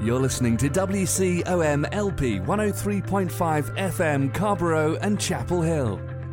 You're 0.00 0.20
listening 0.20 0.56
to 0.58 0.68
WCOM 0.70 1.88
LP 1.92 2.38
103.5 2.38 3.76
FM 3.76 4.32
Carrboro 4.32 4.94
and 4.96 5.18
Chapel 5.18 5.60
Hill. 5.60 6.00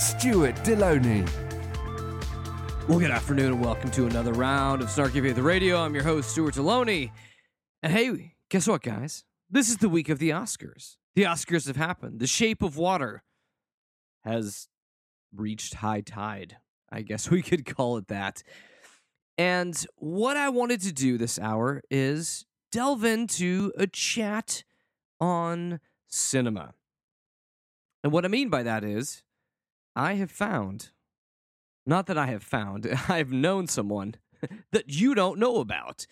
Stuart 0.00 0.54
Delony. 0.64 1.28
Well, 2.88 2.98
good 2.98 3.10
afternoon 3.10 3.52
and 3.52 3.62
welcome 3.62 3.90
to 3.90 4.06
another 4.06 4.32
round 4.32 4.80
of 4.80 4.88
Snarky 4.88 5.20
Faith 5.20 5.36
Radio. 5.36 5.76
I'm 5.76 5.94
your 5.94 6.04
host, 6.04 6.30
Stuart 6.30 6.54
Delony. 6.54 7.10
And 7.82 7.92
hey, 7.92 8.32
guess 8.48 8.66
what, 8.66 8.82
guys? 8.82 9.24
This 9.50 9.68
is 9.68 9.76
the 9.76 9.90
week 9.90 10.08
of 10.08 10.18
the 10.18 10.30
Oscars. 10.30 10.96
The 11.14 11.24
Oscars 11.24 11.66
have 11.66 11.76
happened. 11.76 12.18
The 12.18 12.26
Shape 12.26 12.62
of 12.62 12.78
Water 12.78 13.22
has 14.24 14.68
reached 15.36 15.74
high 15.74 16.00
tide. 16.00 16.56
I 16.90 17.02
guess 17.02 17.30
we 17.30 17.42
could 17.42 17.66
call 17.66 17.98
it 17.98 18.08
that. 18.08 18.42
And 19.36 19.76
what 19.96 20.38
I 20.38 20.48
wanted 20.48 20.80
to 20.80 20.94
do 20.94 21.18
this 21.18 21.38
hour 21.38 21.82
is 21.90 22.46
delve 22.72 23.04
into 23.04 23.70
a 23.76 23.86
chat 23.86 24.64
on 25.20 25.78
cinema. 26.08 26.72
And 28.02 28.14
what 28.14 28.24
I 28.24 28.28
mean 28.28 28.48
by 28.48 28.62
that 28.62 28.82
is, 28.82 29.22
I 29.94 30.14
have 30.14 30.30
found, 30.30 30.90
not 31.86 32.06
that 32.06 32.18
I 32.18 32.26
have 32.26 32.42
found, 32.42 32.88
I've 33.08 33.32
known 33.32 33.66
someone 33.66 34.14
that 34.72 34.88
you 34.88 35.14
don't 35.14 35.38
know 35.38 35.56
about. 35.56 36.06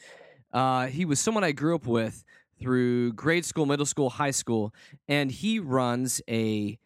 Uh, 0.53 0.87
he 0.87 1.05
was 1.05 1.21
someone 1.21 1.45
I 1.45 1.53
grew 1.53 1.75
up 1.75 1.87
with 1.87 2.25
through 2.61 3.13
grade 3.13 3.45
school, 3.45 3.67
middle 3.67 3.87
school, 3.87 4.11
high 4.11 4.33
school, 4.33 4.75
and 5.07 5.31
he 5.31 5.59
runs 5.59 6.21
a 6.29 6.79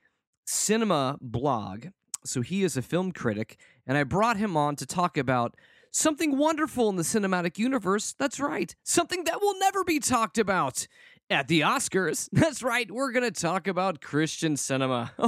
cinema 0.44 1.18
blog. 1.20 1.86
So 2.24 2.40
he 2.40 2.62
is 2.62 2.76
a 2.76 2.82
film 2.82 3.12
critic, 3.12 3.56
and 3.86 3.96
I 3.96 4.04
brought 4.04 4.36
him 4.36 4.56
on 4.56 4.76
to 4.76 4.86
talk 4.86 5.16
about 5.16 5.56
something 5.90 6.36
wonderful 6.36 6.88
in 6.88 6.96
the 6.96 7.02
cinematic 7.02 7.58
universe. 7.58 8.14
That's 8.18 8.38
right, 8.38 8.74
something 8.82 9.24
that 9.24 9.40
will 9.40 9.58
never 9.58 9.82
be 9.84 9.98
talked 9.98 10.38
about 10.38 10.86
at 11.32 11.48
the 11.48 11.60
Oscars. 11.60 12.28
That's 12.32 12.62
right, 12.62 12.90
we're 12.90 13.10
going 13.10 13.30
to 13.30 13.40
talk 13.40 13.66
about 13.66 14.00
Christian 14.00 14.56
cinema. 14.56 15.12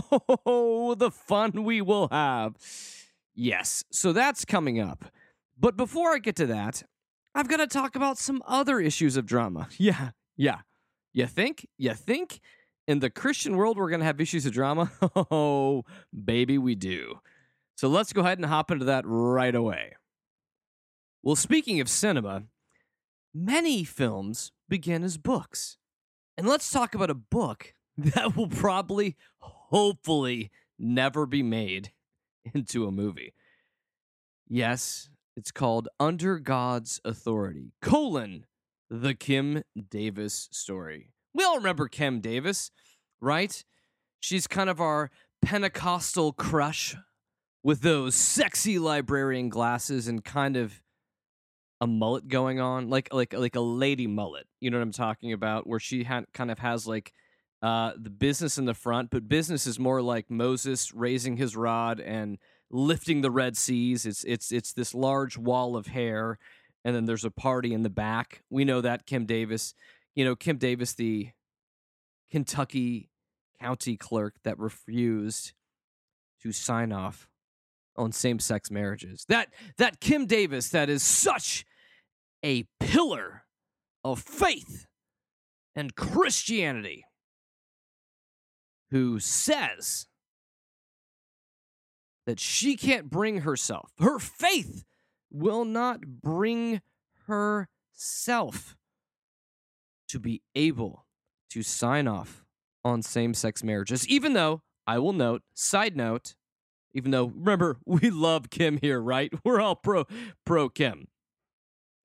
Oh, 0.46 0.94
the 0.94 1.10
fun 1.10 1.64
we 1.64 1.80
will 1.80 2.08
have. 2.12 2.56
Yes, 3.34 3.82
so 3.90 4.12
that's 4.12 4.44
coming 4.44 4.78
up. 4.78 5.06
But 5.58 5.76
before 5.76 6.14
I 6.14 6.18
get 6.18 6.36
to 6.36 6.46
that, 6.46 6.82
I've 7.34 7.48
got 7.48 7.56
to 7.56 7.66
talk 7.66 7.96
about 7.96 8.18
some 8.18 8.42
other 8.46 8.78
issues 8.78 9.16
of 9.16 9.26
drama. 9.26 9.68
Yeah, 9.78 10.10
yeah. 10.36 10.60
You 11.12 11.26
think? 11.26 11.66
You 11.78 11.94
think? 11.94 12.40
In 12.86 12.98
the 12.98 13.08
Christian 13.08 13.56
world, 13.56 13.78
we're 13.78 13.88
going 13.88 14.00
to 14.00 14.06
have 14.06 14.20
issues 14.20 14.44
of 14.44 14.52
drama? 14.52 14.92
Oh, 15.30 15.84
baby, 16.12 16.58
we 16.58 16.74
do. 16.74 17.20
So 17.76 17.88
let's 17.88 18.12
go 18.12 18.20
ahead 18.20 18.38
and 18.38 18.46
hop 18.46 18.70
into 18.70 18.84
that 18.84 19.04
right 19.06 19.54
away. 19.54 19.94
Well, 21.22 21.36
speaking 21.36 21.80
of 21.80 21.88
cinema, 21.88 22.42
many 23.32 23.84
films 23.84 24.52
begin 24.68 25.02
as 25.02 25.16
books. 25.16 25.78
And 26.36 26.48
let's 26.48 26.70
talk 26.70 26.94
about 26.94 27.10
a 27.10 27.14
book 27.14 27.74
that 27.96 28.36
will 28.36 28.48
probably, 28.48 29.16
hopefully, 29.38 30.50
never 30.78 31.26
be 31.26 31.42
made 31.42 31.92
into 32.54 32.86
a 32.86 32.92
movie. 32.92 33.34
Yes, 34.48 35.08
it's 35.36 35.50
called 35.50 35.88
Under 35.98 36.38
God's 36.38 37.00
Authority, 37.04 37.72
colon, 37.80 38.46
the 38.90 39.14
Kim 39.14 39.62
Davis 39.90 40.48
story. 40.52 41.10
We 41.32 41.44
all 41.44 41.56
remember 41.56 41.88
Kim 41.88 42.20
Davis, 42.20 42.70
right? 43.20 43.64
She's 44.20 44.46
kind 44.46 44.70
of 44.70 44.80
our 44.80 45.10
Pentecostal 45.42 46.32
crush 46.32 46.96
with 47.62 47.80
those 47.80 48.14
sexy 48.14 48.78
librarian 48.78 49.48
glasses 49.48 50.06
and 50.06 50.24
kind 50.24 50.56
of 50.56 50.82
a 51.84 51.86
mullet 51.86 52.26
going 52.28 52.60
on, 52.60 52.88
like 52.88 53.12
like 53.12 53.34
like 53.34 53.56
a 53.56 53.60
lady 53.60 54.06
mullet. 54.06 54.46
You 54.58 54.70
know 54.70 54.78
what 54.78 54.84
I'm 54.84 54.92
talking 54.92 55.34
about? 55.34 55.66
Where 55.66 55.78
she 55.78 56.02
ha- 56.02 56.24
kind 56.32 56.50
of 56.50 56.58
has 56.58 56.86
like 56.86 57.12
uh, 57.60 57.92
the 57.96 58.08
business 58.08 58.56
in 58.56 58.64
the 58.64 58.72
front, 58.72 59.10
but 59.10 59.28
business 59.28 59.66
is 59.66 59.78
more 59.78 60.00
like 60.00 60.30
Moses 60.30 60.94
raising 60.94 61.36
his 61.36 61.54
rod 61.54 62.00
and 62.00 62.38
lifting 62.70 63.20
the 63.20 63.30
Red 63.30 63.58
Seas. 63.58 64.06
It's 64.06 64.24
it's 64.24 64.50
it's 64.50 64.72
this 64.72 64.94
large 64.94 65.36
wall 65.36 65.76
of 65.76 65.88
hair, 65.88 66.38
and 66.86 66.96
then 66.96 67.04
there's 67.04 67.26
a 67.26 67.30
party 67.30 67.74
in 67.74 67.82
the 67.82 67.90
back. 67.90 68.42
We 68.48 68.64
know 68.64 68.80
that 68.80 69.04
Kim 69.04 69.26
Davis, 69.26 69.74
you 70.14 70.24
know 70.24 70.34
Kim 70.34 70.56
Davis, 70.56 70.94
the 70.94 71.32
Kentucky 72.30 73.10
county 73.60 73.98
clerk 73.98 74.36
that 74.44 74.58
refused 74.58 75.52
to 76.42 76.50
sign 76.50 76.92
off 76.92 77.28
on 77.94 78.10
same-sex 78.10 78.70
marriages. 78.70 79.26
That 79.28 79.48
that 79.76 80.00
Kim 80.00 80.24
Davis 80.24 80.70
that 80.70 80.88
is 80.88 81.02
such 81.02 81.66
a 82.44 82.66
pillar 82.78 83.44
of 84.04 84.20
faith 84.20 84.86
and 85.74 85.96
Christianity 85.96 87.06
who 88.90 89.18
says 89.18 90.06
that 92.26 92.38
she 92.38 92.76
can't 92.76 93.10
bring 93.10 93.40
herself. 93.40 93.90
Her 93.98 94.18
faith 94.18 94.84
will 95.32 95.64
not 95.64 96.00
bring 96.22 96.82
herself 97.26 98.76
to 100.08 100.20
be 100.20 100.42
able 100.54 101.06
to 101.50 101.62
sign 101.62 102.06
off 102.06 102.44
on 102.84 103.02
same 103.02 103.32
sex 103.34 103.64
marriages, 103.64 104.06
even 104.06 104.34
though 104.34 104.62
I 104.86 104.98
will 104.98 105.14
note, 105.14 105.42
side 105.54 105.96
note, 105.96 106.34
even 106.92 107.10
though 107.10 107.32
remember, 107.34 107.78
we 107.86 108.10
love 108.10 108.50
Kim 108.50 108.78
here, 108.80 109.00
right? 109.00 109.32
We're 109.44 109.60
all 109.60 109.76
pro 109.76 110.04
pro 110.44 110.68
Kim. 110.68 111.08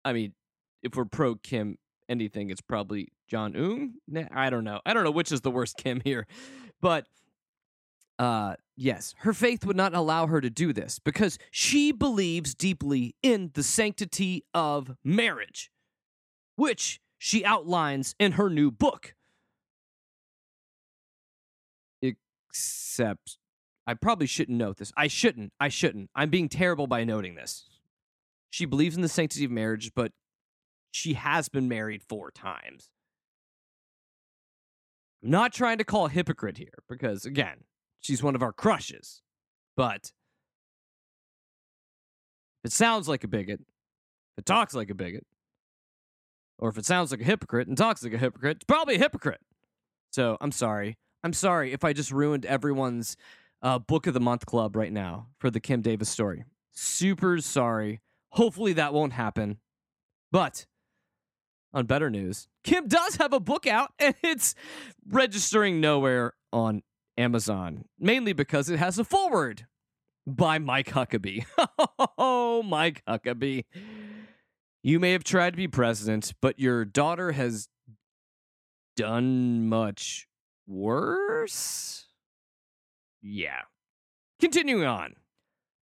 I 0.10 0.14
mean, 0.14 0.34
if 0.82 0.96
we're 0.96 1.06
pro 1.06 1.36
Kim 1.36 1.78
anything, 2.10 2.50
it's 2.50 2.62
probably 2.62 3.10
Jong 3.28 3.56
Un. 3.56 4.28
I 4.34 4.50
don't 4.50 4.64
know. 4.64 4.82
I 4.86 4.94
don't 4.94 5.04
know 5.04 5.12
which 5.12 5.32
is 5.32 5.42
the 5.42 5.52
worst 5.52 5.78
Kim 5.84 6.02
here. 6.04 6.26
But 6.82 7.06
uh 8.18 8.56
yes, 8.76 9.14
her 9.20 9.34
faith 9.34 9.66
would 9.66 9.78
not 9.78 9.94
allow 9.94 10.26
her 10.26 10.42
to 10.42 10.50
do 10.50 10.74
this 10.74 10.98
because 10.98 11.38
she 11.52 11.92
believes 11.92 12.56
deeply 12.56 13.16
in 13.22 13.52
the 13.54 13.62
sanctity 13.62 14.44
of 14.54 14.96
marriage, 15.04 15.72
which 16.56 17.00
she 17.20 17.46
outlines 17.46 18.16
in 18.18 18.32
her 18.34 18.50
new 18.50 18.72
book. 18.72 19.14
Except 22.02 23.38
I 23.86 23.94
probably 23.94 24.26
shouldn't 24.26 24.58
note 24.58 24.78
this. 24.78 24.92
I 24.98 25.08
shouldn't. 25.08 25.54
I 25.60 25.70
shouldn't. 25.70 26.10
I'm 26.16 26.32
being 26.32 26.50
terrible 26.50 26.88
by 26.88 27.04
noting 27.04 27.36
this. 27.36 27.70
She 28.50 28.66
believes 28.66 28.96
in 28.96 29.02
the 29.02 29.10
sanctity 29.10 29.46
of 29.46 29.52
marriage, 29.52 29.92
but 29.96 30.12
she 30.92 31.14
has 31.14 31.50
been 31.50 31.68
married 31.68 32.02
four 32.04 32.32
times. 32.32 32.90
I'm 35.24 35.30
not 35.30 35.54
trying 35.54 35.78
to 35.78 35.84
call 35.84 36.06
a 36.08 36.10
hypocrite 36.10 36.58
here 36.58 36.84
because, 36.88 37.26
again, 37.26 37.66
she's 38.00 38.24
one 38.24 38.36
of 38.36 38.42
our 38.42 38.54
crushes. 38.54 39.22
But 39.76 40.12
if 42.64 42.72
it 42.72 42.72
sounds 42.72 43.08
like 43.08 43.24
a 43.24 43.28
bigot, 43.28 43.62
if 43.62 44.40
it 44.40 44.46
talks 44.46 44.74
like 44.74 44.90
a 44.90 44.96
bigot, 44.96 45.26
or 46.58 46.70
if 46.70 46.78
it 46.78 46.86
sounds 46.86 47.12
like 47.12 47.22
a 47.22 47.26
hypocrite 47.26 47.68
and 47.68 47.78
talks 47.78 48.04
like 48.04 48.14
a 48.14 48.18
hypocrite, 48.18 48.58
it's 48.58 48.66
probably 48.66 48.96
a 48.96 49.00
hypocrite. 49.00 49.42
So 50.12 50.38
I'm 50.42 50.52
sorry. 50.52 50.98
I'm 51.24 51.34
sorry 51.34 51.74
if 51.74 51.84
I 51.84 51.94
just 51.94 52.12
ruined 52.12 52.46
everyone's 52.46 53.16
uh, 53.62 53.80
book 53.80 54.08
of 54.08 54.14
the 54.14 54.20
month 54.20 54.46
club 54.46 54.76
right 54.76 54.92
now 54.92 55.28
for 55.38 55.52
the 55.52 55.60
Kim 55.60 55.82
Davis 55.82 56.10
story. 56.10 56.46
Super 56.72 57.40
sorry. 57.40 58.00
Hopefully 58.32 58.74
that 58.74 58.94
won't 58.94 59.14
happen. 59.14 59.58
But 60.32 60.66
on 61.74 61.86
better 61.86 62.10
news, 62.10 62.48
Kim 62.64 62.88
does 62.88 63.16
have 63.16 63.34
a 63.34 63.40
book 63.40 63.68
out 63.68 63.92
and 64.00 64.16
it's 64.24 64.56
registering 65.08 65.82
nowhere 65.82 66.34
on 66.52 66.84
Amazon, 67.18 67.86
mainly 68.00 68.34
because 68.34 68.70
it 68.70 68.80
has 68.80 68.98
a 68.98 69.04
foreword 69.04 69.66
by 70.26 70.60
Mike 70.60 70.90
Huckabee. 70.90 71.46
oh, 72.18 72.64
Mike 72.64 73.04
Huckabee. 73.08 73.66
You 74.82 75.00
may 75.00 75.12
have 75.12 75.24
tried 75.24 75.52
to 75.52 75.58
be 75.58 75.68
president, 75.68 76.34
but 76.42 76.60
your 76.60 76.86
daughter 76.86 77.34
has 77.34 77.68
done 78.96 79.68
much 79.68 80.28
worse? 80.68 82.06
Yeah. 83.22 83.62
Continuing 84.40 84.86
on. 84.86 85.16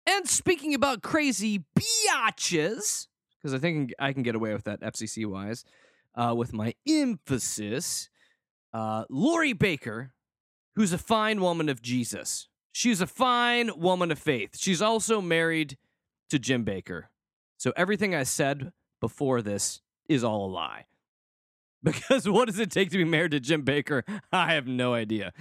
And 0.07 0.29
speaking 0.29 0.75
about 0.75 1.03
crazy 1.03 1.65
biatches, 1.79 3.09
because 3.41 3.55
I 3.55 3.59
think 3.59 3.93
I 3.99 4.13
can 4.13 4.23
get 4.23 4.35
away 4.35 4.53
with 4.53 4.65
that 4.65 4.81
FCC 4.81 5.27
wise, 5.27 5.65
uh, 6.15 6.35
with 6.37 6.53
my 6.53 6.75
emphasis. 6.89 8.09
Uh, 8.73 9.05
Lori 9.09 9.55
Bakker, 9.55 10.11
who's 10.75 10.93
a 10.93 10.99
fine 10.99 11.41
woman 11.41 11.69
of 11.69 11.83
Jesus. 11.83 12.49
She's 12.73 13.01
a 13.01 13.07
fine 13.07 13.71
woman 13.79 14.11
of 14.11 14.19
faith. 14.19 14.59
She's 14.59 14.83
also 14.83 15.21
married 15.21 15.79
to 16.31 16.39
Jim 16.39 16.65
Bakker. 16.65 17.05
So 17.57 17.73
everything 17.77 18.15
I 18.15 18.25
said 18.25 18.73
before 19.01 19.41
this 19.41 19.81
is 20.09 20.23
all 20.23 20.47
a 20.47 20.51
lie. 20.51 20.85
Because 21.83 22.29
what 22.29 22.49
does 22.49 22.59
it 22.59 22.73
take 22.73 22.91
to 22.91 22.99
be 22.99 23.05
married 23.05 23.31
to 23.31 23.39
Jim 23.39 23.65
Bakker? 23.65 24.03
I 24.33 24.55
have 24.55 24.67
no 24.67 24.93
idea. 24.93 25.33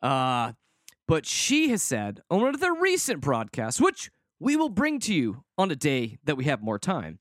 Uh, 0.00 0.52
but 1.08 1.26
she 1.26 1.68
has 1.70 1.82
said 1.82 2.20
on 2.30 2.40
one 2.40 2.54
of 2.54 2.60
the 2.60 2.72
recent 2.72 3.20
broadcasts, 3.20 3.80
which 3.80 4.10
we 4.38 4.56
will 4.56 4.68
bring 4.68 4.98
to 5.00 5.14
you 5.14 5.44
on 5.56 5.70
a 5.70 5.76
day 5.76 6.18
that 6.24 6.36
we 6.36 6.44
have 6.44 6.62
more 6.62 6.78
time, 6.78 7.18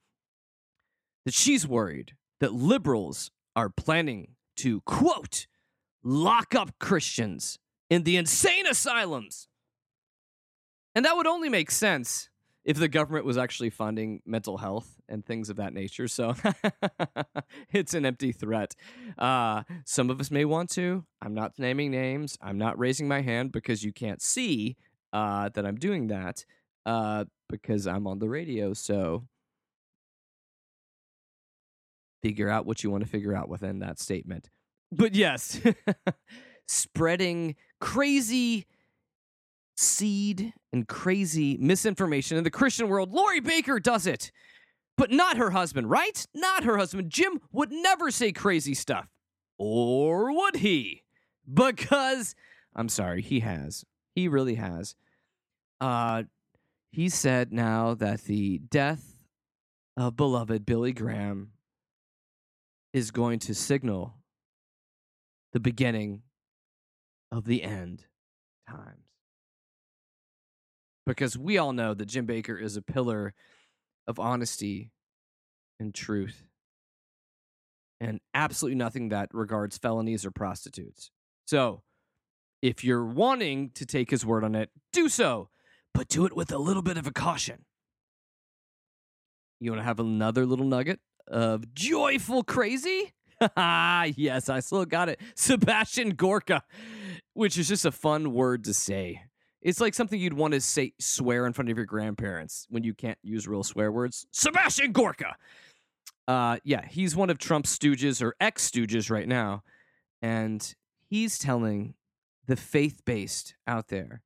that 1.25 1.33
she's 1.33 1.67
worried 1.67 2.13
that 2.39 2.53
liberals 2.53 3.31
are 3.55 3.69
planning 3.69 4.35
to, 4.57 4.81
quote, 4.81 5.47
lock 6.03 6.53
up 6.53 6.71
Christians 6.79 7.57
in 7.89 8.03
the 8.03 8.17
insane 8.17 8.67
asylums. 8.67 9.47
And 10.93 11.05
that 11.05 11.15
would 11.15 11.27
only 11.27 11.49
make 11.49 11.71
sense 11.71 12.29
if 12.63 12.77
the 12.77 12.87
government 12.87 13.25
was 13.25 13.37
actually 13.37 13.69
funding 13.69 14.21
mental 14.25 14.57
health 14.57 14.94
and 15.09 15.25
things 15.25 15.49
of 15.49 15.57
that 15.57 15.73
nature. 15.73 16.07
So 16.07 16.35
it's 17.71 17.93
an 17.93 18.05
empty 18.05 18.31
threat. 18.31 18.75
Uh, 19.17 19.63
some 19.85 20.09
of 20.09 20.19
us 20.19 20.31
may 20.31 20.45
want 20.45 20.69
to. 20.71 21.05
I'm 21.21 21.33
not 21.33 21.57
naming 21.57 21.91
names. 21.91 22.37
I'm 22.41 22.57
not 22.57 22.77
raising 22.77 23.07
my 23.07 23.21
hand 23.21 23.51
because 23.51 23.83
you 23.83 23.91
can't 23.91 24.21
see 24.21 24.77
uh, 25.13 25.49
that 25.49 25.65
I'm 25.65 25.77
doing 25.77 26.07
that 26.07 26.45
uh, 26.85 27.25
because 27.49 27.87
I'm 27.87 28.07
on 28.07 28.19
the 28.19 28.29
radio. 28.29 28.73
So 28.73 29.23
figure 32.21 32.49
out 32.49 32.65
what 32.65 32.83
you 32.83 32.89
want 32.89 33.03
to 33.03 33.09
figure 33.09 33.35
out 33.35 33.49
within 33.49 33.79
that 33.79 33.99
statement. 33.99 34.49
But 34.91 35.15
yes, 35.15 35.59
spreading 36.67 37.55
crazy 37.79 38.65
seed 39.77 40.53
and 40.71 40.87
crazy 40.87 41.57
misinformation 41.59 42.37
in 42.37 42.43
the 42.43 42.51
Christian 42.51 42.87
world. 42.87 43.11
Lori 43.11 43.41
Bakker 43.41 43.81
does 43.81 44.07
it, 44.07 44.31
but 44.97 45.11
not 45.11 45.37
her 45.37 45.51
husband, 45.51 45.89
right? 45.89 46.25
Not 46.33 46.63
her 46.63 46.77
husband. 46.77 47.09
Jim 47.09 47.41
would 47.51 47.71
never 47.71 48.11
say 48.11 48.31
crazy 48.31 48.73
stuff. 48.73 49.07
Or 49.57 50.31
would 50.33 50.57
he? 50.57 51.03
Because, 51.51 52.35
I'm 52.75 52.89
sorry, 52.89 53.21
he 53.21 53.41
has. 53.41 53.85
He 54.15 54.27
really 54.27 54.55
has. 54.55 54.95
Uh, 55.79 56.23
he 56.91 57.09
said 57.09 57.51
now 57.51 57.93
that 57.95 58.21
the 58.21 58.59
death 58.69 59.15
of 59.97 60.15
beloved 60.15 60.65
Billy 60.65 60.93
Graham 60.93 61.51
is 62.93 63.11
going 63.11 63.39
to 63.39 63.53
signal 63.53 64.15
the 65.53 65.59
beginning 65.59 66.21
of 67.31 67.45
the 67.45 67.63
end 67.63 68.05
times 68.69 69.05
because 71.05 71.37
we 71.37 71.57
all 71.57 71.73
know 71.73 71.93
that 71.93 72.07
Jim 72.07 72.25
Bakker 72.25 72.61
is 72.61 72.77
a 72.77 72.81
pillar 72.81 73.33
of 74.07 74.19
honesty 74.19 74.91
and 75.79 75.93
truth 75.93 76.43
and 77.99 78.19
absolutely 78.33 78.75
nothing 78.75 79.09
that 79.09 79.29
regards 79.33 79.77
felonies 79.77 80.25
or 80.25 80.31
prostitutes. 80.31 81.11
So, 81.45 81.83
if 82.61 82.83
you're 82.83 83.05
wanting 83.05 83.71
to 83.75 83.85
take 83.85 84.09
his 84.09 84.25
word 84.25 84.43
on 84.43 84.55
it, 84.55 84.69
do 84.91 85.07
so, 85.09 85.49
but 85.93 86.07
do 86.07 86.25
it 86.25 86.35
with 86.35 86.51
a 86.51 86.57
little 86.57 86.81
bit 86.81 86.97
of 86.97 87.07
a 87.07 87.11
caution. 87.11 87.65
You 89.59 89.71
want 89.71 89.81
to 89.81 89.85
have 89.85 89.99
another 89.99 90.45
little 90.45 90.65
nugget 90.65 90.99
of 91.27 91.73
joyful 91.73 92.43
crazy? 92.43 93.13
yes, 93.57 94.49
I 94.49 94.59
still 94.61 94.85
got 94.85 95.09
it. 95.09 95.19
Sebastian 95.35 96.11
Gorka, 96.11 96.63
which 97.33 97.57
is 97.57 97.67
just 97.67 97.85
a 97.85 97.91
fun 97.91 98.33
word 98.33 98.63
to 98.65 98.73
say. 98.73 99.23
It's 99.65 99.81
like 99.81 99.95
something 99.95 100.19
you'd 100.19 100.33
want 100.33 100.53
to 100.53 100.61
say 100.61 100.93
swear 100.99 101.47
in 101.47 101.53
front 101.53 101.71
of 101.71 101.77
your 101.77 101.87
grandparents 101.87 102.67
when 102.69 102.83
you 102.83 102.93
can't 102.93 103.17
use 103.23 103.47
real 103.47 103.63
swear 103.63 103.91
words. 103.91 104.27
Sebastian 104.29 104.91
Gorka. 104.91 105.35
Uh, 106.27 106.57
yeah, 106.63 106.85
he's 106.85 107.15
one 107.15 107.31
of 107.31 107.39
Trump's 107.39 107.75
stooges 107.75 108.21
or 108.21 108.35
ex 108.39 108.69
stooges 108.69 109.09
right 109.09 109.27
now, 109.27 109.63
and 110.21 110.75
he's 111.09 111.39
telling 111.39 111.95
the 112.45 112.55
faith 112.55 113.01
based 113.05 113.55
out 113.65 113.87
there 113.87 114.21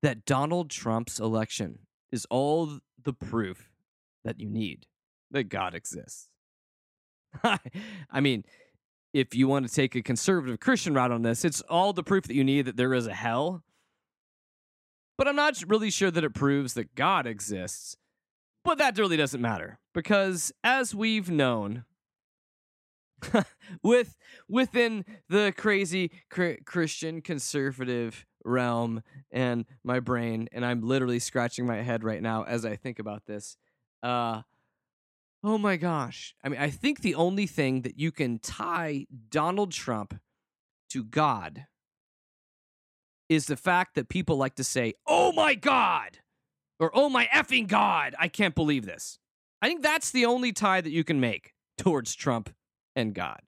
that 0.00 0.24
Donald 0.24 0.70
Trump's 0.70 1.20
election 1.20 1.80
is 2.10 2.26
all 2.30 2.78
the 3.04 3.12
proof 3.12 3.70
that 4.24 4.40
you 4.40 4.48
need 4.48 4.86
that 5.30 5.50
God 5.50 5.74
exists. 5.74 6.30
I 7.44 8.20
mean, 8.22 8.42
if 9.12 9.34
you 9.34 9.48
want 9.48 9.68
to 9.68 9.74
take 9.74 9.94
a 9.96 10.02
conservative 10.02 10.60
Christian 10.60 10.94
route 10.94 11.12
on 11.12 11.20
this, 11.20 11.44
it's 11.44 11.60
all 11.62 11.92
the 11.92 12.02
proof 12.02 12.24
that 12.24 12.34
you 12.34 12.44
need 12.44 12.64
that 12.64 12.78
there 12.78 12.94
is 12.94 13.06
a 13.06 13.12
hell 13.12 13.62
but 15.16 15.28
I'm 15.28 15.36
not 15.36 15.62
really 15.66 15.90
sure 15.90 16.10
that 16.10 16.24
it 16.24 16.34
proves 16.34 16.74
that 16.74 16.94
God 16.94 17.26
exists. 17.26 17.96
But 18.64 18.78
that 18.78 18.96
really 18.98 19.16
doesn't 19.16 19.40
matter 19.40 19.80
because 19.92 20.52
as 20.62 20.94
we've 20.94 21.30
known 21.30 21.84
with 23.82 24.16
within 24.48 25.04
the 25.28 25.52
crazy 25.56 26.10
cr- 26.30 26.62
Christian 26.64 27.20
conservative 27.22 28.24
realm 28.44 29.02
and 29.30 29.64
my 29.84 30.00
brain 30.00 30.48
and 30.52 30.64
I'm 30.64 30.82
literally 30.82 31.18
scratching 31.18 31.66
my 31.66 31.82
head 31.82 32.04
right 32.04 32.22
now 32.22 32.44
as 32.44 32.64
I 32.64 32.76
think 32.76 32.98
about 32.98 33.26
this. 33.26 33.56
Uh 34.02 34.42
oh 35.42 35.58
my 35.58 35.76
gosh. 35.76 36.34
I 36.44 36.48
mean, 36.48 36.60
I 36.60 36.70
think 36.70 37.00
the 37.00 37.16
only 37.16 37.46
thing 37.46 37.82
that 37.82 37.98
you 37.98 38.12
can 38.12 38.38
tie 38.38 39.06
Donald 39.28 39.72
Trump 39.72 40.20
to 40.90 41.02
God 41.02 41.66
is 43.32 43.46
the 43.46 43.56
fact 43.56 43.94
that 43.94 44.08
people 44.08 44.36
like 44.36 44.56
to 44.56 44.64
say, 44.64 44.94
oh 45.06 45.32
my 45.32 45.54
God, 45.54 46.18
or 46.78 46.90
oh 46.94 47.08
my 47.08 47.26
effing 47.26 47.66
God, 47.66 48.14
I 48.18 48.28
can't 48.28 48.54
believe 48.54 48.84
this. 48.84 49.18
I 49.62 49.68
think 49.68 49.82
that's 49.82 50.10
the 50.10 50.26
only 50.26 50.52
tie 50.52 50.80
that 50.80 50.90
you 50.90 51.02
can 51.02 51.18
make 51.18 51.54
towards 51.78 52.14
Trump 52.14 52.50
and 52.94 53.14
God. 53.14 53.40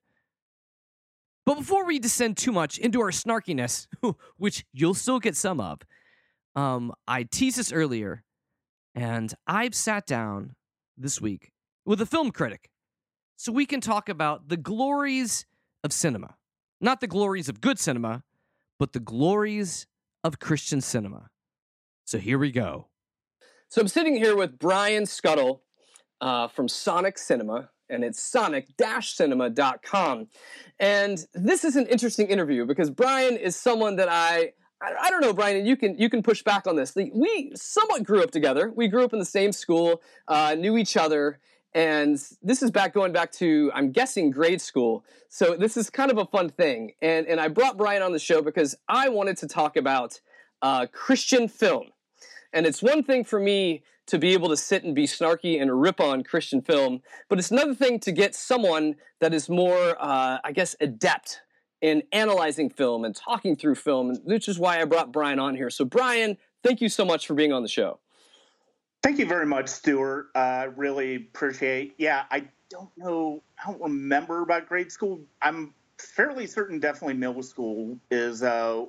But 1.45 1.59
before 1.59 1.85
we 1.85 1.99
descend 1.99 2.37
too 2.37 2.51
much 2.51 2.79
into 2.79 2.99
our 3.01 3.11
snarkiness, 3.11 3.85
which 4.37 4.65
you'll 4.73 4.95
still 4.95 5.19
get 5.19 5.35
some 5.35 5.59
of, 5.59 5.81
um, 6.55 6.91
I 7.07 7.23
teased 7.23 7.57
this 7.57 7.71
earlier, 7.71 8.23
and 8.95 9.31
I've 9.45 9.75
sat 9.75 10.07
down 10.07 10.55
this 10.97 11.21
week 11.21 11.51
with 11.85 12.01
a 12.01 12.05
film 12.07 12.31
critic 12.31 12.71
so 13.35 13.51
we 13.51 13.67
can 13.67 13.81
talk 13.81 14.09
about 14.09 14.47
the 14.47 14.57
glories 14.57 15.45
of 15.83 15.93
cinema. 15.93 16.35
Not 16.81 17.01
the 17.01 17.07
glories 17.07 17.49
of 17.49 17.61
good 17.61 17.77
cinema, 17.77 18.23
but 18.79 18.93
the 18.93 18.99
glories 18.99 19.87
of 20.23 20.39
Christian 20.39 20.81
cinema. 20.81 21.29
So 22.05 22.17
here 22.17 22.37
we 22.37 22.51
go. 22.51 22.87
So 23.69 23.81
I'm 23.81 23.87
sitting 23.87 24.15
here 24.15 24.35
with 24.35 24.59
Brian 24.59 25.03
Skutle 25.03 25.61
uh, 26.21 26.47
from 26.47 26.67
Sonic 26.67 27.17
Cinema, 27.17 27.69
and 27.89 28.03
it's 28.03 28.21
sonic-cinema.com. 28.21 30.27
And 30.79 31.25
this 31.33 31.63
is 31.63 31.75
an 31.75 31.87
interesting 31.87 32.27
interview 32.27 32.65
because 32.65 32.89
Brian 32.89 33.37
is 33.37 33.55
someone 33.55 33.95
that 33.97 34.09
I 34.09 34.53
I, 34.81 35.09
don't 35.09 35.21
know, 35.21 35.33
Brian. 35.33 35.65
You 35.65 35.77
can 35.77 35.97
you 35.97 36.09
can 36.09 36.21
push 36.21 36.43
back 36.43 36.67
on 36.67 36.75
this. 36.75 36.95
We 36.95 37.51
somewhat 37.55 38.03
grew 38.03 38.21
up 38.21 38.31
together. 38.31 38.71
We 38.75 38.87
grew 38.87 39.03
up 39.03 39.13
in 39.13 39.19
the 39.19 39.25
same 39.25 39.51
school, 39.51 40.01
uh, 40.27 40.55
knew 40.55 40.77
each 40.77 40.97
other, 40.97 41.39
and 41.75 42.17
this 42.41 42.63
is 42.63 42.71
back 42.71 42.93
going 42.93 43.11
back 43.11 43.33
to, 43.33 43.69
I'm 43.75 43.91
guessing, 43.91 44.31
grade 44.31 44.61
school. 44.61 45.03
So 45.27 45.57
this 45.57 45.75
is 45.75 45.89
kind 45.89 46.09
of 46.09 46.17
a 46.17 46.25
fun 46.25 46.49
thing. 46.49 46.93
And, 47.01 47.27
and 47.27 47.37
I 47.37 47.49
brought 47.49 47.77
Brian 47.77 48.01
on 48.01 48.13
the 48.13 48.19
show 48.19 48.41
because 48.41 48.75
I 48.87 49.09
wanted 49.09 49.35
to 49.37 49.47
talk 49.47 49.75
about 49.75 50.21
uh, 50.61 50.87
Christian 50.93 51.49
film. 51.49 51.87
And 52.53 52.65
it's 52.65 52.81
one 52.81 53.03
thing 53.03 53.25
for 53.25 53.41
me 53.41 53.83
to 54.07 54.17
be 54.17 54.31
able 54.31 54.47
to 54.49 54.55
sit 54.55 54.85
and 54.85 54.95
be 54.95 55.05
snarky 55.05 55.61
and 55.61 55.81
rip 55.81 55.99
on 55.99 56.23
Christian 56.23 56.61
film, 56.61 57.01
but 57.27 57.39
it's 57.39 57.51
another 57.51 57.75
thing 57.75 57.99
to 57.99 58.11
get 58.13 58.35
someone 58.35 58.95
that 59.19 59.33
is 59.33 59.49
more, 59.49 59.97
uh, 59.99 60.37
I 60.43 60.51
guess, 60.53 60.77
adept 60.79 61.41
in 61.81 62.03
analyzing 62.13 62.69
film 62.69 63.03
and 63.03 63.13
talking 63.13 63.57
through 63.57 63.75
film, 63.75 64.15
which 64.23 64.47
is 64.47 64.57
why 64.57 64.79
I 64.79 64.85
brought 64.85 65.11
Brian 65.11 65.39
on 65.39 65.55
here. 65.55 65.69
So, 65.69 65.83
Brian, 65.83 66.37
thank 66.63 66.79
you 66.79 66.87
so 66.87 67.03
much 67.03 67.27
for 67.27 67.33
being 67.33 67.51
on 67.51 67.63
the 67.63 67.67
show. 67.67 67.99
Thank 69.05 69.19
you 69.19 69.27
very 69.27 69.45
much, 69.45 69.67
Stuart. 69.67 70.31
I 70.33 70.63
uh, 70.63 70.71
really 70.75 71.17
appreciate. 71.17 71.93
Yeah, 71.99 72.23
I 72.31 72.47
don't 72.71 72.89
know. 72.97 73.43
I 73.63 73.71
don't 73.71 73.79
remember 73.79 74.41
about 74.41 74.67
grade 74.67 74.91
school. 74.91 75.21
I'm 75.43 75.75
fairly 75.99 76.47
certain, 76.47 76.79
definitely 76.79 77.13
middle 77.13 77.43
school 77.43 77.99
is, 78.09 78.41
uh, 78.41 78.83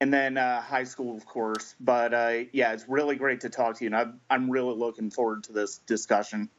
and 0.00 0.12
then 0.12 0.36
uh, 0.36 0.60
high 0.60 0.82
school, 0.82 1.16
of 1.16 1.24
course. 1.24 1.76
But 1.78 2.12
uh, 2.12 2.38
yeah, 2.52 2.72
it's 2.72 2.86
really 2.88 3.14
great 3.14 3.42
to 3.42 3.48
talk 3.48 3.76
to 3.76 3.84
you, 3.84 3.90
and 3.90 3.96
I'm, 3.96 4.20
I'm 4.28 4.50
really 4.50 4.74
looking 4.74 5.12
forward 5.12 5.44
to 5.44 5.52
this 5.52 5.78
discussion. 5.78 6.50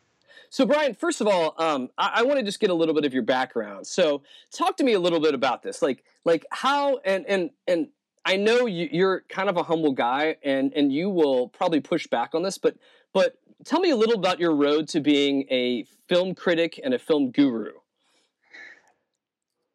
So, 0.49 0.65
Brian, 0.65 0.95
first 0.95 1.19
of 1.19 1.27
all, 1.27 1.53
um, 1.57 1.89
I, 1.97 2.11
I 2.15 2.23
want 2.23 2.39
to 2.39 2.45
just 2.45 2.61
get 2.61 2.69
a 2.69 2.73
little 2.73 2.95
bit 2.95 3.03
of 3.03 3.13
your 3.13 3.23
background. 3.23 3.87
So, 3.87 4.23
talk 4.53 4.77
to 4.77 4.85
me 4.85 4.93
a 4.93 5.01
little 5.01 5.19
bit 5.19 5.33
about 5.33 5.63
this, 5.63 5.81
like, 5.81 6.05
like 6.23 6.45
how 6.49 6.99
and 6.99 7.25
and 7.25 7.49
and 7.67 7.89
I 8.23 8.37
know 8.37 8.65
you, 8.67 9.07
are 9.07 9.23
kind 9.29 9.49
of 9.49 9.57
a 9.57 9.63
humble 9.63 9.93
guy, 9.93 10.37
and 10.43 10.73
and 10.73 10.93
you 10.93 11.09
will 11.09 11.47
probably 11.49 11.81
push 11.81 12.07
back 12.07 12.35
on 12.35 12.43
this, 12.43 12.57
but 12.57 12.75
but 13.13 13.37
tell 13.65 13.79
me 13.79 13.91
a 13.91 13.95
little 13.95 14.15
about 14.15 14.39
your 14.39 14.55
road 14.55 14.87
to 14.89 14.99
being 14.99 15.45
a 15.49 15.85
film 16.07 16.35
critic 16.35 16.79
and 16.83 16.93
a 16.93 16.99
film 16.99 17.31
guru. 17.31 17.73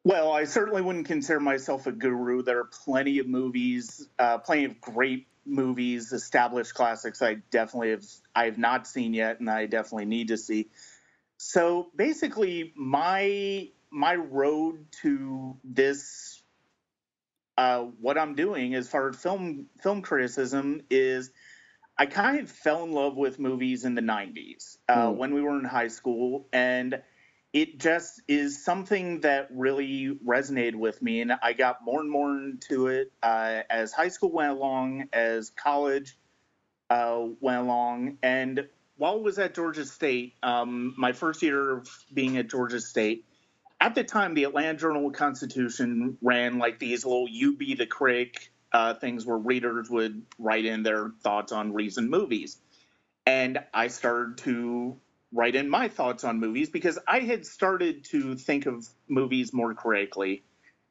Well, 0.03 0.31
I 0.31 0.45
certainly 0.45 0.81
wouldn't 0.81 1.05
consider 1.05 1.41
myself 1.41 1.85
a 1.85 1.91
guru. 1.91 2.41
There 2.41 2.59
are 2.59 2.69
plenty 2.85 3.19
of 3.19 3.27
movies, 3.27 4.07
uh, 4.17 4.37
plenty 4.37 4.63
of 4.63 4.79
great 4.79 5.27
movies, 5.45 6.13
established 6.13 6.73
classics. 6.73 7.21
I 7.21 7.35
definitely 7.51 7.91
have 7.91 8.05
I 8.33 8.45
have 8.45 8.57
not 8.57 8.87
seen 8.87 9.13
yet, 9.13 9.39
and 9.41 9.49
I 9.49 9.65
definitely 9.65 10.05
need 10.05 10.29
to 10.29 10.37
see. 10.37 10.69
So 11.37 11.87
basically, 11.95 12.73
my 12.75 13.69
my 13.89 14.15
road 14.15 14.85
to 15.01 15.57
this, 15.63 16.36
uh, 17.57 17.81
what 17.99 18.17
I'm 18.17 18.35
doing 18.35 18.75
as 18.75 18.87
far 18.87 19.09
as 19.09 19.15
film 19.15 19.67
film 19.81 20.01
criticism 20.01 20.81
is, 20.89 21.31
I 21.97 22.05
kind 22.05 22.39
of 22.39 22.49
fell 22.49 22.83
in 22.83 22.91
love 22.91 23.15
with 23.15 23.39
movies 23.39 23.83
in 23.85 23.95
the 23.95 24.01
'90s 24.01 24.77
uh, 24.87 25.07
mm. 25.07 25.15
when 25.15 25.33
we 25.33 25.41
were 25.41 25.57
in 25.57 25.65
high 25.65 25.87
school, 25.87 26.47
and 26.53 27.01
it 27.53 27.79
just 27.79 28.21
is 28.27 28.63
something 28.63 29.21
that 29.21 29.47
really 29.51 30.17
resonated 30.25 30.75
with 30.75 31.01
me, 31.01 31.21
and 31.21 31.33
I 31.41 31.53
got 31.53 31.83
more 31.83 32.01
and 32.01 32.09
more 32.09 32.31
into 32.37 32.87
it 32.87 33.11
uh, 33.23 33.61
as 33.69 33.91
high 33.91 34.09
school 34.09 34.31
went 34.31 34.51
along, 34.51 35.09
as 35.11 35.49
college 35.49 36.17
uh, 36.89 37.25
went 37.39 37.61
along, 37.61 38.17
and 38.21 38.67
while 38.97 39.13
I 39.13 39.17
was 39.17 39.39
at 39.39 39.53
Georgia 39.53 39.85
State, 39.85 40.33
um, 40.43 40.93
my 40.97 41.13
first 41.13 41.41
year 41.41 41.77
of 41.77 41.89
being 42.13 42.37
at 42.37 42.49
Georgia 42.49 42.81
State, 42.81 43.25
at 43.79 43.95
the 43.95 44.03
time, 44.03 44.33
the 44.33 44.45
Atlanta 44.45 44.77
Journal 44.77 45.11
Constitution 45.11 46.17
ran 46.21 46.57
like 46.57 46.79
these 46.79 47.05
little 47.05 47.27
"You 47.27 47.55
Be 47.55 47.75
the 47.75 47.85
Critic" 47.85 48.51
uh, 48.71 48.95
things 48.95 49.25
where 49.25 49.37
readers 49.37 49.89
would 49.89 50.23
write 50.39 50.65
in 50.65 50.83
their 50.83 51.11
thoughts 51.21 51.51
on 51.51 51.73
recent 51.73 52.09
movies, 52.09 52.57
and 53.25 53.59
I 53.73 53.87
started 53.87 54.37
to 54.39 54.97
write 55.31 55.55
in 55.55 55.69
my 55.69 55.89
thoughts 55.89 56.23
on 56.23 56.39
movies 56.39 56.69
because 56.69 56.97
I 57.07 57.19
had 57.19 57.45
started 57.45 58.05
to 58.05 58.35
think 58.35 58.65
of 58.65 58.87
movies 59.07 59.53
more 59.53 59.73
critically 59.73 60.43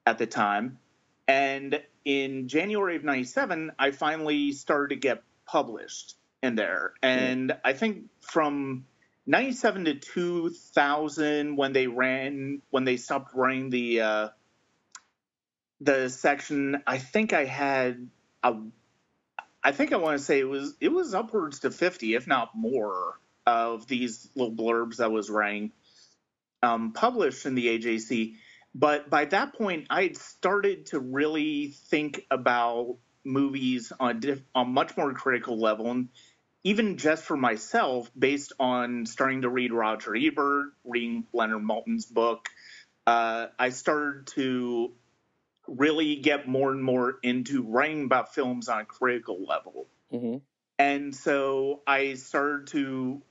at 0.04 0.18
the 0.18 0.26
time. 0.26 0.78
And 1.26 1.82
in 2.04 2.46
January 2.46 2.96
of 2.96 3.04
97, 3.04 3.72
I 3.78 3.90
finally 3.90 4.52
started 4.52 4.94
to 4.94 5.00
get 5.00 5.22
published 5.46 6.16
in 6.42 6.54
there. 6.54 6.92
And 7.02 7.56
I 7.64 7.72
think 7.72 8.04
from 8.20 8.84
97 9.26 9.86
to 9.86 9.94
2000 9.94 11.56
when 11.56 11.72
they 11.72 11.86
ran 11.86 12.62
when 12.70 12.84
they 12.84 12.96
stopped 12.96 13.34
running 13.34 13.70
the 13.70 14.00
uh 14.00 14.28
the 15.80 16.08
section 16.08 16.82
I 16.86 16.98
think 16.98 17.32
I 17.32 17.44
had 17.44 18.08
a 18.42 18.54
I 19.62 19.72
think 19.72 19.92
I 19.92 19.96
want 19.96 20.18
to 20.18 20.24
say 20.24 20.38
it 20.38 20.48
was 20.48 20.76
it 20.80 20.92
was 20.92 21.14
upwards 21.14 21.60
to 21.60 21.70
50 21.70 22.14
if 22.14 22.26
not 22.26 22.50
more 22.54 23.18
of 23.46 23.86
these 23.86 24.28
little 24.34 24.54
blurbs 24.54 24.96
that 24.96 25.10
was 25.10 25.30
writing 25.30 25.72
um, 26.62 26.92
published 26.92 27.46
in 27.46 27.54
the 27.54 27.78
AJC. 27.78 28.34
But 28.74 29.08
by 29.08 29.24
that 29.26 29.54
point, 29.54 29.86
I 29.88 30.02
had 30.02 30.16
started 30.16 30.86
to 30.86 31.00
really 31.00 31.68
think 31.68 32.26
about 32.30 32.96
movies 33.24 33.92
on 33.98 34.10
a 34.10 34.14
diff- 34.14 34.44
on 34.54 34.72
much 34.72 34.96
more 34.96 35.12
critical 35.14 35.58
level, 35.58 35.90
and 35.90 36.08
even 36.66 36.96
just 36.96 37.22
for 37.22 37.36
myself, 37.36 38.10
based 38.18 38.52
on 38.58 39.06
starting 39.06 39.42
to 39.42 39.48
read 39.48 39.72
Roger 39.72 40.16
Ebert, 40.16 40.72
reading 40.84 41.24
Leonard 41.32 41.62
Maltin's 41.62 42.06
book, 42.06 42.48
uh, 43.06 43.46
I 43.56 43.68
started 43.68 44.26
to 44.34 44.90
really 45.68 46.16
get 46.16 46.48
more 46.48 46.72
and 46.72 46.82
more 46.82 47.20
into 47.22 47.62
writing 47.62 48.02
about 48.02 48.34
films 48.34 48.68
on 48.68 48.80
a 48.80 48.84
critical 48.84 49.44
level. 49.46 49.86
Mm-hmm. 50.12 50.38
And 50.76 51.14
so 51.14 51.82
I 51.86 52.14
started 52.14 52.66
to 52.72 53.22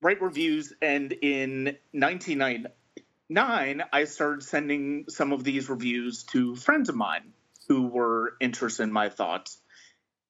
write 0.00 0.22
reviews, 0.22 0.72
and 0.80 1.10
in 1.10 1.76
1999, 1.90 3.82
I 3.92 4.04
started 4.04 4.44
sending 4.44 5.06
some 5.08 5.32
of 5.32 5.42
these 5.42 5.68
reviews 5.68 6.22
to 6.30 6.54
friends 6.54 6.88
of 6.90 6.94
mine 6.94 7.32
who 7.66 7.88
were 7.88 8.36
interested 8.38 8.84
in 8.84 8.92
my 8.92 9.08
thoughts. 9.08 9.58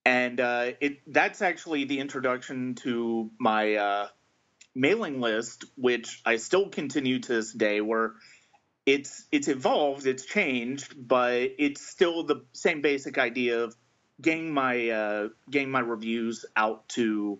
And 0.04 0.40
uh, 0.40 0.72
it 0.80 1.00
that's 1.06 1.42
actually 1.42 1.84
the 1.84 1.98
introduction 1.98 2.74
to 2.76 3.30
my 3.38 3.74
uh, 3.74 4.08
mailing 4.74 5.20
list, 5.20 5.64
which 5.76 6.22
I 6.24 6.36
still 6.36 6.68
continue 6.68 7.18
to 7.20 7.32
this 7.32 7.52
day, 7.52 7.80
where 7.80 8.14
it's 8.86 9.26
it's 9.30 9.48
evolved, 9.48 10.06
it's 10.06 10.24
changed, 10.24 10.94
but 10.96 11.34
it's 11.58 11.86
still 11.86 12.24
the 12.24 12.44
same 12.52 12.80
basic 12.80 13.18
idea 13.18 13.64
of 13.64 13.76
getting 14.20 14.52
my 14.52 14.88
uh, 14.88 15.28
getting 15.50 15.70
my 15.70 15.80
reviews 15.80 16.44
out 16.56 16.88
to 16.90 17.38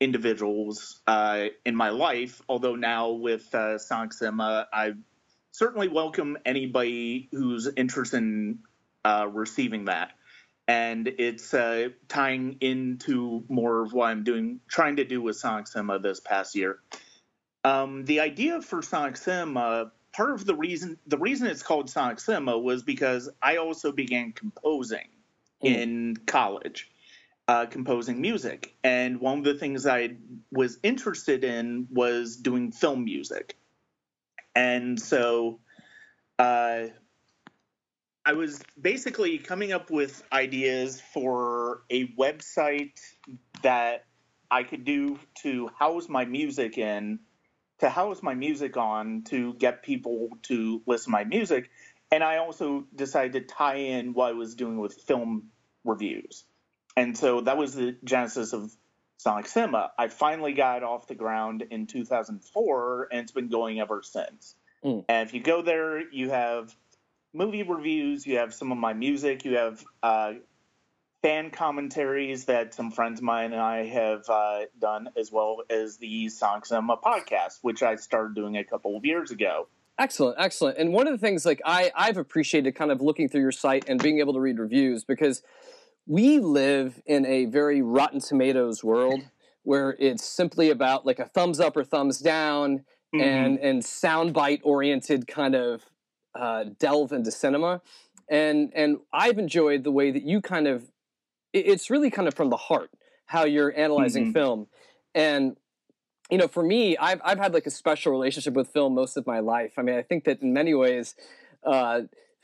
individuals 0.00 1.00
uh, 1.06 1.46
in 1.64 1.76
my 1.76 1.90
life. 1.90 2.42
Although 2.48 2.76
now 2.76 3.10
with 3.10 3.54
uh, 3.54 3.78
Sonic 3.78 4.12
Cinema, 4.12 4.66
I 4.72 4.92
certainly 5.52 5.88
welcome 5.88 6.38
anybody 6.44 7.28
who's 7.30 7.68
interested 7.76 8.18
in 8.18 8.58
uh, 9.04 9.28
receiving 9.30 9.86
that. 9.86 10.12
And 10.68 11.08
it's 11.18 11.52
uh, 11.52 11.88
tying 12.08 12.56
into 12.60 13.44
more 13.48 13.82
of 13.82 13.92
what 13.92 14.06
I'm 14.06 14.24
doing, 14.24 14.60
trying 14.68 14.96
to 14.96 15.04
do 15.04 15.20
with 15.20 15.36
Sonic 15.36 15.66
Cinema 15.66 15.98
this 15.98 16.20
past 16.20 16.54
year. 16.54 16.78
Um, 17.64 18.04
the 18.04 18.20
idea 18.20 18.62
for 18.62 18.80
Sonic 18.82 19.16
Cinema, 19.16 19.92
part 20.12 20.30
of 20.30 20.44
the 20.46 20.54
reason 20.54 20.98
the 21.06 21.18
reason 21.18 21.46
it's 21.48 21.62
called 21.62 21.90
Sonic 21.90 22.20
Cinema 22.20 22.58
was 22.58 22.82
because 22.82 23.28
I 23.42 23.56
also 23.56 23.92
began 23.92 24.32
composing 24.32 25.08
mm. 25.62 25.74
in 25.74 26.16
college 26.26 26.92
uh, 27.48 27.66
composing 27.66 28.20
music. 28.20 28.74
And 28.84 29.20
one 29.20 29.38
of 29.38 29.44
the 29.44 29.54
things 29.54 29.86
I 29.86 30.16
was 30.50 30.78
interested 30.82 31.44
in 31.44 31.88
was 31.90 32.36
doing 32.36 32.72
film 32.72 33.04
music. 33.04 33.56
And 34.54 35.00
so 35.00 35.60
uh, 36.38 36.84
I 38.24 38.34
was 38.34 38.62
basically 38.80 39.38
coming 39.38 39.72
up 39.72 39.90
with 39.90 40.22
ideas 40.32 41.00
for 41.12 41.82
a 41.90 42.06
website 42.08 43.00
that 43.62 44.04
I 44.50 44.62
could 44.62 44.84
do 44.84 45.18
to 45.42 45.68
house 45.78 46.08
my 46.08 46.24
music 46.24 46.78
in, 46.78 47.20
to 47.80 47.90
house 47.90 48.22
my 48.22 48.34
music 48.34 48.76
on, 48.76 49.22
to 49.24 49.54
get 49.54 49.82
people 49.82 50.28
to 50.42 50.82
listen 50.86 51.06
to 51.06 51.10
my 51.10 51.24
music. 51.24 51.70
And 52.12 52.22
I 52.22 52.36
also 52.36 52.84
decided 52.94 53.32
to 53.32 53.54
tie 53.54 53.76
in 53.76 54.12
what 54.12 54.28
I 54.28 54.32
was 54.32 54.54
doing 54.54 54.78
with 54.78 54.94
film 54.94 55.50
reviews 55.84 56.44
and 56.96 57.16
so 57.16 57.40
that 57.42 57.56
was 57.56 57.74
the 57.74 57.96
genesis 58.04 58.52
of 58.52 58.72
Sonic 59.16 59.46
Cinema. 59.46 59.92
I 59.98 60.08
finally 60.08 60.52
got 60.52 60.78
it 60.78 60.82
off 60.82 61.06
the 61.06 61.14
ground 61.14 61.64
in 61.70 61.86
2004, 61.86 63.08
and 63.10 63.20
it's 63.20 63.32
been 63.32 63.48
going 63.48 63.80
ever 63.80 64.02
since. 64.02 64.54
Mm. 64.84 65.04
And 65.08 65.26
if 65.28 65.34
you 65.34 65.40
go 65.40 65.62
there, 65.62 66.00
you 66.12 66.30
have 66.30 66.74
movie 67.34 67.62
reviews, 67.62 68.26
you 68.26 68.38
have 68.38 68.52
some 68.54 68.72
of 68.72 68.78
my 68.78 68.92
music, 68.92 69.44
you 69.44 69.56
have 69.56 69.84
uh, 70.02 70.32
fan 71.22 71.50
commentaries 71.50 72.46
that 72.46 72.74
some 72.74 72.90
friends 72.90 73.20
of 73.20 73.24
mine 73.24 73.52
and 73.52 73.62
I 73.62 73.86
have 73.86 74.28
uh, 74.28 74.60
done, 74.78 75.08
as 75.16 75.30
well 75.30 75.62
as 75.70 75.96
the 75.98 76.28
Sonic 76.28 76.66
Cinema 76.66 76.96
podcast, 76.96 77.58
which 77.62 77.82
I 77.82 77.96
started 77.96 78.34
doing 78.34 78.56
a 78.56 78.64
couple 78.64 78.96
of 78.96 79.04
years 79.04 79.30
ago. 79.30 79.68
Excellent, 79.98 80.36
excellent. 80.38 80.78
And 80.78 80.92
one 80.92 81.06
of 81.06 81.12
the 81.12 81.18
things 81.18 81.46
like 81.46 81.60
I 81.64 81.92
I've 81.94 82.16
appreciated 82.16 82.74
kind 82.74 82.90
of 82.90 83.00
looking 83.00 83.28
through 83.28 83.42
your 83.42 83.52
site 83.52 83.84
and 83.88 84.02
being 84.02 84.18
able 84.18 84.32
to 84.32 84.40
read 84.40 84.58
reviews 84.58 85.04
because 85.04 85.42
we 86.06 86.40
live 86.40 87.00
in 87.06 87.24
a 87.26 87.44
very 87.44 87.82
Rotten 87.82 88.20
Tomatoes 88.20 88.82
world 88.82 89.20
where 89.62 89.94
it's 89.98 90.24
simply 90.24 90.70
about 90.70 91.06
like 91.06 91.18
a 91.18 91.26
thumbs 91.26 91.60
up 91.60 91.76
or 91.76 91.84
thumbs 91.84 92.18
down 92.18 92.84
mm-hmm. 93.14 93.20
and 93.20 93.58
and 93.58 93.82
soundbite 93.82 94.60
oriented 94.64 95.28
kind 95.28 95.54
of 95.54 95.84
uh, 96.34 96.64
delve 96.78 97.12
into 97.12 97.30
cinema. 97.30 97.82
And 98.28 98.72
and 98.74 98.98
I've 99.12 99.38
enjoyed 99.38 99.84
the 99.84 99.90
way 99.90 100.10
that 100.10 100.22
you 100.22 100.40
kind 100.40 100.66
of 100.66 100.90
it's 101.52 101.90
really 101.90 102.10
kind 102.10 102.28
of 102.28 102.34
from 102.34 102.50
the 102.50 102.56
heart 102.56 102.90
how 103.26 103.44
you're 103.44 103.76
analyzing 103.76 104.24
mm-hmm. 104.24 104.32
film. 104.32 104.66
And 105.14 105.56
you 106.30 106.38
know, 106.38 106.48
for 106.48 106.62
me, 106.62 106.96
I've 106.96 107.20
I've 107.24 107.38
had 107.38 107.52
like 107.52 107.66
a 107.66 107.70
special 107.70 108.12
relationship 108.12 108.54
with 108.54 108.68
film 108.68 108.94
most 108.94 109.16
of 109.16 109.26
my 109.26 109.40
life. 109.40 109.72
I 109.78 109.82
mean, 109.82 109.96
I 109.96 110.02
think 110.02 110.24
that 110.24 110.40
in 110.40 110.52
many 110.52 110.74
ways, 110.74 111.14
uh, 111.64 112.02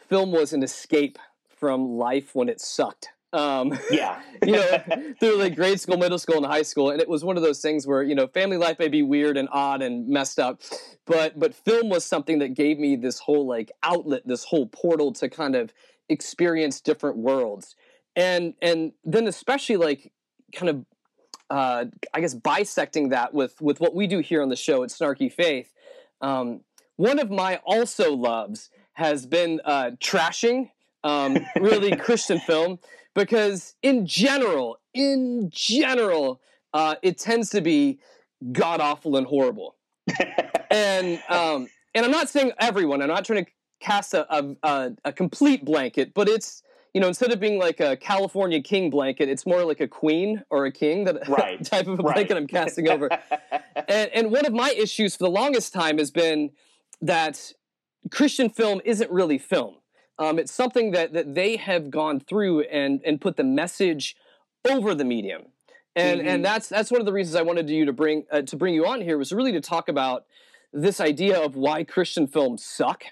film 0.08 0.32
was 0.32 0.52
an 0.52 0.62
escape 0.62 1.18
from 1.48 1.96
life 1.96 2.34
when 2.34 2.48
it 2.48 2.60
sucked 2.60 3.10
um, 3.32 3.78
yeah. 3.90 4.20
you 4.44 4.52
know, 4.52 4.78
through 5.20 5.36
like 5.36 5.54
grade 5.54 5.80
school, 5.80 5.96
middle 5.96 6.18
school, 6.18 6.36
and 6.36 6.46
high 6.46 6.62
school, 6.62 6.90
and 6.90 7.00
it 7.00 7.08
was 7.08 7.24
one 7.24 7.36
of 7.36 7.42
those 7.42 7.60
things 7.60 7.86
where 7.86 8.02
you 8.02 8.14
know, 8.14 8.26
family 8.26 8.56
life 8.56 8.78
may 8.78 8.88
be 8.88 9.02
weird 9.02 9.36
and 9.36 9.48
odd 9.52 9.82
and 9.82 10.08
messed 10.08 10.38
up, 10.38 10.60
but 11.06 11.38
but 11.38 11.54
film 11.54 11.88
was 11.88 12.04
something 12.04 12.38
that 12.38 12.54
gave 12.54 12.78
me 12.78 12.96
this 12.96 13.18
whole 13.18 13.46
like 13.46 13.70
outlet, 13.82 14.22
this 14.24 14.44
whole 14.44 14.66
portal 14.66 15.12
to 15.14 15.28
kind 15.28 15.54
of 15.54 15.72
experience 16.08 16.80
different 16.80 17.18
worlds, 17.18 17.76
and 18.16 18.54
and 18.62 18.92
then 19.04 19.26
especially 19.26 19.76
like 19.76 20.12
kind 20.54 20.70
of, 20.70 20.86
uh, 21.50 21.84
I 22.14 22.20
guess 22.20 22.34
bisecting 22.34 23.10
that 23.10 23.34
with 23.34 23.60
with 23.60 23.80
what 23.80 23.94
we 23.94 24.06
do 24.06 24.20
here 24.20 24.42
on 24.42 24.48
the 24.48 24.56
show 24.56 24.82
at 24.82 24.90
Snarky 24.90 25.30
Faith. 25.30 25.72
Um, 26.20 26.62
one 26.96 27.20
of 27.20 27.30
my 27.30 27.60
also 27.64 28.14
loves 28.14 28.70
has 28.94 29.26
been 29.26 29.60
uh, 29.64 29.92
trashing 30.00 30.70
um, 31.04 31.38
really 31.60 31.94
Christian 31.96 32.40
film 32.40 32.80
because 33.14 33.74
in 33.82 34.06
general, 34.06 34.78
in 34.94 35.50
general, 35.52 36.40
uh, 36.72 36.96
it 37.02 37.18
tends 37.18 37.50
to 37.50 37.60
be 37.60 37.98
god 38.52 38.80
awful 38.80 39.16
and 39.16 39.26
horrible. 39.26 39.76
and 40.70 41.20
um, 41.28 41.68
and 41.94 42.04
I'm 42.04 42.10
not 42.12 42.28
saying 42.28 42.52
everyone. 42.58 43.02
I'm 43.02 43.08
not 43.08 43.24
trying 43.24 43.44
to 43.44 43.50
cast 43.80 44.14
a, 44.14 44.56
a, 44.62 44.92
a, 45.04 45.12
complete 45.12 45.64
blanket, 45.64 46.12
but 46.14 46.28
it's 46.28 46.62
you 46.94 47.00
know 47.00 47.08
instead 47.08 47.32
of 47.32 47.40
being 47.40 47.58
like 47.58 47.80
a 47.80 47.96
California 47.96 48.60
king 48.62 48.90
blanket, 48.90 49.28
it's 49.28 49.46
more 49.46 49.64
like 49.64 49.80
a 49.80 49.88
queen 49.88 50.42
or 50.50 50.66
a 50.66 50.72
king 50.72 51.04
that 51.04 51.28
Right. 51.28 51.64
type 51.64 51.86
of 51.86 51.98
a 51.98 52.02
Right. 52.02 52.14
blanket 52.14 52.36
I'm 52.36 52.46
casting 52.46 52.88
over. 52.94 53.08
and, 53.88 54.10
and 54.12 54.30
one 54.30 54.46
of 54.46 54.52
my 54.52 54.70
issues 54.70 55.16
for 55.16 55.24
the 55.24 55.30
longest 55.30 55.72
time 55.72 55.98
has 55.98 56.10
been 56.10 56.50
that 57.00 57.52
Christian 58.10 58.50
film 58.50 58.80
isn't 58.84 59.10
really 59.10 59.38
film. 59.38 59.76
Um, 60.18 60.38
it's 60.38 60.52
something 60.52 60.90
that, 60.92 61.12
that 61.12 61.34
they 61.34 61.56
have 61.56 61.90
gone 61.90 62.20
through 62.20 62.62
and, 62.62 63.00
and 63.04 63.20
put 63.20 63.36
the 63.36 63.44
message 63.44 64.16
over 64.68 64.94
the 64.94 65.04
medium. 65.04 65.42
And, 65.96 66.20
Mhm. 66.20 66.26
and 66.26 66.44
that's 66.44 66.68
that's 66.68 66.90
one 66.90 67.00
of 67.00 67.06
the 67.06 67.12
reasons 67.12 67.34
I 67.34 67.42
wanted 67.42 67.68
you 67.70 67.84
to 67.86 67.92
bring 67.92 68.24
uh, 68.30 68.42
to 68.42 68.56
bring 68.56 68.74
you 68.74 68.86
on 68.86 69.00
here 69.00 69.18
was 69.18 69.32
really 69.32 69.52
to 69.52 69.60
talk 69.60 69.88
about 69.88 70.26
this 70.72 71.00
idea 71.00 71.40
of 71.40 71.56
why 71.56 71.82
Christian 71.82 72.26
films 72.28 72.64
suck, 72.64 73.02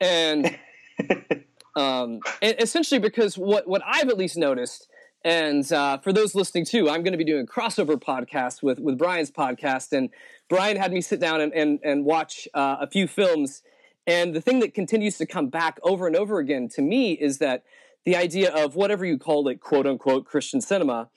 and 0.00 0.56
um, 1.76 2.20
and 2.40 2.54
essentially 2.58 2.98
because 3.00 3.36
what 3.36 3.66
what 3.68 3.82
I've 3.86 4.08
at 4.08 4.16
least 4.16 4.36
noticed, 4.36 4.88
and 5.24 5.70
uh, 5.72 5.98
for 5.98 6.12
those 6.12 6.34
listening 6.34 6.64
too, 6.64 6.88
I'm 6.88 7.02
going 7.02 7.12
to 7.12 7.18
be 7.18 7.24
doing 7.24 7.42
a 7.42 7.46
crossover 7.46 8.00
podcast 8.00 8.62
with 8.62 8.78
with 8.78 8.98
Brian's 8.98 9.30
podcast, 9.30 9.92
and 9.92 10.10
Brian 10.48 10.76
had 10.76 10.92
me 10.92 11.00
sit 11.00 11.20
down 11.20 11.40
and 11.40 11.52
and, 11.52 11.80
and 11.82 12.04
watch 12.04 12.48
uh, 12.54 12.76
a 12.80 12.86
few 12.86 13.06
films, 13.06 13.62
and 14.06 14.34
the 14.34 14.40
thing 14.40 14.60
that 14.60 14.74
continues 14.74 15.18
to 15.18 15.26
come 15.26 15.48
back 15.48 15.78
over 15.82 16.06
and 16.06 16.16
over 16.16 16.38
again 16.38 16.68
to 16.70 16.82
me 16.82 17.12
is 17.12 17.38
that 17.38 17.64
the 18.04 18.16
idea 18.16 18.52
of 18.52 18.74
whatever 18.74 19.04
you 19.04 19.18
call 19.18 19.46
it, 19.48 19.60
quote 19.60 19.86
unquote, 19.86 20.24
Christian 20.24 20.60
cinema, 20.60 21.08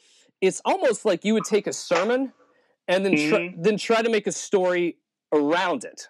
it's 0.41 0.61
almost 0.63 1.05
like 1.05 1.25
you 1.25 1.33
would 1.33 1.45
take 1.45 1.65
a 1.65 1.73
sermon 1.73 2.33
and 2.87 3.03
then 3.03 3.29
try, 3.29 3.55
then 3.57 3.77
try 3.77 4.01
to 4.01 4.09
make 4.09 4.27
a 4.27 4.31
story 4.31 4.97
around 5.33 5.83
it 5.83 6.07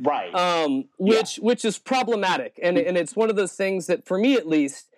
right. 0.00 0.34
um, 0.34 0.84
which 0.98 1.36
which 1.36 1.64
is 1.64 1.78
problematic, 1.78 2.58
and 2.62 2.78
and 2.78 2.96
it's 2.96 3.16
one 3.16 3.30
of 3.30 3.36
those 3.36 3.52
things 3.52 3.86
that, 3.86 4.06
for 4.06 4.18
me 4.18 4.34
at 4.34 4.46
least, 4.46 4.88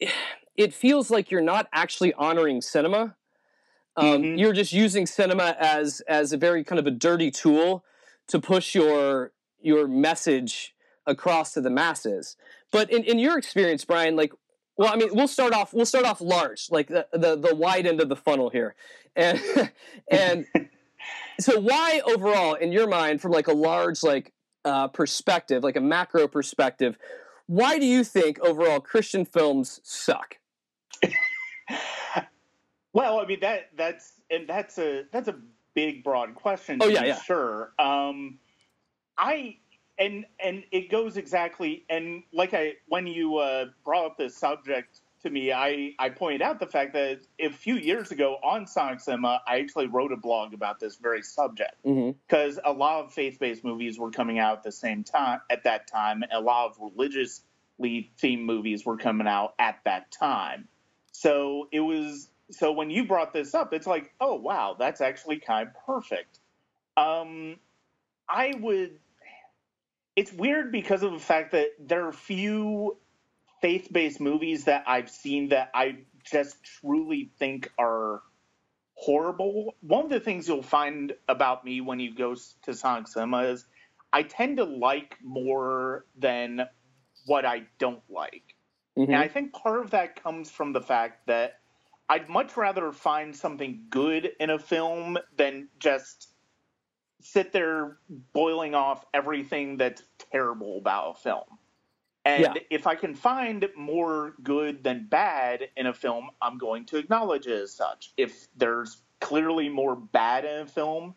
it 0.56 0.74
feels 0.74 1.10
like 1.10 1.30
you're 1.30 1.40
not 1.40 1.68
actually 1.72 2.12
honoring 2.14 2.60
cinema. 2.60 3.14
Um, 3.96 4.22
Mhm. 4.22 4.38
You're 4.38 4.52
just 4.52 4.72
using 4.72 5.06
cinema 5.06 5.56
as 5.58 6.00
as 6.08 6.32
a 6.32 6.36
very 6.36 6.64
kind 6.64 6.78
of 6.78 6.86
a 6.86 6.90
dirty 6.90 7.30
tool 7.30 7.84
to 8.28 8.40
push 8.40 8.74
your 8.74 9.32
your 9.60 9.88
message 9.88 10.74
across 11.06 11.54
to 11.54 11.60
the 11.60 11.70
masses. 11.70 12.36
But 12.70 12.90
in, 12.90 13.04
in 13.04 13.18
your 13.18 13.38
experience, 13.38 13.84
Brian, 13.84 14.16
like, 14.16 14.32
well, 14.76 14.92
I 14.92 14.96
mean, 14.96 15.08
we'll 15.12 15.28
start 15.28 15.52
off 15.52 15.72
we'll 15.72 15.86
start 15.86 16.04
off 16.04 16.20
large, 16.20 16.68
like 16.70 16.88
the 16.88 17.06
the, 17.12 17.36
the 17.36 17.54
wide 17.54 17.86
end 17.86 18.00
of 18.00 18.08
the 18.08 18.16
funnel 18.16 18.50
here, 18.50 18.74
and 19.16 19.40
and 20.10 20.46
so 21.40 21.58
why 21.58 22.00
overall 22.06 22.54
in 22.54 22.72
your 22.72 22.86
mind 22.86 23.20
from 23.20 23.32
like 23.32 23.48
a 23.48 23.52
large 23.52 24.02
like 24.02 24.32
uh, 24.64 24.86
perspective 24.88 25.62
like 25.62 25.76
a 25.76 25.80
macro 25.80 26.28
perspective 26.28 26.98
why 27.46 27.78
do 27.78 27.86
you 27.86 28.04
think 28.04 28.38
overall 28.40 28.80
christian 28.80 29.24
films 29.24 29.80
suck 29.82 30.36
Well, 32.92 33.20
I 33.20 33.26
mean 33.26 33.38
that 33.40 33.68
that's 33.76 34.14
and 34.30 34.48
that's 34.48 34.78
a 34.78 35.04
that's 35.12 35.28
a 35.28 35.36
big 35.74 36.02
broad 36.02 36.34
question. 36.34 36.78
Oh, 36.80 36.88
yeah, 36.88 37.04
yeah. 37.04 37.20
sure. 37.20 37.72
Um, 37.78 38.38
I 39.18 39.56
and 39.98 40.24
and 40.38 40.64
it 40.70 40.90
goes 40.90 41.16
exactly 41.16 41.84
and 41.90 42.22
like 42.32 42.54
I 42.54 42.74
when 42.86 43.06
you 43.06 43.38
uh, 43.38 43.66
brought 43.84 44.06
up 44.06 44.18
this 44.18 44.36
subject 44.36 45.00
to 45.22 45.30
me, 45.30 45.52
I 45.52 45.94
I 45.98 46.10
pointed 46.10 46.42
out 46.42 46.60
the 46.60 46.66
fact 46.66 46.92
that 46.92 47.20
a 47.38 47.50
few 47.50 47.74
years 47.74 48.10
ago 48.10 48.36
on 48.42 48.66
Sonic 48.66 49.00
Cinema, 49.00 49.42
I 49.46 49.58
actually 49.58 49.88
wrote 49.88 50.12
a 50.12 50.16
blog 50.16 50.54
about 50.54 50.78
this 50.80 50.96
very 50.96 51.22
subject. 51.22 51.74
Mm-hmm. 51.84 52.18
because 52.26 52.58
a 52.64 52.72
lot 52.72 53.04
of 53.04 53.12
faith-based 53.12 53.64
movies 53.64 53.98
were 53.98 54.10
coming 54.10 54.38
out 54.38 54.58
at 54.58 54.62
the 54.62 54.72
same 54.72 55.04
time 55.04 55.40
at 55.50 55.64
that 55.64 55.86
time 55.86 56.22
and 56.22 56.32
a 56.32 56.40
lot 56.40 56.70
of 56.70 56.78
religiously 56.80 58.10
themed 58.20 58.44
movies 58.44 58.84
were 58.84 58.96
coming 58.96 59.26
out 59.26 59.54
at 59.58 59.78
that 59.84 60.10
time. 60.10 60.68
So 61.12 61.68
it 61.72 61.80
was 61.80 62.30
so 62.50 62.72
when 62.72 62.90
you 62.90 63.06
brought 63.06 63.32
this 63.32 63.54
up 63.54 63.72
it's 63.72 63.86
like 63.86 64.12
oh 64.20 64.34
wow 64.34 64.76
that's 64.78 65.00
actually 65.00 65.38
kind 65.40 65.68
of 65.68 65.74
perfect. 65.84 66.38
Um 66.96 67.56
i 68.28 68.52
would 68.60 68.98
it's 70.18 70.32
weird 70.32 70.72
because 70.72 71.02
of 71.02 71.12
the 71.12 71.18
fact 71.18 71.52
that 71.52 71.68
there 71.78 72.06
are 72.06 72.12
few 72.12 72.96
faith-based 73.62 74.20
movies 74.20 74.64
that 74.64 74.84
i've 74.86 75.10
seen 75.10 75.48
that 75.48 75.70
i 75.74 75.96
just 76.30 76.62
truly 76.64 77.30
think 77.38 77.70
are 77.78 78.20
horrible. 78.98 79.76
One 79.80 80.04
of 80.04 80.10
the 80.10 80.20
things 80.20 80.48
you'll 80.48 80.62
find 80.62 81.14
about 81.28 81.64
me 81.64 81.80
when 81.80 82.00
you 82.00 82.14
go 82.14 82.34
to 82.64 82.74
Sonic 82.74 83.08
Cinema 83.08 83.44
is 83.44 83.64
I 84.12 84.22
tend 84.22 84.56
to 84.56 84.64
like 84.64 85.16
more 85.22 86.04
than 86.16 86.62
what 87.26 87.44
I 87.44 87.62
don't 87.78 88.02
like. 88.08 88.56
Mm-hmm. 88.98 89.12
And 89.12 89.22
I 89.22 89.28
think 89.28 89.52
part 89.52 89.80
of 89.80 89.90
that 89.90 90.22
comes 90.22 90.50
from 90.50 90.72
the 90.72 90.80
fact 90.80 91.26
that 91.28 91.60
I'd 92.08 92.28
much 92.28 92.56
rather 92.56 92.90
find 92.90 93.36
something 93.36 93.84
good 93.90 94.30
in 94.40 94.50
a 94.50 94.58
film 94.58 95.18
than 95.36 95.68
just 95.78 96.28
sit 97.20 97.52
there 97.52 97.98
boiling 98.32 98.74
off 98.74 99.04
everything 99.12 99.76
that's 99.76 100.02
terrible 100.30 100.78
about 100.78 101.10
a 101.10 101.14
film. 101.14 101.58
And 102.24 102.42
Yeah. 102.42 102.62
if 102.70 102.86
I 102.86 102.94
can 102.94 103.14
find 103.14 103.68
more 103.76 104.34
good 104.42 104.84
than 104.84 105.06
bad 105.06 105.70
in 105.76 105.86
a 105.86 105.94
film, 105.94 106.30
I'm 106.42 106.58
going 106.58 106.84
to 106.86 106.96
acknowledge 106.98 107.46
it 107.46 107.62
as 107.62 107.72
such. 107.72 108.12
If 108.16 108.48
there's 108.56 109.02
clearly 109.20 109.68
more 109.68 109.96
bad 109.96 110.44
in 110.44 110.60
a 110.60 110.66
film, 110.66 111.14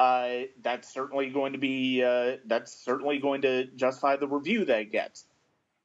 uh, 0.00 0.42
that's 0.62 0.92
certainly 0.92 1.28
going 1.28 1.52
to 1.52 1.58
be 1.58 2.02
uh, 2.02 2.36
that's 2.46 2.72
certainly 2.72 3.18
going 3.18 3.42
to 3.42 3.64
justify 3.64 4.16
the 4.16 4.28
review 4.28 4.64
that 4.64 4.80
it 4.80 4.92
gets. 4.92 5.26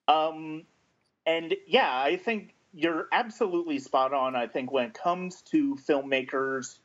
Um, 0.08 0.66
and 1.26 1.56
yeah, 1.68 1.90
I 1.92 2.18
think 2.18 2.54
you're 2.74 3.08
absolutely 3.12 3.80
spot 3.80 4.14
on. 4.14 4.36
I 4.36 4.48
think 4.48 4.72
when 4.72 4.86
it 4.86 4.94
comes 4.94 5.42
to 5.44 5.76
filmmakers, 5.76 6.80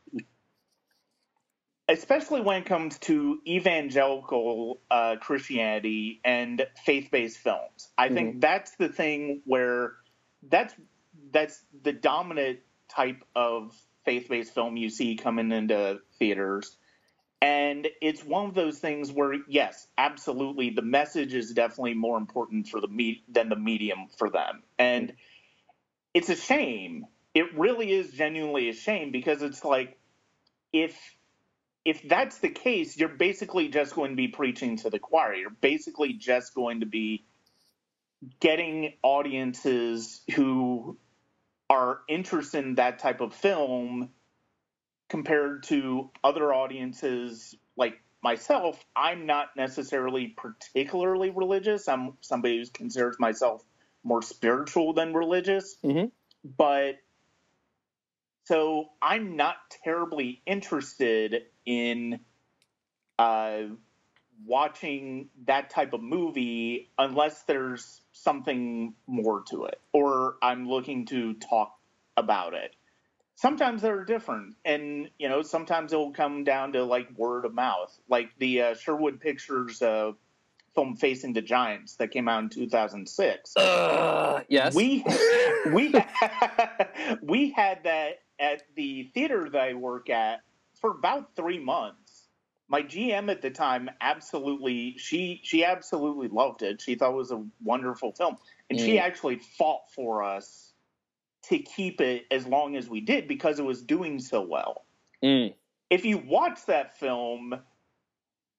especially 1.88 2.42
when 2.42 2.62
it 2.62 2.66
comes 2.66 2.98
to 2.98 3.40
evangelical 3.46 4.80
uh, 4.90 5.16
Christianity 5.20 6.20
and 6.24 6.66
faith-based 6.84 7.38
films, 7.38 7.88
I 7.96 8.10
think 8.10 8.40
that's 8.40 8.72
the 8.72 8.88
thing 8.88 9.42
where 9.44 9.94
that's 10.48 10.74
that's 11.32 11.60
the 11.82 11.92
dominant 11.92 12.60
type 12.88 13.24
of 13.34 13.74
faith-based 14.04 14.54
film 14.54 14.76
you 14.76 14.90
see 14.90 15.16
coming 15.16 15.50
into 15.52 15.98
theaters. 16.18 16.76
And 17.40 17.86
it's 18.02 18.24
one 18.24 18.46
of 18.46 18.54
those 18.54 18.78
things 18.78 19.12
where, 19.12 19.34
yes, 19.46 19.86
absolutely, 19.96 20.70
the 20.70 20.82
message 20.82 21.34
is 21.34 21.52
definitely 21.52 21.94
more 21.94 22.18
important 22.18 22.66
for 22.66 22.80
the 22.80 22.88
me- 22.88 23.22
than 23.28 23.48
the 23.48 23.56
medium 23.56 24.08
for 24.16 24.28
them. 24.28 24.62
And 24.78 25.12
it's 26.14 26.28
a 26.30 26.36
shame. 26.36 27.06
It 27.34 27.56
really 27.56 27.92
is 27.92 28.10
genuinely 28.10 28.68
a 28.70 28.72
shame 28.72 29.12
because 29.12 29.42
it's 29.42 29.64
like 29.64 29.98
if 30.72 30.98
if 31.88 32.06
that's 32.06 32.38
the 32.38 32.50
case, 32.50 32.98
you're 32.98 33.08
basically 33.08 33.68
just 33.68 33.94
going 33.94 34.10
to 34.10 34.16
be 34.16 34.28
preaching 34.28 34.76
to 34.76 34.90
the 34.90 34.98
choir. 34.98 35.32
You're 35.32 35.48
basically 35.48 36.12
just 36.12 36.54
going 36.54 36.80
to 36.80 36.86
be 36.86 37.24
getting 38.40 38.92
audiences 39.02 40.20
who 40.34 40.98
are 41.70 42.00
interested 42.06 42.62
in 42.62 42.74
that 42.74 42.98
type 42.98 43.22
of 43.22 43.34
film 43.34 44.10
compared 45.08 45.62
to 45.62 46.10
other 46.22 46.52
audiences 46.52 47.54
like 47.74 48.02
myself. 48.22 48.84
I'm 48.94 49.24
not 49.24 49.56
necessarily 49.56 50.26
particularly 50.26 51.30
religious. 51.30 51.88
I'm 51.88 52.18
somebody 52.20 52.58
who 52.58 52.66
considers 52.66 53.18
myself 53.18 53.64
more 54.04 54.20
spiritual 54.20 54.92
than 54.92 55.14
religious. 55.14 55.76
Mhm. 55.82 56.10
But 56.44 56.98
so 58.48 58.88
I'm 59.02 59.36
not 59.36 59.56
terribly 59.84 60.40
interested 60.46 61.42
in 61.66 62.20
uh, 63.18 63.64
watching 64.46 65.28
that 65.46 65.68
type 65.68 65.92
of 65.92 66.00
movie 66.02 66.90
unless 66.96 67.42
there's 67.42 68.00
something 68.12 68.94
more 69.06 69.42
to 69.50 69.66
it 69.66 69.78
or 69.92 70.36
I'm 70.40 70.66
looking 70.66 71.04
to 71.06 71.34
talk 71.34 71.78
about 72.16 72.54
it. 72.54 72.74
Sometimes 73.34 73.82
they're 73.82 74.04
different, 74.04 74.56
and 74.64 75.10
you 75.18 75.28
know, 75.28 75.42
sometimes 75.42 75.92
it'll 75.92 76.12
come 76.12 76.42
down 76.42 76.72
to 76.72 76.82
like 76.82 77.06
word 77.16 77.44
of 77.44 77.54
mouth, 77.54 77.96
like 78.08 78.30
the 78.38 78.62
uh, 78.62 78.74
Sherwood 78.74 79.20
Pictures 79.20 79.80
uh, 79.80 80.12
film 80.74 80.96
"Facing 80.96 81.34
the 81.34 81.42
Giants" 81.42 81.96
that 81.96 82.10
came 82.10 82.28
out 82.28 82.42
in 82.42 82.48
2006 82.48 83.56
uh, 83.56 84.42
yes. 84.48 84.74
We 84.74 85.04
we 85.72 85.94
we 87.22 87.50
had 87.52 87.84
that 87.84 88.18
at 88.40 88.62
the 88.76 89.04
theater 89.14 89.48
that 89.50 89.60
I 89.60 89.74
work 89.74 90.10
at 90.10 90.40
for 90.80 90.90
about 90.90 91.34
three 91.36 91.58
months. 91.58 92.28
My 92.68 92.82
GM 92.82 93.30
at 93.30 93.40
the 93.42 93.50
time 93.50 93.88
absolutely 94.00 94.96
she 94.98 95.40
she 95.42 95.64
absolutely 95.64 96.28
loved 96.28 96.62
it. 96.62 96.80
She 96.82 96.94
thought 96.96 97.12
it 97.12 97.16
was 97.16 97.30
a 97.32 97.44
wonderful 97.62 98.12
film, 98.12 98.36
and 98.70 98.78
she 98.78 98.96
Mm. 98.96 99.00
actually 99.02 99.36
fought 99.38 99.90
for 99.94 100.22
us 100.22 100.74
to 101.44 101.58
keep 101.58 102.00
it 102.00 102.26
as 102.30 102.46
long 102.46 102.76
as 102.76 102.88
we 102.88 103.00
did 103.00 103.26
because 103.26 103.58
it 103.58 103.64
was 103.64 103.82
doing 103.82 104.18
so 104.18 104.42
well 104.42 104.84
Mm. 105.22 105.54
if 105.90 106.04
you 106.04 106.18
watch 106.18 106.66
that 106.66 106.96
film, 106.98 107.58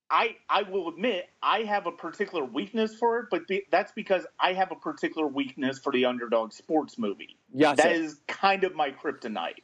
I 0.10 0.38
I 0.50 0.64
will 0.64 0.90
admit 0.90 1.30
I 1.44 1.60
have 1.64 1.86
a 1.86 1.92
particular 1.92 2.44
weakness 2.44 2.96
for 2.96 3.20
it, 3.20 3.28
but 3.30 3.48
be, 3.48 3.64
that's 3.72 3.92
because 3.92 4.26
I 4.40 4.54
have 4.54 4.72
a 4.72 4.76
particular 4.76 5.28
weakness 5.28 5.80
for 5.80 5.92
the 5.94 6.06
underdog 6.06 6.52
sports 6.52 6.98
movie. 6.98 7.38
Yeah, 7.54 7.76
that 7.76 7.92
is 7.92 8.20
kind 8.28 8.64
of 8.64 8.76
my 8.76 8.92
kryptonite. 8.92 9.62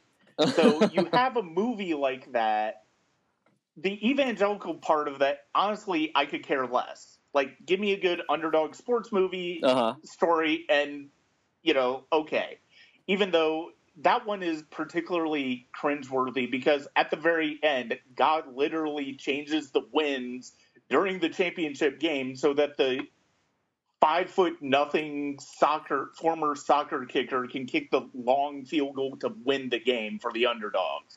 So 0.54 0.88
you 0.92 1.08
have 1.12 1.36
a 1.36 1.42
movie 1.42 1.94
like 1.94 2.32
that. 2.32 2.82
The 3.76 4.08
evangelical 4.08 4.74
part 4.74 5.08
of 5.08 5.18
that, 5.18 5.40
honestly, 5.54 6.10
I 6.14 6.24
could 6.24 6.42
care 6.42 6.66
less. 6.66 7.18
Like, 7.34 7.66
give 7.66 7.78
me 7.78 7.92
a 7.92 8.00
good 8.00 8.22
underdog 8.30 8.74
sports 8.74 9.12
movie 9.12 9.60
uh-huh. 9.62 9.96
story, 10.02 10.64
and 10.70 11.08
you 11.62 11.74
know, 11.74 12.04
okay. 12.12 12.58
Even 13.06 13.30
though 13.30 13.70
that 13.98 14.26
one 14.26 14.42
is 14.42 14.62
particularly 14.70 15.68
cringeworthy 15.78 16.50
because 16.50 16.88
at 16.96 17.10
the 17.10 17.16
very 17.16 17.58
end, 17.62 17.98
God 18.14 18.54
literally 18.54 19.14
changes 19.14 19.70
the 19.70 19.82
winds 19.92 20.52
during 20.88 21.18
the 21.18 21.28
championship 21.28 21.98
game 21.98 22.36
so 22.36 22.54
that 22.54 22.76
the 22.76 23.06
five 24.00 24.30
foot 24.30 24.60
nothing 24.60 25.38
soccer 25.40 26.10
former 26.16 26.54
soccer 26.54 27.04
kicker 27.06 27.46
can 27.46 27.66
kick 27.66 27.90
the 27.90 28.02
long 28.14 28.64
field 28.64 28.94
goal 28.94 29.16
to 29.16 29.32
win 29.44 29.68
the 29.70 29.80
game 29.80 30.18
for 30.18 30.32
the 30.32 30.46
underdogs. 30.46 31.16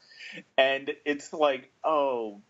And 0.57 0.91
it's 1.05 1.33
like, 1.33 1.71
oh 1.83 2.41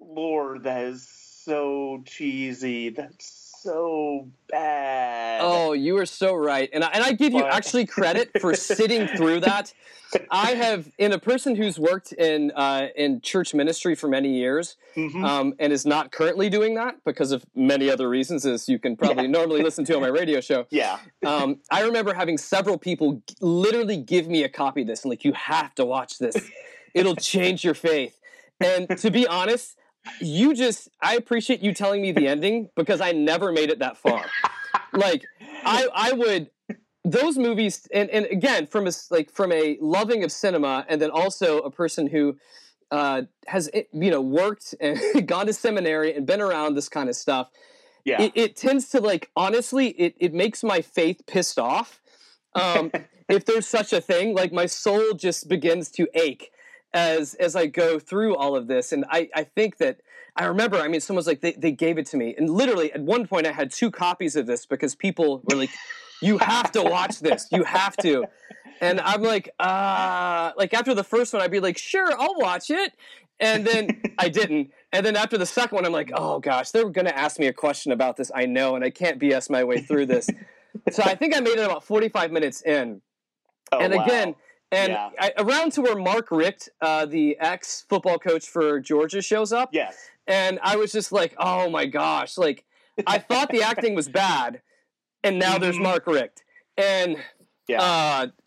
Lord, 0.00 0.64
that 0.64 0.84
is 0.84 1.08
so 1.08 2.02
cheesy. 2.06 2.90
That's 2.90 3.47
so 3.68 4.28
bad. 4.48 5.40
Oh, 5.42 5.72
you 5.72 5.98
are 5.98 6.06
so 6.06 6.34
right, 6.34 6.70
and 6.72 6.82
I, 6.82 6.88
and 6.88 7.04
I 7.04 7.12
give 7.12 7.34
you 7.34 7.44
actually 7.44 7.84
credit 7.84 8.30
for 8.40 8.54
sitting 8.54 9.06
through 9.08 9.40
that. 9.40 9.74
I 10.30 10.52
have, 10.52 10.90
in 10.96 11.12
a 11.12 11.18
person 11.18 11.54
who's 11.54 11.78
worked 11.78 12.12
in 12.12 12.50
uh, 12.52 12.88
in 12.96 13.20
church 13.20 13.52
ministry 13.52 13.94
for 13.94 14.08
many 14.08 14.38
years, 14.38 14.76
mm-hmm. 14.96 15.22
um, 15.22 15.54
and 15.58 15.70
is 15.70 15.84
not 15.84 16.12
currently 16.12 16.48
doing 16.48 16.76
that 16.76 17.04
because 17.04 17.30
of 17.30 17.44
many 17.54 17.90
other 17.90 18.08
reasons, 18.08 18.46
as 18.46 18.70
you 18.70 18.78
can 18.78 18.96
probably 18.96 19.24
yeah. 19.24 19.30
normally 19.30 19.62
listen 19.62 19.84
to 19.84 19.94
on 19.96 20.00
my 20.00 20.08
radio 20.08 20.40
show. 20.40 20.66
Yeah, 20.78 20.98
um, 21.26 21.58
I 21.70 21.82
remember 21.82 22.14
having 22.14 22.38
several 22.38 22.78
people 22.78 23.20
literally 23.40 23.96
give 23.96 24.28
me 24.28 24.44
a 24.44 24.48
copy 24.48 24.82
of 24.82 24.86
this 24.86 25.02
and 25.02 25.10
like, 25.10 25.24
you 25.24 25.32
have 25.32 25.74
to 25.74 25.84
watch 25.84 26.18
this. 26.18 26.36
It'll 26.94 27.16
change 27.16 27.64
your 27.64 27.74
faith. 27.74 28.18
And 28.60 28.88
to 28.98 29.10
be 29.10 29.26
honest, 29.26 29.76
you 30.20 30.54
just 30.54 30.88
I 31.00 31.16
appreciate 31.16 31.60
you 31.60 31.72
telling 31.72 32.02
me 32.02 32.12
the 32.12 32.28
ending 32.28 32.70
because 32.76 33.00
I 33.00 33.12
never 33.12 33.52
made 33.52 33.70
it 33.70 33.78
that 33.80 33.96
far. 33.96 34.24
like 34.92 35.24
I 35.64 35.88
I 35.94 36.12
would 36.12 36.50
those 37.04 37.38
movies 37.38 37.86
and, 37.92 38.10
and 38.10 38.26
again 38.26 38.66
from 38.66 38.86
a 38.86 38.92
like 39.10 39.30
from 39.30 39.52
a 39.52 39.78
loving 39.80 40.24
of 40.24 40.32
cinema 40.32 40.84
and 40.88 41.00
then 41.00 41.10
also 41.10 41.58
a 41.60 41.70
person 41.70 42.06
who 42.06 42.36
uh, 42.90 43.22
has 43.46 43.70
eh, 43.72 43.82
you 43.92 44.10
know 44.10 44.20
worked 44.20 44.74
and 44.80 44.98
gone 45.26 45.46
to 45.46 45.52
seminary 45.52 46.14
and 46.14 46.26
been 46.26 46.40
around 46.40 46.74
this 46.74 46.88
kind 46.88 47.08
of 47.08 47.16
stuff. 47.16 47.50
Yeah, 48.04 48.22
it, 48.22 48.32
it 48.34 48.56
tends 48.56 48.88
to 48.90 49.00
like 49.00 49.30
honestly 49.36 49.88
it 49.88 50.14
it 50.18 50.34
makes 50.34 50.62
my 50.62 50.80
faith 50.80 51.22
pissed 51.26 51.58
off. 51.58 52.00
Um, 52.54 52.90
if 53.28 53.44
there's 53.44 53.66
such 53.66 53.92
a 53.92 54.00
thing, 54.00 54.34
like 54.34 54.52
my 54.52 54.66
soul 54.66 55.12
just 55.14 55.48
begins 55.48 55.90
to 55.92 56.08
ache 56.14 56.50
as 56.92 57.34
as 57.34 57.54
I 57.56 57.66
go 57.66 57.98
through 57.98 58.36
all 58.36 58.56
of 58.56 58.66
this. 58.66 58.92
And 58.92 59.04
I, 59.10 59.28
I 59.34 59.44
think 59.44 59.78
that 59.78 60.00
I 60.36 60.46
remember, 60.46 60.76
I 60.78 60.88
mean, 60.88 61.00
someone's 61.00 61.26
like, 61.26 61.40
they, 61.40 61.52
they 61.52 61.72
gave 61.72 61.98
it 61.98 62.06
to 62.06 62.16
me. 62.16 62.34
And 62.36 62.48
literally 62.48 62.92
at 62.92 63.00
one 63.00 63.26
point 63.26 63.46
I 63.46 63.52
had 63.52 63.72
two 63.72 63.90
copies 63.90 64.36
of 64.36 64.46
this 64.46 64.66
because 64.66 64.94
people 64.94 65.42
were 65.50 65.56
like, 65.56 65.70
you 66.22 66.38
have 66.38 66.72
to 66.72 66.82
watch 66.82 67.20
this. 67.20 67.48
You 67.50 67.64
have 67.64 67.96
to. 67.98 68.24
And 68.80 69.00
I'm 69.00 69.22
like, 69.22 69.50
uh, 69.58 70.52
like 70.56 70.74
after 70.74 70.94
the 70.94 71.04
first 71.04 71.32
one, 71.32 71.42
I'd 71.42 71.50
be 71.50 71.60
like, 71.60 71.78
sure, 71.78 72.12
I'll 72.18 72.36
watch 72.36 72.70
it. 72.70 72.92
And 73.40 73.66
then 73.66 74.00
I 74.18 74.28
didn't. 74.28 74.70
And 74.92 75.04
then 75.04 75.16
after 75.16 75.36
the 75.38 75.46
second 75.46 75.76
one, 75.76 75.84
I'm 75.84 75.92
like, 75.92 76.10
oh 76.14 76.38
gosh, 76.38 76.70
they're 76.70 76.88
going 76.88 77.06
to 77.06 77.16
ask 77.16 77.38
me 77.38 77.46
a 77.46 77.52
question 77.52 77.92
about 77.92 78.16
this. 78.16 78.30
I 78.34 78.46
know, 78.46 78.74
and 78.74 78.84
I 78.84 78.90
can't 78.90 79.20
BS 79.20 79.50
my 79.50 79.64
way 79.64 79.80
through 79.80 80.06
this. 80.06 80.28
so 80.90 81.02
I 81.02 81.14
think 81.14 81.36
I 81.36 81.40
made 81.40 81.58
it 81.58 81.64
about 81.64 81.84
45 81.84 82.32
minutes 82.32 82.62
in. 82.62 83.00
Oh, 83.70 83.80
and 83.80 83.92
wow. 83.92 84.02
again, 84.02 84.34
and 84.72 84.92
Yeah. 84.92 85.10
I, 85.18 85.32
around 85.38 85.72
to 85.72 85.82
where 85.82 85.96
Mark 85.96 86.30
Richt, 86.30 86.68
uh, 86.80 87.06
the 87.06 87.36
ex 87.40 87.84
football 87.88 88.18
coach 88.18 88.46
for 88.46 88.80
Georgia, 88.80 89.22
shows 89.22 89.52
up. 89.52 89.70
yes, 89.72 89.96
And 90.26 90.58
I 90.62 90.76
was 90.76 90.92
just 90.92 91.10
like, 91.12 91.34
oh 91.38 91.70
my 91.70 91.86
gosh. 91.86 92.36
Like, 92.36 92.64
I 93.06 93.18
thought 93.18 93.48
the 93.50 93.62
acting 93.62 93.94
was 93.94 94.08
bad, 94.08 94.60
and 95.24 95.38
now 95.38 95.56
there's 95.58 95.76
Mhm. 95.76 95.82
Mark 95.82 96.06
Richt. 96.06 96.42
And, 96.76 97.16
yeah, 97.66 97.82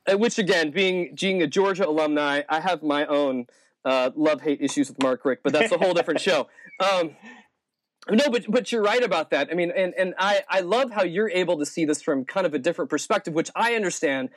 uh, 0.07 0.17
which 0.17 0.38
again, 0.38 0.71
being, 0.71 1.15
being 1.19 1.41
a 1.41 1.47
Georgia 1.47 1.88
alumni, 1.88 2.41
I 2.49 2.60
have 2.60 2.81
my 2.84 3.05
own 3.05 3.47
uh, 3.84 4.12
love 4.15 4.41
hate 4.41 4.62
issues 4.62 4.89
with 4.89 5.01
Mark 5.01 5.25
Richt, 5.25 5.41
but 5.43 5.53
that's 5.53 5.71
a 5.71 5.77
whole 5.77 5.93
different 5.93 6.19
show. 6.21 6.47
Um, 6.79 7.15
no, 8.10 8.29
but 8.29 8.45
but 8.47 8.71
you're 8.71 8.81
right 8.84 9.03
about 9.03 9.29
that. 9.31 9.49
I 9.51 9.55
mean, 9.55 9.71
and 9.75 9.93
and 9.95 10.13
I 10.19 10.41
I 10.49 10.60
love 10.62 10.91
how 10.91 11.03
you're 11.03 11.29
able 11.29 11.57
to 11.60 11.65
see 11.65 11.86
this 11.86 12.01
from 12.01 12.25
kind 12.25 12.45
of 12.45 12.53
a 12.53 12.60
different 12.60 12.89
perspective, 12.89 13.34
which 13.34 13.49
I 13.55 13.73
understand. 13.75 14.29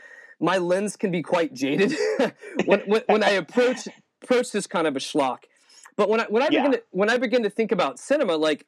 My 0.45 0.59
lens 0.59 0.97
can 0.97 1.11
be 1.11 1.23
quite 1.23 1.55
jaded 1.55 1.97
when, 2.67 2.81
when 2.81 3.03
when 3.07 3.23
I 3.25 3.31
approach 3.31 3.89
approach 4.23 4.53
this 4.53 4.67
kind 4.67 4.87
of 4.87 4.95
a 4.97 5.01
schlock. 5.01 5.45
But 5.97 6.09
when 6.11 6.21
I 6.21 6.27
when 6.29 6.43
I 6.43 6.51
Yeah. 6.51 6.63
begin 6.63 6.73
to 6.73 6.83
when 6.91 7.11
I 7.11 7.17
begin 7.17 7.43
to 7.45 7.51
think 7.51 7.73
about 7.73 7.99
cinema, 7.99 8.37
like 8.37 8.67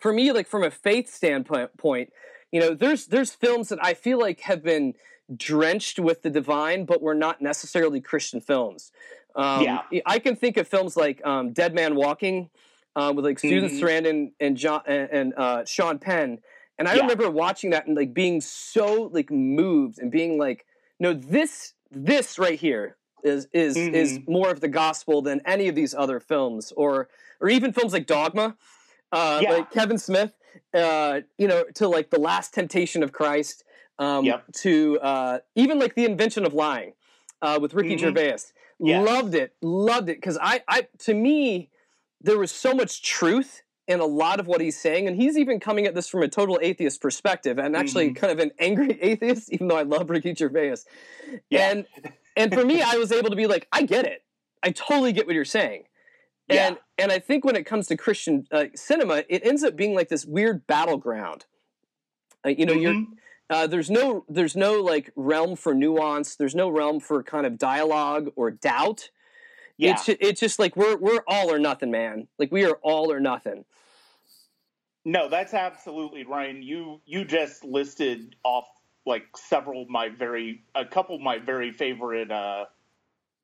for 0.00 0.12
me, 0.12 0.32
like 0.32 0.48
from 0.48 0.64
a 0.64 0.70
faith 0.70 1.12
standpoint, 1.12 2.12
you 2.50 2.60
know, 2.60 2.74
there's 2.74 3.06
there's 3.06 3.32
films 3.32 3.68
that 3.68 3.78
I 3.84 3.94
feel 3.94 4.18
like 4.18 4.40
have 4.40 4.62
been 4.62 4.94
drenched 5.36 5.98
with 5.98 6.22
the 6.22 6.30
divine, 6.30 6.84
but 6.84 7.00
were 7.00 7.14
not 7.14 7.40
necessarily 7.40 8.00
Christian 8.00 8.40
films. 8.40 8.92
Um, 9.36 9.64
Yeah. 9.64 10.00
I 10.04 10.18
can 10.18 10.36
think 10.36 10.56
of 10.56 10.68
films 10.68 10.96
like 10.96 11.24
um, 11.24 11.52
Dead 11.52 11.74
Man 11.74 11.94
Walking 11.94 12.50
uh, 12.96 13.12
with 13.14 13.24
like 13.24 13.38
Susan 13.38 13.70
Mhm. 13.70 13.80
Sarandon 13.80 14.32
and 14.40 14.56
John 14.56 14.82
and, 14.86 15.08
and 15.10 15.34
uh, 15.36 15.64
Sean 15.64 15.98
Penn, 15.98 16.38
and 16.78 16.88
I 16.88 16.96
Yeah. 16.96 17.02
remember 17.02 17.30
watching 17.30 17.70
that 17.70 17.86
and 17.86 17.96
like 17.96 18.12
being 18.12 18.40
so 18.40 19.10
like 19.12 19.30
moved 19.30 19.98
and 20.00 20.10
being 20.10 20.38
like, 20.38 20.66
no, 21.02 21.12
this 21.12 21.74
this 21.90 22.38
right 22.38 22.58
here 22.58 22.96
is 23.24 23.48
is 23.52 23.76
is 23.76 24.18
Mhm. 24.18 24.28
more 24.28 24.50
of 24.50 24.60
the 24.60 24.68
gospel 24.68 25.20
than 25.22 25.40
any 25.44 25.66
of 25.68 25.74
these 25.74 25.94
other 25.94 26.18
films, 26.20 26.72
or 26.76 27.08
or 27.40 27.48
even 27.48 27.72
films 27.72 27.92
like 27.92 28.06
Dogma, 28.06 28.56
uh, 29.10 29.40
Yeah. 29.42 29.52
like 29.54 29.70
Kevin 29.72 29.98
Smith, 29.98 30.32
uh, 30.72 31.20
you 31.38 31.48
know, 31.48 31.64
to 31.74 31.88
like 31.88 32.10
the 32.10 32.20
Last 32.20 32.54
Temptation 32.54 33.02
of 33.02 33.10
Christ, 33.12 33.64
um, 33.98 34.24
Yep. 34.24 34.52
to 34.64 34.98
uh, 35.00 35.38
even 35.56 35.78
like 35.78 35.94
the 35.94 36.04
Invention 36.04 36.44
of 36.46 36.54
Lying 36.54 36.92
uh, 37.42 37.58
with 37.60 37.74
Ricky 37.74 37.96
Mhm. 37.96 38.00
Gervais. 38.00 38.38
Yes. 38.78 39.06
Loved 39.06 39.34
it, 39.34 39.54
loved 39.60 40.08
it 40.08 40.16
because 40.18 40.38
I, 40.40 40.62
I 40.68 40.86
to 41.06 41.14
me 41.14 41.70
there 42.20 42.38
was 42.38 42.52
so 42.52 42.72
much 42.74 43.02
truth 43.02 43.61
in 43.88 44.00
a 44.00 44.04
lot 44.06 44.38
of 44.40 44.46
what 44.46 44.60
he's 44.60 44.78
saying, 44.78 45.08
and 45.08 45.16
he's 45.20 45.36
even 45.36 45.58
coming 45.60 45.86
at 45.86 45.94
this 45.94 46.08
from 46.08 46.22
a 46.22 46.28
total 46.28 46.58
atheist 46.62 47.00
perspective, 47.00 47.58
and 47.58 47.76
actually 47.76 48.10
Mhm. 48.10 48.16
kind 48.16 48.32
of 48.32 48.38
an 48.38 48.52
angry 48.58 48.98
atheist, 49.02 49.52
even 49.52 49.68
though 49.68 49.76
I 49.76 49.82
love 49.82 50.08
Ricky 50.10 50.34
Gervais. 50.34 50.76
Yeah. 51.50 51.70
And 51.70 51.86
and 52.36 52.52
for 52.54 52.64
me, 52.64 52.80
I 52.80 52.96
was 52.96 53.12
able 53.12 53.30
to 53.30 53.36
be 53.36 53.46
like, 53.46 53.68
I 53.72 53.82
get 53.82 54.06
it. 54.06 54.22
I 54.62 54.70
totally 54.70 55.12
get 55.12 55.26
what 55.26 55.34
you're 55.34 55.44
saying. 55.44 55.84
Yeah. 56.48 56.68
And 56.68 56.78
and 56.98 57.12
I 57.12 57.18
think 57.18 57.44
when 57.44 57.56
it 57.56 57.64
comes 57.66 57.86
to 57.88 57.96
Christian 57.96 58.46
uh, 58.52 58.66
cinema, 58.74 59.24
it 59.28 59.44
ends 59.44 59.64
up 59.64 59.74
being 59.76 59.94
like 59.94 60.08
this 60.08 60.24
weird 60.24 60.66
battleground. 60.66 61.46
Uh, 62.46 62.50
you 62.50 62.64
know, 62.66 62.72
you're 62.72 62.94
Mhm. 62.94 63.06
uh, 63.50 63.66
there's 63.66 63.90
no 63.90 64.24
there's 64.28 64.54
no 64.56 64.80
like 64.80 65.10
realm 65.16 65.56
for 65.56 65.74
nuance. 65.74 66.36
There's 66.36 66.54
no 66.54 66.68
realm 66.68 67.00
for 67.00 67.22
kind 67.22 67.46
of 67.46 67.58
dialogue 67.58 68.30
or 68.36 68.50
doubt. 68.52 69.10
Yeah, 69.82 69.92
It's 69.94 70.08
it's 70.08 70.40
just 70.40 70.58
like 70.58 70.76
we're 70.76 70.96
we're 70.96 71.22
all 71.26 71.52
or 71.52 71.58
nothing, 71.58 71.90
man. 71.90 72.28
Like 72.38 72.52
we 72.52 72.64
are 72.64 72.78
all 72.82 73.12
or 73.12 73.20
nothing. 73.20 73.64
No, 75.04 75.28
that's 75.28 75.54
absolutely 75.54 76.24
Ryan. 76.24 76.62
You 76.62 77.00
you 77.04 77.24
just 77.24 77.64
listed 77.64 78.36
off 78.44 78.66
like 79.04 79.24
several 79.36 79.82
of 79.82 79.88
my 79.88 80.08
very 80.08 80.62
a 80.74 80.84
couple 80.84 81.16
of 81.16 81.20
my 81.20 81.38
very 81.38 81.72
favorite 81.72 82.30
uh 82.30 82.66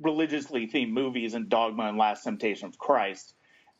religiously 0.00 0.68
themed 0.68 0.92
movies 0.92 1.34
and 1.34 1.48
Dogma 1.48 1.88
and 1.88 1.98
Last 1.98 2.22
Temptation 2.22 2.68
of 2.68 2.78
Christ. 2.78 3.34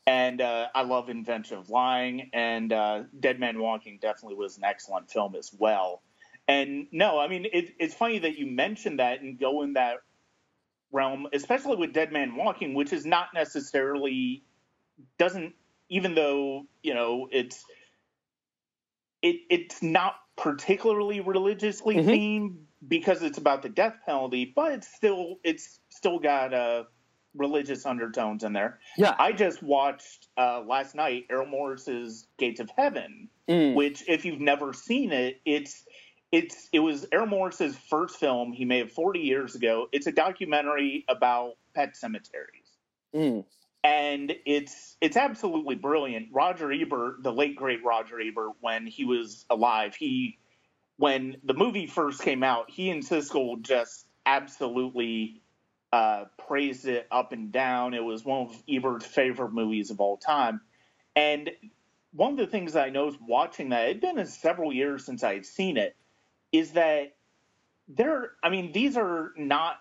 And 0.05 0.41
uh, 0.41 0.67
I 0.73 0.81
love 0.81 1.09
Invention 1.09 1.57
of 1.57 1.69
Lying 1.69 2.29
and 2.33 2.73
uh, 2.73 3.03
Dead 3.19 3.39
Man 3.39 3.59
Walking 3.59 3.99
definitely 4.01 4.35
was 4.35 4.57
an 4.57 4.63
excellent 4.63 5.09
film 5.09 5.35
as 5.35 5.51
well. 5.57 6.01
And 6.47 6.87
no, 6.91 7.19
I 7.19 7.27
mean 7.27 7.45
it, 7.53 7.75
it's 7.79 7.93
funny 7.93 8.19
that 8.19 8.37
you 8.37 8.47
mentioned 8.47 8.99
that 8.99 9.21
and 9.21 9.39
go 9.39 9.61
in 9.61 9.73
that 9.73 9.97
realm, 10.91 11.27
especially 11.33 11.75
with 11.75 11.93
Dead 11.93 12.11
Man 12.11 12.35
Walking, 12.35 12.73
which 12.73 12.93
is 12.93 13.05
not 13.05 13.27
necessarily 13.33 14.43
doesn't 15.17 15.53
even 15.89 16.13
though 16.15 16.65
you 16.83 16.93
know 16.93 17.27
it's 17.31 17.63
it 19.21 19.37
it's 19.49 19.81
not 19.81 20.15
particularly 20.37 21.19
religiously 21.19 21.95
Mhm. 21.95 22.05
themed 22.05 22.57
because 22.87 23.21
it's 23.23 23.37
about 23.37 23.61
the 23.61 23.69
death 23.69 23.95
penalty, 24.05 24.45
but 24.55 24.71
it's 24.73 24.87
still 24.93 25.39
it's 25.43 25.79
still 25.89 26.19
got 26.19 26.53
uh, 26.53 26.83
religious 27.35 27.85
undertones 27.85 28.43
in 28.43 28.53
there. 28.53 28.79
Yeah. 28.97 29.15
I 29.19 29.33
just 29.33 29.61
watched 29.61 30.27
uh, 30.37 30.61
last 30.61 30.95
night 30.95 31.25
Errol 31.29 31.45
Morris's 31.47 32.27
Gates 32.37 32.59
of 32.59 32.69
Heaven, 32.77 33.29
Mm. 33.47 33.73
which 33.75 34.07
if 34.07 34.25
you've 34.25 34.39
never 34.39 34.73
seen 34.73 35.11
it, 35.11 35.41
it's 35.43 35.83
it's 36.31 36.69
it 36.71 36.79
was 36.79 37.05
Errol 37.11 37.27
Morris's 37.27 37.75
first 37.75 38.17
film 38.17 38.51
he 38.51 38.65
made 38.65 38.91
40 38.91 39.19
years 39.19 39.55
ago. 39.55 39.87
It's 39.91 40.07
a 40.07 40.11
documentary 40.11 41.05
about 41.07 41.53
pet 41.73 41.95
cemeteries 41.95 42.65
Mm. 43.15 43.43
and 43.83 44.35
it's 44.45 44.95
it's 45.01 45.17
absolutely 45.17 45.73
brilliant. 45.73 46.27
Roger 46.31 46.71
Ebert, 46.71 47.23
the 47.23 47.33
late 47.33 47.55
great 47.55 47.83
Roger 47.83 48.19
Ebert, 48.21 48.51
when 48.61 48.85
he 48.85 49.03
was 49.03 49.45
alive, 49.49 49.95
he 49.95 50.37
when 50.97 51.37
the 51.43 51.55
movie 51.55 51.87
first 51.87 52.21
came 52.21 52.43
out, 52.43 52.69
he 52.69 52.89
and 52.91 53.01
Siskel 53.01 53.61
just 53.61 54.05
absolutely 54.25 55.41
uh, 55.91 56.25
praised 56.47 56.87
it 56.87 57.07
up 57.09 57.31
and 57.31 57.51
down. 57.51 57.93
It 57.93 58.03
was 58.03 58.23
one 58.23 58.47
of 58.47 58.63
Ebert's 58.69 59.05
favorite 59.05 59.53
movies 59.53 59.89
of 59.91 60.01
all 60.01 60.17
time. 60.17 60.61
And 61.15 61.49
one 62.11 62.33
of 62.33 62.37
the 62.37 62.47
things 62.47 62.75
I 62.75 62.89
noticed 62.89 63.19
watching 63.25 63.69
that, 63.69 63.87
it'd 63.89 64.01
been 64.01 64.23
several 64.25 64.73
years 64.73 65.05
since 65.05 65.23
I 65.23 65.33
had 65.33 65.45
seen 65.45 65.77
it, 65.77 65.95
is 66.51 66.71
that 66.71 67.15
there, 67.87 68.31
I 68.43 68.49
mean, 68.49 68.71
these 68.71 68.97
are 68.97 69.31
not, 69.37 69.77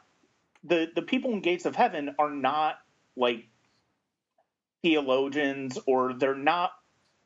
the, 0.64 0.88
the 0.94 1.02
people 1.02 1.32
in 1.32 1.40
Gates 1.40 1.66
of 1.66 1.76
Heaven 1.76 2.14
are 2.18 2.30
not 2.30 2.78
like 3.16 3.46
theologians 4.82 5.78
or 5.86 6.14
they're 6.14 6.36
not 6.36 6.72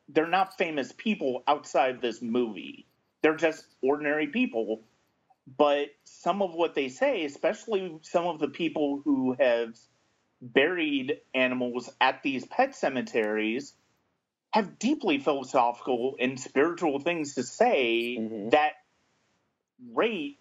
they're 0.09 0.27
not 0.27 0.57
famous 0.57 0.91
people 0.91 1.43
outside 1.47 2.01
this 2.01 2.21
movie. 2.21 2.85
They're 3.21 3.35
just 3.35 3.65
ordinary 3.81 4.27
people. 4.27 4.81
But 5.57 5.87
some 6.03 6.41
of 6.41 6.53
what 6.53 6.75
they 6.75 6.89
say, 6.89 7.25
especially 7.25 7.97
some 8.01 8.25
of 8.25 8.39
the 8.39 8.47
people 8.47 9.01
who 9.03 9.35
have 9.39 9.77
buried 10.41 11.19
animals 11.33 11.89
at 11.99 12.23
these 12.23 12.45
pet 12.45 12.75
cemeteries, 12.75 13.73
have 14.51 14.79
deeply 14.79 15.19
philosophical 15.19 16.15
and 16.19 16.39
spiritual 16.39 16.99
things 16.99 17.35
to 17.35 17.43
say 17.43 18.17
mm-hmm. 18.19 18.49
that 18.49 18.73
rate 19.93 20.39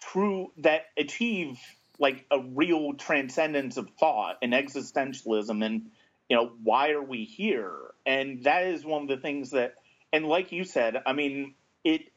true 0.00 0.52
that 0.58 0.82
achieve 0.96 1.58
like 1.98 2.26
a 2.30 2.40
real 2.40 2.94
transcendence 2.94 3.76
of 3.76 3.88
thought 3.98 4.36
and 4.42 4.52
existentialism 4.52 5.64
and 5.64 5.90
you 6.32 6.38
know, 6.38 6.52
why 6.62 6.92
are 6.92 7.02
we 7.02 7.24
here? 7.24 7.74
And 8.06 8.44
that 8.44 8.62
is 8.62 8.86
one 8.86 9.02
of 9.02 9.08
the 9.08 9.18
things 9.18 9.50
that, 9.50 9.74
and 10.14 10.24
like 10.24 10.50
you 10.50 10.64
said, 10.64 10.96
I 11.04 11.12
mean, 11.12 11.54
it, 11.84 12.10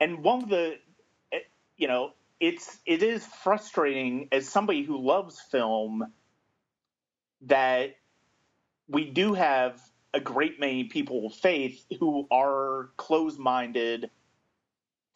and 0.00 0.22
one 0.22 0.44
of 0.44 0.48
the, 0.48 0.76
eh, 1.32 1.38
you 1.76 1.88
know, 1.88 2.12
it's 2.38 2.78
it 2.86 3.02
is 3.02 3.26
frustrating 3.26 4.28
as 4.30 4.48
somebody 4.48 4.84
who 4.84 5.04
loves 5.04 5.40
film 5.50 6.12
that 7.46 7.96
we 8.88 9.10
do 9.10 9.34
have 9.34 9.80
a 10.14 10.20
great 10.20 10.60
many 10.60 10.84
people 10.84 11.26
of 11.26 11.34
faith 11.34 11.84
who 11.98 12.28
are 12.30 12.90
closed-minded 12.96 14.08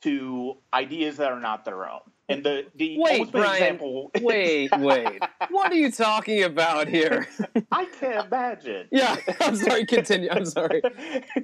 to 0.02 0.56
ideas 0.74 1.16
that 1.16 1.30
are 1.30 1.40
not 1.40 1.64
their 1.64 1.88
own. 1.88 2.00
And 2.28 2.44
the 2.44 2.66
the 2.76 2.96
wait, 2.98 3.30
Brian, 3.30 3.54
example. 3.54 4.10
wait, 4.20 4.70
wait. 4.78 5.22
what 5.50 5.72
are 5.72 5.76
you 5.76 5.90
talking 5.90 6.44
about 6.44 6.88
here? 6.88 7.28
I 7.72 7.84
can't 7.84 8.26
imagine. 8.26 8.88
Yeah, 8.90 9.16
I'm 9.40 9.56
sorry. 9.56 9.84
Continue. 9.84 10.30
I'm 10.30 10.46
sorry. 10.46 10.82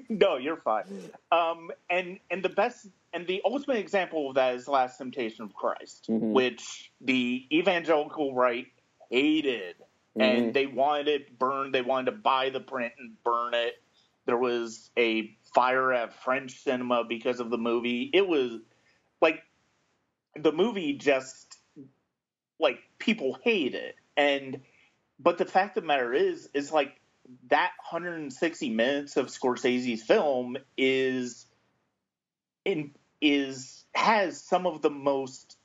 no, 0.09 0.37
you're 0.37 0.57
fine. 0.57 0.85
Um, 1.31 1.71
and 1.91 2.19
and 2.31 2.43
the 2.43 2.49
best 2.49 2.87
and 3.13 3.27
the 3.27 3.43
ultimate 3.45 3.79
example 3.79 4.31
of 4.31 4.37
that 4.37 4.55
is 4.55 4.69
Last 4.69 4.99
Temptation 4.99 5.45
of 5.45 5.53
Christ, 5.53 6.07
mm-hmm. 6.09 6.33
which 6.33 6.93
the 7.01 7.47
evangelical 7.53 8.35
right 8.35 8.67
hated, 9.11 9.77
mm-hmm. 10.17 10.21
and 10.21 10.55
they 10.55 10.67
wanted 10.67 11.09
it 11.09 11.39
burned. 11.39 11.75
They 11.75 11.83
wanted 11.83 12.13
to 12.13 12.19
buy 12.19 12.51
the 12.51 12.61
print 12.61 12.95
and 12.99 13.13
burn 13.25 13.55
it. 13.55 13.75
There 14.29 14.37
was 14.37 14.91
a 14.99 15.35
fire 15.55 15.91
at 15.91 16.13
French 16.23 16.63
cinema 16.63 17.03
because 17.03 17.41
of 17.41 17.49
the 17.49 17.57
movie. 17.57 18.11
It 18.13 18.29
was 18.29 18.61
like 19.23 19.43
the 20.37 20.53
movie 20.53 20.93
just 20.99 21.57
like 22.61 22.79
people 22.99 23.39
hate 23.43 23.75
it 23.75 23.97
and 24.19 24.61
but 25.19 25.39
the 25.39 25.47
fact 25.47 25.79
of 25.79 25.83
the 25.83 25.87
matter 25.87 26.13
is 26.13 26.51
is 26.53 26.71
like 26.71 27.01
that 27.49 27.73
160 27.91 28.69
minutes 28.69 29.17
of 29.17 29.29
Scorsese's 29.29 30.03
film 30.03 30.59
is 30.77 31.47
in 32.67 32.91
is 33.23 33.87
has 33.95 34.43
some 34.43 34.67
of 34.67 34.83
the 34.83 34.91
most 34.91 35.57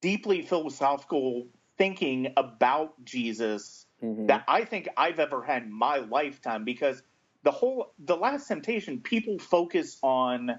deeply 0.00 0.40
philosophical 0.40 1.48
thinking 1.76 2.32
about 2.38 3.04
Jesus 3.04 3.84
mm-hmm. 4.02 4.24
that 4.26 4.44
I 4.48 4.64
think 4.64 4.88
I've 4.96 5.20
ever 5.20 5.42
had 5.42 5.64
in 5.64 5.72
my 5.72 5.98
lifetime 5.98 6.64
because 6.64 7.02
the 7.46 7.52
whole 7.52 7.92
the 8.00 8.16
last 8.16 8.48
temptation 8.48 9.00
people 9.00 9.38
focus 9.38 9.98
on 10.02 10.58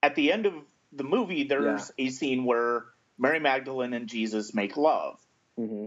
at 0.00 0.14
the 0.14 0.30
end 0.30 0.46
of 0.46 0.54
the 0.92 1.02
movie, 1.02 1.42
there's 1.42 1.90
yeah. 1.98 2.06
a 2.06 2.10
scene 2.10 2.44
where 2.44 2.84
Mary 3.18 3.40
Magdalene 3.40 3.92
and 3.92 4.08
Jesus 4.08 4.54
make 4.54 4.76
love. 4.76 5.18
Mm-hmm. 5.58 5.86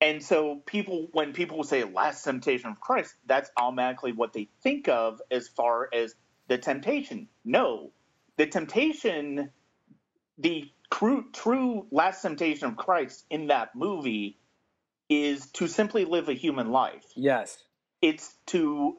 And 0.00 0.22
so 0.24 0.56
people, 0.66 1.06
when 1.12 1.32
people 1.32 1.62
say 1.62 1.84
last 1.84 2.24
temptation 2.24 2.68
of 2.68 2.80
Christ, 2.80 3.14
that's 3.26 3.48
automatically 3.56 4.10
what 4.10 4.32
they 4.32 4.48
think 4.60 4.88
of 4.88 5.22
as 5.30 5.46
far 5.46 5.88
as 5.92 6.16
the 6.48 6.58
temptation. 6.58 7.28
No, 7.44 7.92
the 8.36 8.46
temptation, 8.46 9.52
the 10.36 10.68
true, 10.92 11.26
true 11.32 11.86
last 11.92 12.22
temptation 12.22 12.66
of 12.66 12.76
Christ 12.76 13.24
in 13.30 13.46
that 13.46 13.76
movie 13.76 14.36
is 15.08 15.46
to 15.52 15.68
simply 15.68 16.06
live 16.06 16.28
a 16.28 16.34
human 16.34 16.72
life. 16.72 17.04
Yes. 17.14 17.56
It's 18.02 18.34
to 18.46 18.96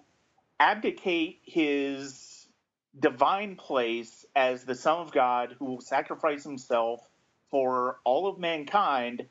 abdicate 0.59 1.39
his 1.43 2.47
divine 2.99 3.55
place 3.55 4.25
as 4.35 4.63
the 4.63 4.75
Son 4.75 4.99
of 4.99 5.11
God 5.11 5.55
who 5.59 5.65
will 5.65 5.81
sacrifice 5.81 6.43
himself 6.43 7.01
for 7.49 7.99
all 8.03 8.27
of 8.27 8.39
mankind 8.39 9.25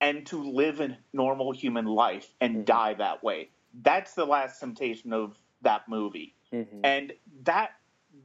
and 0.00 0.26
to 0.26 0.42
live 0.42 0.80
a 0.80 0.96
normal 1.12 1.52
human 1.52 1.84
life 1.84 2.32
and 2.40 2.56
mm-hmm. 2.56 2.64
die 2.64 2.94
that 2.94 3.22
way. 3.22 3.50
That's 3.82 4.14
the 4.14 4.24
last 4.24 4.60
temptation 4.60 5.12
of 5.12 5.36
that 5.62 5.88
movie. 5.88 6.34
Mm-hmm. 6.52 6.80
And 6.84 7.12
that 7.42 7.70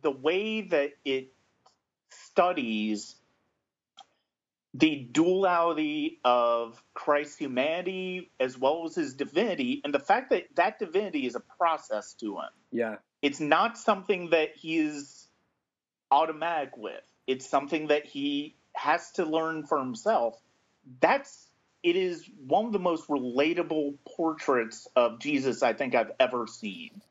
the 0.02 0.12
way 0.12 0.62
that 0.62 0.92
it 1.04 1.34
studies 2.10 3.16
the 4.74 5.08
duality 5.12 6.20
of 6.26 6.82
Christ's 6.94 7.38
humanity 7.38 8.32
as 8.40 8.58
well 8.58 8.86
as 8.86 8.96
his 8.96 9.14
divinity 9.14 9.82
and 9.84 9.94
the 9.94 10.00
fact 10.00 10.32
that 10.32 10.48
that 10.56 10.80
divinity 10.80 11.28
is 11.28 11.36
a 11.36 11.40
process 11.40 12.14
to 12.16 12.38
him. 12.38 12.50
Yeah. 12.72 12.96
It's 13.22 13.40
not 13.40 13.78
something 13.78 14.32
that 14.32 14.56
he 14.56 14.80
is 14.80 15.28
automatic 16.10 16.76
with. 16.76 17.04
It's 17.28 17.48
something 17.48 17.88
that 17.88 18.06
he 18.06 18.56
has 18.74 19.12
to 19.14 19.26
learn 19.26 19.66
for 19.66 19.78
himself. 19.78 20.42
That's 21.00 21.48
it 21.84 21.96
is 21.96 22.28
one 22.48 22.66
of 22.66 22.72
the 22.72 22.80
most 22.80 23.08
relatable 23.10 23.96
portraits 24.08 24.88
of 24.96 25.20
Jesus 25.20 25.62
I 25.62 25.74
think 25.74 25.94
I've 25.94 26.12
ever 26.20 26.48
seen. 26.48 27.02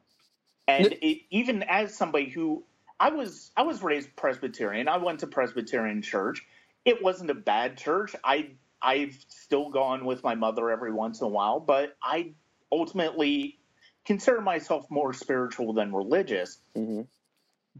And 0.66 0.92
it, 1.00 1.22
even 1.30 1.62
as 1.62 1.94
somebody 1.94 2.28
who 2.28 2.64
I 2.98 3.10
was 3.10 3.50
I 3.56 3.62
was 3.62 3.82
raised 3.82 4.14
Presbyterian. 4.14 4.86
I 4.88 4.98
went 4.98 5.20
to 5.20 5.26
Presbyterian 5.26 6.02
church. 6.02 6.44
It 6.84 7.02
wasn't 7.02 7.30
a 7.30 7.34
bad 7.34 7.78
church. 7.78 8.14
I 8.24 8.50
I've 8.80 9.16
still 9.28 9.70
gone 9.70 10.04
with 10.04 10.24
my 10.24 10.34
mother 10.34 10.70
every 10.70 10.92
once 10.92 11.20
in 11.20 11.26
a 11.26 11.30
while, 11.30 11.60
but 11.60 11.96
I 12.02 12.32
ultimately 12.70 13.58
consider 14.04 14.40
myself 14.40 14.90
more 14.90 15.12
spiritual 15.12 15.72
than 15.72 15.94
religious. 15.94 16.58
Mm-hmm. 16.76 17.02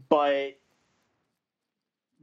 But 0.07 0.57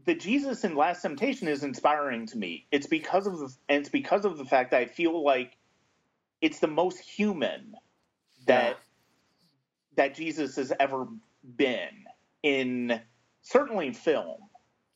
the 0.06 0.14
Jesus 0.14 0.64
in 0.64 0.74
Last 0.74 1.02
Temptation 1.02 1.46
is 1.48 1.62
inspiring 1.62 2.26
to 2.26 2.38
me. 2.38 2.66
It's 2.72 2.86
because 2.86 3.26
of 3.26 3.38
the, 3.38 3.54
and 3.68 3.80
it's 3.80 3.90
because 3.90 4.24
of 4.24 4.38
the 4.38 4.44
fact 4.44 4.70
that 4.70 4.80
I 4.80 4.86
feel 4.86 5.22
like 5.22 5.56
it's 6.40 6.58
the 6.58 6.68
most 6.68 6.98
human 6.98 7.74
that 8.46 8.68
yeah. 8.68 8.74
that 9.96 10.14
Jesus 10.14 10.56
has 10.56 10.72
ever 10.80 11.06
been 11.56 12.06
in 12.42 13.00
certainly 13.42 13.92
film. 13.92 14.38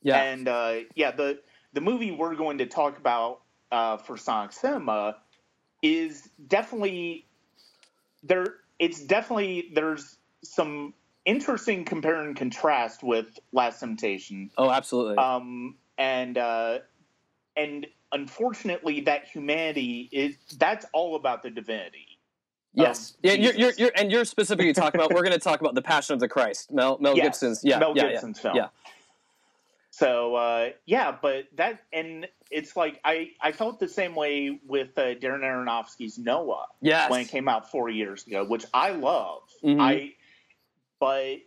Yeah. 0.01 0.21
And 0.21 0.47
uh, 0.47 0.75
yeah, 0.95 1.11
the 1.11 1.39
the 1.75 1.81
movie 1.81 2.09
we're 2.09 2.35
going 2.35 2.57
to 2.57 2.65
talk 2.65 2.97
about 2.97 3.41
uh, 3.71 3.97
for 3.97 4.17
Sonic 4.17 4.53
Cinema 4.53 5.17
is 5.83 6.29
definitely 6.47 7.27
there 8.23 8.55
it's 8.79 9.01
definitely 9.01 9.71
there's 9.75 10.17
some 10.43 10.93
interesting 11.25 11.85
compare 11.85 12.21
and 12.21 12.35
contrast 12.35 13.03
with 13.03 13.39
Last 13.51 13.79
Temptation. 13.81 14.49
Oh, 14.57 14.71
absolutely. 14.71 15.17
Um, 15.17 15.75
and 15.97 16.37
uh, 16.37 16.79
and 17.57 17.85
unfortunately, 18.11 19.01
that 19.01 19.27
humanity 19.27 20.09
is 20.11 20.37
that's 20.57 20.85
all 20.93 21.15
about 21.15 21.43
the 21.43 21.49
divinity. 21.49 22.07
Yes, 22.73 23.15
yeah, 23.23 23.33
you're, 23.33 23.53
you're, 23.53 23.71
you're, 23.77 23.91
and 23.95 24.11
you're 24.11 24.25
specifically 24.25 24.73
talking 24.73 24.99
about. 24.99 25.13
We're 25.13 25.23
going 25.23 25.31
to 25.31 25.39
talk 25.39 25.61
about 25.61 25.75
the 25.75 25.81
Passion 25.81 26.13
of 26.13 26.19
the 26.19 26.27
Christ, 26.27 26.73
Mel 26.73 26.97
Mel 26.99 27.15
yes, 27.15 27.25
Gibson's, 27.25 27.63
yeah, 27.63 27.79
Mel 27.79 27.93
yeah, 27.95 28.09
Gibson's 28.09 28.37
yeah, 28.37 28.41
film. 28.41 28.55
Yeah. 28.57 28.67
So 29.97 30.35
uh, 30.35 30.69
yeah, 30.85 31.15
but 31.21 31.45
that 31.55 31.79
and 31.93 32.27
it's 32.51 32.75
like 32.75 32.99
I 33.05 33.29
I 33.39 33.53
felt 33.53 33.79
the 33.79 33.87
same 33.87 34.13
way 34.13 34.59
with 34.67 34.89
uh, 34.97 35.15
Darren 35.15 35.39
Aronofsky's 35.39 36.17
Noah. 36.17 36.65
Yes. 36.81 37.09
when 37.09 37.21
it 37.21 37.29
came 37.29 37.47
out 37.47 37.71
four 37.71 37.89
years 37.89 38.27
ago, 38.27 38.43
which 38.43 38.65
I 38.73 38.89
love. 38.89 39.43
Mm-hmm. 39.63 39.79
I 39.79 40.13
but 40.99 41.37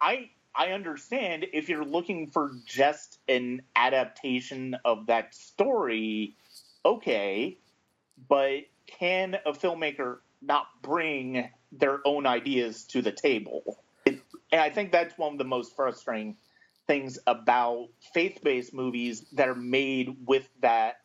I 0.00 0.30
I 0.56 0.72
understand 0.72 1.46
if 1.52 1.68
you're 1.68 1.84
looking 1.84 2.32
for 2.32 2.50
just 2.66 3.20
an 3.28 3.62
adaptation 3.76 4.76
of 4.84 5.06
that 5.06 5.32
story, 5.32 6.34
okay, 6.84 7.58
but 8.28 8.62
can 8.88 9.36
a 9.46 9.52
filmmaker 9.52 10.18
not 10.42 10.66
bring 10.82 11.48
their 11.70 12.00
own 12.04 12.26
ideas 12.26 12.82
to 12.86 13.02
the 13.02 13.12
table? 13.12 13.78
It, 14.04 14.20
and 14.50 14.60
I 14.60 14.70
think 14.70 14.90
that's 14.90 15.16
one 15.16 15.30
of 15.30 15.38
the 15.38 15.44
most 15.44 15.76
frustrating 15.76 16.36
things 16.86 17.18
about 17.26 17.88
faith-based 18.12 18.74
movies 18.74 19.24
that 19.32 19.48
are 19.48 19.54
made 19.54 20.16
with 20.26 20.48
that 20.60 20.96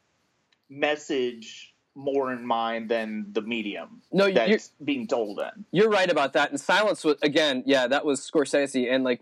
message 0.70 1.74
more 1.96 2.32
in 2.32 2.46
mind 2.46 2.90
than 2.90 3.26
the 3.32 3.42
medium 3.42 4.02
No, 4.12 4.32
that's 4.32 4.72
being 4.84 5.08
told 5.08 5.40
in. 5.40 5.66
you're 5.72 5.90
right 5.90 6.10
about 6.10 6.34
that. 6.34 6.50
And 6.52 6.60
Silence 6.60 7.04
was 7.04 7.18
again, 7.22 7.64
yeah, 7.66 7.88
that 7.88 8.06
was 8.06 8.20
Scorsese, 8.22 8.90
and 8.92 9.04
like 9.04 9.22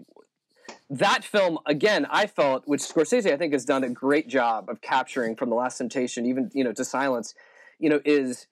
that 0.89 1.23
film 1.23 1.59
again, 1.65 2.05
I 2.09 2.27
felt, 2.27 2.63
which 2.65 2.81
Scorsese 2.81 3.31
I 3.31 3.37
think 3.37 3.53
has 3.53 3.65
done 3.65 3.83
a 3.83 3.89
great 3.89 4.27
job 4.27 4.69
of 4.69 4.81
capturing 4.81 5.35
from 5.35 5.49
The 5.49 5.55
Last 5.55 5.77
Temptation, 5.77 6.25
even 6.25 6.51
you 6.53 6.63
know 6.63 6.73
to 6.73 6.85
Silence, 6.85 7.33
you 7.79 7.89
know, 7.89 8.01
is 8.05 8.47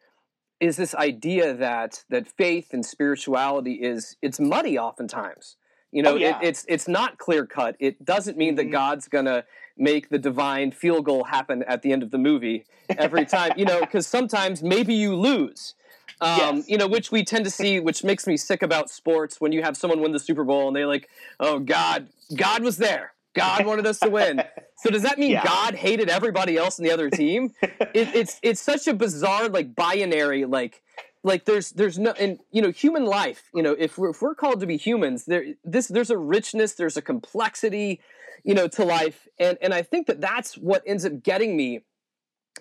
is 0.60 0.78
this 0.78 0.96
idea 0.96 1.54
that 1.54 2.04
that 2.10 2.28
faith 2.28 2.74
and 2.74 2.86
spirituality 2.86 3.74
is 3.74 4.16
it's 4.22 4.40
muddy 4.40 4.78
oftentimes. 4.78 5.58
You 5.96 6.04
know, 6.04 6.12
Oh, 6.12 6.16
yeah. 6.18 6.40
it, 6.42 6.48
it's 6.50 6.66
it's 6.68 6.88
not 6.90 7.18
clear 7.18 7.46
cut. 7.46 7.78
It 7.80 8.04
doesn't 8.04 8.38
mean 8.38 8.56
that 8.56 8.68
Mhm. 8.68 8.72
God's 8.74 9.08
gonna 9.08 9.46
make 9.78 10.10
the 10.10 10.20
divine 10.20 10.72
field 10.72 11.06
goal 11.06 11.24
happen 11.24 11.64
at 11.64 11.84
the 11.84 11.94
end 11.94 12.04
of 12.04 12.12
the 12.12 12.18
movie 12.18 12.66
every 12.98 13.26
time. 13.26 13.54
you 13.56 13.64
know, 13.64 13.80
because 13.80 14.06
sometimes 14.06 14.62
maybe 14.62 14.94
you 14.94 15.16
lose. 15.16 15.74
Um, 16.20 16.58
Yes. 16.58 16.70
You 16.70 16.78
know, 16.78 16.88
which 16.88 17.12
we 17.14 17.24
tend 17.24 17.46
to 17.46 17.52
see, 17.52 17.80
which 17.80 18.04
makes 18.04 18.28
me 18.28 18.36
sick 18.36 18.62
about 18.62 18.90
sports 18.90 19.40
when 19.40 19.54
you 19.54 19.64
have 19.64 19.78
someone 19.78 20.02
win 20.02 20.12
the 20.12 20.20
Super 20.20 20.44
Bowl 20.44 20.68
and 20.68 20.76
they're 20.76 20.86
like, 20.86 21.08
"Oh 21.40 21.60
God, 21.60 22.10
God 22.36 22.62
was 22.62 22.76
there. 22.76 23.14
God 23.34 23.66
wanted 23.66 23.88
us 23.88 24.00
to 24.00 24.10
win." 24.10 24.44
So 24.78 24.90
does 24.92 25.04
that 25.04 25.18
mean 25.18 25.32
Yeah. 25.32 25.44
God 25.46 25.74
hated 25.74 26.10
everybody 26.10 26.58
else 26.58 26.78
in 26.78 26.84
the 26.84 26.92
other 26.92 27.10
team? 27.10 27.54
it, 27.62 28.08
it's 28.14 28.38
it's 28.44 28.62
such 28.62 28.88
a 28.90 28.94
bizarre 28.94 29.48
like 29.48 29.74
binary 29.74 30.44
like 30.44 30.84
like 31.26 31.44
there's 31.46 31.72
there's 31.72 31.98
no 32.00 32.12
and 32.12 32.40
you 32.52 32.62
know 32.62 32.72
human 32.72 33.04
life 33.06 33.50
you 33.54 33.64
know 33.64 33.76
if 33.78 33.98
we're, 33.98 34.12
if 34.12 34.22
we're 34.22 34.36
called 34.36 34.60
to 34.62 34.68
be 34.68 34.78
humans 34.78 35.26
there 35.26 35.44
this 35.64 35.88
there's 35.88 36.12
a 36.12 36.18
richness 36.18 36.74
there's 36.74 36.96
a 36.98 37.02
complexity 37.02 38.00
you 38.44 38.54
know 38.54 38.68
to 38.68 38.86
life 38.86 39.28
and 39.40 39.58
and 39.62 39.74
I 39.74 39.82
think 39.82 40.08
that 40.08 40.22
that's 40.22 40.56
what 40.56 40.84
ends 40.86 41.04
up 41.06 41.24
getting 41.24 41.58
me 41.58 41.82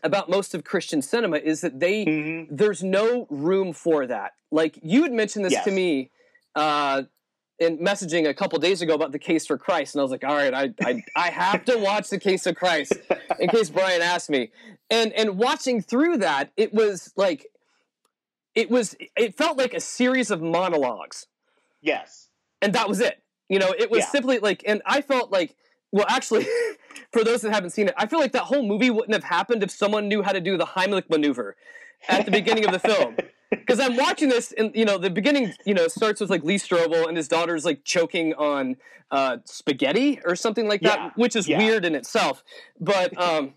about 0.03 0.29
most 0.29 0.55
of 0.55 0.65
Christian 0.65 1.01
cinema 1.03 1.37
is 1.37 1.61
that 1.61 1.79
they 1.79 2.05
Mhm. 2.05 2.47
there's 2.51 2.83
no 2.83 3.27
room 3.31 3.73
for 3.73 4.07
that. 4.07 4.33
Like 4.51 4.79
you 4.83 5.03
had 5.03 5.13
mentioned 5.13 5.45
this 5.45 5.53
Yes. 5.53 5.65
to 5.67 5.71
me 5.71 6.11
uh, 6.55 7.03
in 7.61 7.79
messaging 7.79 8.29
a 8.29 8.35
couple 8.35 8.59
days 8.59 8.83
ago 8.83 8.95
about 8.95 9.13
the 9.13 9.19
case 9.19 9.47
for 9.47 9.57
Christ, 9.57 9.95
and 9.95 10.01
I 10.01 10.03
was 10.03 10.11
like, 10.11 10.25
all 10.25 10.35
right, 10.35 10.53
I 10.53 10.75
I, 10.83 11.05
I 11.17 11.31
have 11.31 11.65
to 11.67 11.77
watch 11.79 12.09
the 12.11 12.19
case 12.19 12.47
of 12.47 12.57
Christ 12.57 12.93
in 13.39 13.49
case 13.49 13.71
Brian 13.71 14.03
asked 14.03 14.31
me. 14.31 14.51
And 14.91 15.13
and 15.13 15.39
watching 15.39 15.81
through 15.81 16.19
that, 16.19 16.51
it 16.57 16.75
was 16.75 17.13
like 17.17 17.47
it 18.55 18.71
was 18.71 18.97
it 19.17 19.37
felt 19.37 19.57
like 19.59 19.75
a 19.75 19.81
series 19.81 20.31
of 20.31 20.41
monologues 20.43 21.27
Yes. 21.83 22.29
and 22.63 22.73
that 22.75 22.89
was 22.89 23.01
it. 23.01 23.23
You 23.49 23.59
know, 23.59 23.75
it 23.79 23.91
was 23.91 24.01
Yeah. 24.01 24.07
simply 24.11 24.39
like, 24.39 24.63
and 24.67 24.81
I 24.87 25.03
felt 25.03 25.31
like, 25.31 25.55
well, 25.93 26.07
actually, 26.09 26.47
for 27.13 27.23
those 27.23 27.43
that 27.43 27.53
haven't 27.53 27.71
seen 27.71 27.89
it, 27.89 27.95
I 27.97 28.07
feel 28.07 28.19
like 28.19 28.33
that 28.33 28.45
whole 28.45 28.63
movie 28.67 28.89
wouldn't 28.91 29.13
have 29.13 29.25
happened 29.25 29.63
if 29.63 29.71
someone 29.71 30.09
knew 30.09 30.23
how 30.23 30.33
to 30.33 30.41
do 30.41 30.57
the 30.57 30.65
Heimlich 30.65 31.11
maneuver 31.11 31.57
at 32.09 32.25
the 32.25 32.31
beginning 32.31 32.65
of 32.65 32.73
the 32.73 32.79
film. 32.79 33.17
Because 33.51 33.79
I'm 33.79 33.97
watching 33.97 34.31
this, 34.31 34.51
and 34.53 34.75
you 34.75 34.85
know, 34.85 34.99
the 34.99 35.11
beginning, 35.11 35.55
you 35.65 35.75
know, 35.75 35.87
starts 35.87 36.21
with 36.21 36.29
like 36.29 36.43
Lee 36.43 36.57
Strobel 36.57 37.07
and 37.07 37.17
his 37.17 37.29
daughter's 37.29 37.65
like 37.65 37.85
choking 37.85 38.35
on 38.35 38.77
uh, 39.13 39.37
spaghetti 39.45 40.19
or 40.25 40.35
something 40.35 40.67
like 40.67 40.81
that, 40.81 40.99
Yeah. 40.99 41.11
which 41.15 41.37
is 41.37 41.47
Yeah. 41.47 41.59
weird 41.59 41.85
in 41.85 41.95
itself. 41.95 42.43
But 42.81 43.17
um, 43.17 43.55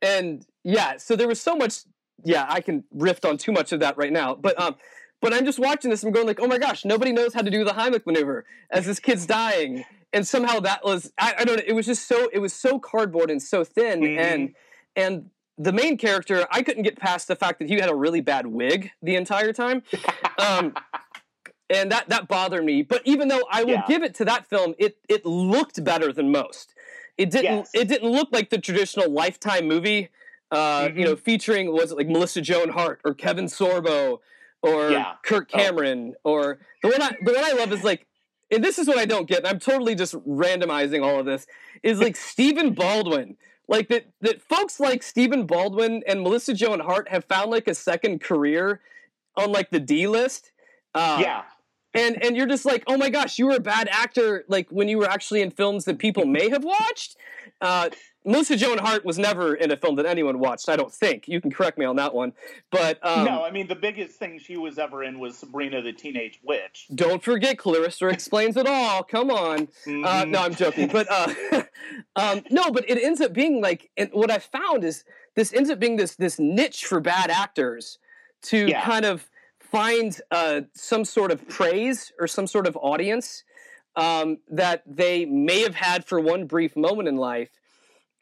and 0.00 0.46
yeah, 0.62 0.96
so 0.98 1.16
there 1.16 1.26
was 1.26 1.40
so 1.40 1.56
much. 1.56 1.80
Yeah, 2.24 2.46
I 2.48 2.60
can 2.60 2.84
riff 2.92 3.24
on 3.24 3.38
too 3.38 3.52
much 3.52 3.72
of 3.72 3.80
that 3.80 3.96
right 3.96 4.12
now, 4.12 4.34
but 4.34 4.58
um, 4.60 4.76
but 5.20 5.32
I'm 5.32 5.44
just 5.44 5.58
watching 5.58 5.90
this 5.90 6.02
I'm 6.02 6.12
going 6.12 6.26
like, 6.26 6.40
oh 6.40 6.46
my 6.46 6.58
gosh, 6.58 6.84
nobody 6.84 7.12
knows 7.12 7.34
how 7.34 7.42
to 7.42 7.50
do 7.50 7.64
the 7.64 7.72
Heimlich 7.72 8.06
maneuver 8.06 8.44
as 8.70 8.86
this 8.86 8.98
kid's 9.00 9.26
dying, 9.26 9.84
and 10.12 10.26
somehow 10.26 10.60
that 10.60 10.84
was 10.84 11.12
I, 11.18 11.34
I 11.38 11.44
don't 11.44 11.56
know, 11.56 11.62
it 11.66 11.72
was 11.72 11.86
just 11.86 12.06
so 12.06 12.28
it 12.32 12.38
was 12.38 12.52
so 12.52 12.78
cardboard 12.78 13.30
and 13.30 13.42
so 13.42 13.64
thin, 13.64 14.00
Mhm. 14.00 14.18
and 14.18 14.54
and 14.96 15.30
the 15.58 15.72
main 15.72 15.96
character 15.98 16.46
I 16.50 16.62
couldn't 16.62 16.82
get 16.82 16.96
past 16.98 17.28
the 17.28 17.36
fact 17.36 17.58
that 17.58 17.68
he 17.68 17.74
had 17.76 17.90
a 17.90 17.94
really 17.94 18.20
bad 18.20 18.46
wig 18.46 18.90
the 19.02 19.16
entire 19.16 19.52
time. 19.52 19.82
Um, 20.38 20.74
and 21.70 21.90
that 21.92 22.08
that 22.08 22.28
bothered 22.28 22.64
me. 22.64 22.82
But 22.82 23.02
even 23.04 23.28
though 23.28 23.46
I 23.50 23.64
will 23.64 23.72
Yeah. 23.74 23.84
give 23.86 24.02
it 24.02 24.14
to 24.16 24.24
that 24.26 24.46
film, 24.48 24.74
it 24.78 24.98
it 25.08 25.24
looked 25.26 25.82
better 25.84 26.12
than 26.12 26.30
most. 26.30 26.74
It 27.18 27.30
didn't 27.30 27.44
Yes. 27.44 27.70
it 27.74 27.88
didn't 27.88 28.10
look 28.10 28.28
like 28.32 28.50
the 28.50 28.58
traditional 28.58 29.10
lifetime 29.10 29.66
movie. 29.68 30.08
Uh, 30.52 30.82
Mm-hmm. 30.88 30.98
You 30.98 31.04
know, 31.06 31.16
featuring 31.16 31.72
was 31.72 31.90
it 31.92 31.96
like 31.96 32.08
Melissa 32.08 32.40
Joan 32.42 32.68
Hart 32.68 33.00
or 33.04 33.14
Kevin 33.14 33.46
Sorbo 33.46 34.18
or 34.62 34.90
Yeah. 34.90 35.14
Kirk 35.24 35.50
Oh. 35.52 35.58
Cameron 35.58 36.14
or 36.24 36.58
the 36.82 36.88
one 36.90 37.02
I 37.02 37.16
the 37.24 37.32
one 37.32 37.44
I 37.44 37.52
love 37.52 37.72
is 37.72 37.82
like 37.82 38.06
and 38.50 38.62
this 38.62 38.78
is 38.78 38.86
what 38.86 38.98
I 38.98 39.06
don't 39.06 39.26
get, 39.26 39.38
and 39.38 39.46
I'm 39.46 39.58
totally 39.58 39.94
just 39.94 40.14
randomizing 40.28 41.02
all 41.02 41.18
of 41.18 41.24
this, 41.24 41.46
is 41.82 42.00
like 42.00 42.16
Stephen 42.16 42.74
Baldwin. 42.74 43.38
Like 43.66 43.88
that 43.88 44.04
that 44.20 44.42
folks 44.42 44.78
like 44.78 45.02
Stephen 45.02 45.46
Baldwin 45.46 46.02
and 46.06 46.20
Melissa 46.22 46.52
Joan 46.52 46.78
Hart 46.80 47.08
have 47.08 47.24
found 47.24 47.50
like 47.50 47.66
a 47.66 47.74
second 47.74 48.20
career 48.20 48.80
on 49.36 49.52
like 49.52 49.70
the 49.70 49.80
D 49.80 50.06
list. 50.06 50.52
Uh, 50.94 51.18
yeah. 51.22 51.42
and 51.94 52.22
and 52.22 52.36
you're 52.36 52.46
just 52.46 52.66
like, 52.66 52.84
oh 52.88 52.98
my 52.98 53.08
gosh, 53.08 53.38
you 53.38 53.46
were 53.46 53.56
a 53.56 53.60
bad 53.60 53.88
actor. 53.90 54.44
Like 54.48 54.68
when 54.68 54.86
you 54.86 54.98
were 54.98 55.08
actually 55.08 55.40
in 55.40 55.50
films 55.50 55.86
that 55.86 55.98
people 55.98 56.26
may 56.26 56.50
have 56.50 56.62
watched. 56.64 57.16
Uh, 57.62 57.88
Melissa 58.24 58.56
Joan 58.56 58.78
Hart 58.78 59.04
was 59.04 59.18
never 59.18 59.54
in 59.54 59.70
a 59.72 59.76
film 59.76 59.96
that 59.96 60.06
anyone 60.06 60.38
watched. 60.38 60.68
I 60.68 60.76
don't 60.76 60.92
think. 60.92 61.26
You 61.26 61.40
can 61.40 61.50
correct 61.50 61.76
me 61.78 61.84
on 61.84 61.96
that 61.96 62.14
one. 62.14 62.32
But 62.70 62.98
um, 63.04 63.24
no, 63.24 63.44
I 63.44 63.50
mean 63.50 63.66
the 63.66 63.74
biggest 63.74 64.16
thing 64.18 64.38
she 64.38 64.56
was 64.56 64.78
ever 64.78 65.02
in 65.04 65.18
was 65.18 65.36
Sabrina 65.36 65.82
the 65.82 65.92
Teenage 65.92 66.40
Witch. 66.44 66.86
don't 66.94 67.22
forget, 67.22 67.58
Clarissa 67.58 68.08
explains 68.08 68.56
it 68.56 68.66
all. 68.66 69.02
Come 69.02 69.30
on. 69.30 69.62
Uh, 69.86 69.90
Mhm. 70.24 70.28
no, 70.30 70.38
I'm 70.42 70.54
joking. 70.54 70.88
But 70.88 71.06
uh, 71.10 71.32
um, 72.16 72.42
no, 72.50 72.70
but 72.70 72.88
it 72.88 73.02
ends 73.02 73.20
up 73.20 73.32
being 73.32 73.60
like, 73.60 73.90
and 73.96 74.10
what 74.12 74.30
I 74.30 74.38
found 74.38 74.84
is 74.84 75.04
this 75.34 75.52
ends 75.52 75.70
up 75.70 75.78
being 75.78 75.96
this 75.96 76.14
this 76.16 76.38
niche 76.38 76.84
for 76.86 77.00
bad 77.00 77.30
actors 77.30 77.98
to 78.42 78.66
Yeah. 78.68 78.84
kind 78.84 79.04
of 79.04 79.28
find 79.58 80.20
uh, 80.30 80.60
some 80.74 81.04
sort 81.04 81.32
of 81.32 81.48
praise 81.48 82.12
or 82.20 82.26
some 82.26 82.46
sort 82.46 82.66
of 82.66 82.76
audience 82.76 83.42
um, 83.96 84.38
that 84.50 84.82
they 84.86 85.24
may 85.24 85.60
have 85.62 85.74
had 85.74 86.04
for 86.04 86.20
one 86.20 86.44
brief 86.46 86.76
moment 86.76 87.08
in 87.08 87.16
life. 87.16 87.50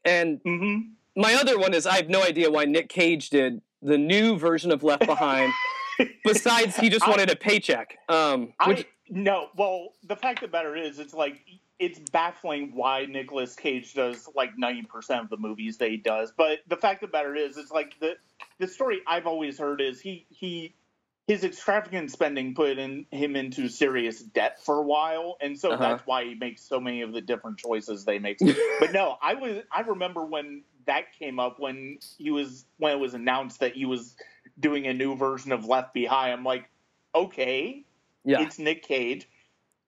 And 0.04 0.42
Mhm. 0.44 0.92
my 1.16 1.34
other 1.34 1.58
one 1.58 1.74
is 1.74 1.86
I 1.86 1.96
have 1.96 2.08
no 2.08 2.22
idea 2.22 2.50
why 2.50 2.64
Nick 2.64 2.88
Cage 2.88 3.30
did 3.30 3.60
the 3.82 3.98
new 3.98 4.38
version 4.38 4.70
of 4.72 4.82
Left 4.82 5.06
Behind. 5.06 5.52
besides, 6.24 6.76
he 6.76 6.88
just 6.88 7.06
wanted 7.06 7.30
a 7.30 7.36
paycheck. 7.36 7.98
Um, 8.08 8.52
which, 8.66 8.80
I 8.80 8.84
no. 9.10 9.48
Well, 9.56 9.94
the 10.04 10.16
fact 10.16 10.42
of 10.42 10.50
the 10.50 10.56
matter 10.56 10.76
is, 10.76 10.98
it's 10.98 11.14
like 11.14 11.44
it's 11.78 11.98
baffling 12.10 12.74
why 12.74 13.06
Nicolas 13.06 13.54
Cage 13.56 13.94
does 13.94 14.28
like 14.34 14.56
ninety 14.56 14.82
percent 14.82 15.22
of 15.22 15.30
the 15.30 15.36
movies 15.36 15.78
that 15.78 15.90
he 15.90 15.96
does. 15.96 16.32
But 16.36 16.60
the 16.68 16.76
fact 16.76 17.02
of 17.02 17.10
the 17.10 17.16
matter 17.18 17.34
is, 17.34 17.56
it's 17.56 17.70
like 17.70 17.98
the 18.00 18.16
the 18.58 18.68
story 18.68 19.00
I've 19.06 19.26
always 19.26 19.58
heard 19.58 19.80
is 19.80 20.00
he 20.00 20.26
he 20.30 20.74
his 21.30 21.44
extravagant 21.44 22.10
spending 22.10 22.56
put 22.56 22.76
in 22.76 23.06
him 23.12 23.36
into 23.36 23.68
serious 23.68 24.20
debt 24.20 24.58
for 24.64 24.78
a 24.78 24.82
while, 24.82 25.36
and 25.40 25.56
so 25.56 25.70
Uh-huh. 25.70 25.80
that's 25.90 26.04
why 26.04 26.24
he 26.24 26.34
makes 26.34 26.60
so 26.60 26.80
many 26.80 27.02
of 27.02 27.12
the 27.12 27.20
different 27.20 27.56
choices 27.56 28.04
they 28.04 28.18
make. 28.18 28.38
but 28.80 28.92
no, 28.92 29.16
I 29.22 29.34
was 29.34 29.62
I 29.70 29.82
remember 29.82 30.24
when 30.24 30.64
that 30.86 31.12
came 31.16 31.38
up 31.38 31.60
when 31.60 32.00
he 32.18 32.32
was 32.32 32.64
when 32.78 32.90
it 32.90 32.98
was 32.98 33.14
announced 33.14 33.60
that 33.60 33.74
he 33.76 33.84
was 33.84 34.16
doing 34.58 34.88
a 34.88 34.92
new 34.92 35.14
version 35.14 35.52
of 35.52 35.66
Left 35.66 35.94
Behind. 35.94 36.32
I'm 36.32 36.42
like, 36.42 36.68
okay, 37.14 37.84
yeah. 38.24 38.40
it's 38.42 38.58
Nick 38.58 38.82
Cage. 38.82 39.28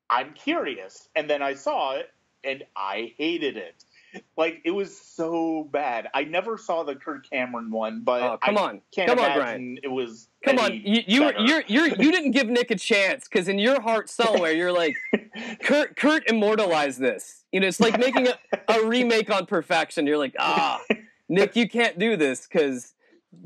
I'm 0.08 0.34
curious. 0.34 1.08
And 1.16 1.28
then 1.28 1.42
I 1.42 1.54
saw 1.54 1.94
it 1.96 2.08
and 2.44 2.62
I 2.76 3.14
hated 3.18 3.56
it. 3.56 3.84
Like 4.36 4.60
it 4.64 4.70
was 4.70 4.98
so 4.98 5.68
bad. 5.72 6.08
I 6.14 6.24
never 6.24 6.58
saw 6.58 6.82
the 6.82 6.94
Kirk 6.94 7.28
Cameron 7.30 7.70
one, 7.70 8.02
but 8.04 8.22
Oh, 8.22 8.38
come 8.38 8.58
I 8.58 8.60
on. 8.62 8.80
can't 8.94 9.08
Come 9.08 9.18
on, 9.18 9.38
Brian. 9.38 9.78
it 9.82 9.88
was 9.88 10.28
Come 10.44 10.58
on, 10.58 10.72
you 10.74 11.02
you 11.06 11.20
better. 11.20 11.40
you're 11.40 11.62
you're 11.66 11.86
you 12.02 12.10
didn't 12.12 12.32
give 12.32 12.46
Nick 12.48 12.70
a 12.70 12.76
chance 12.76 13.28
because 13.28 13.48
in 13.48 13.58
your 13.58 13.80
heart 13.80 14.10
somewhere 14.10 14.52
you're 14.52 14.72
like 14.72 14.94
Kurt 15.64 15.96
Kurt 15.96 16.28
immortalized 16.28 16.98
this. 17.00 17.44
You 17.52 17.60
know, 17.60 17.66
it's 17.68 17.80
like 17.80 17.98
making 17.98 18.28
a, 18.28 18.34
a 18.68 18.86
remake 18.86 19.30
on 19.30 19.46
Perfection. 19.46 20.06
You're 20.06 20.18
like, 20.18 20.34
ah, 20.38 20.80
Nick, 21.28 21.54
you 21.56 21.68
can't 21.68 21.98
do 21.98 22.16
this 22.16 22.46
because 22.46 22.94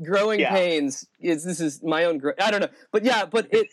Growing 0.03 0.39
Yeah. 0.41 0.51
Pains 0.53 1.07
is 1.21 1.43
this 1.45 1.59
is 1.61 1.81
my 1.83 2.05
own. 2.05 2.17
Gro- 2.17 2.33
I 2.41 2.51
don't 2.51 2.59
know, 2.61 2.69
but 2.91 3.03
yeah, 3.05 3.25
but 3.25 3.47
it. 3.53 3.67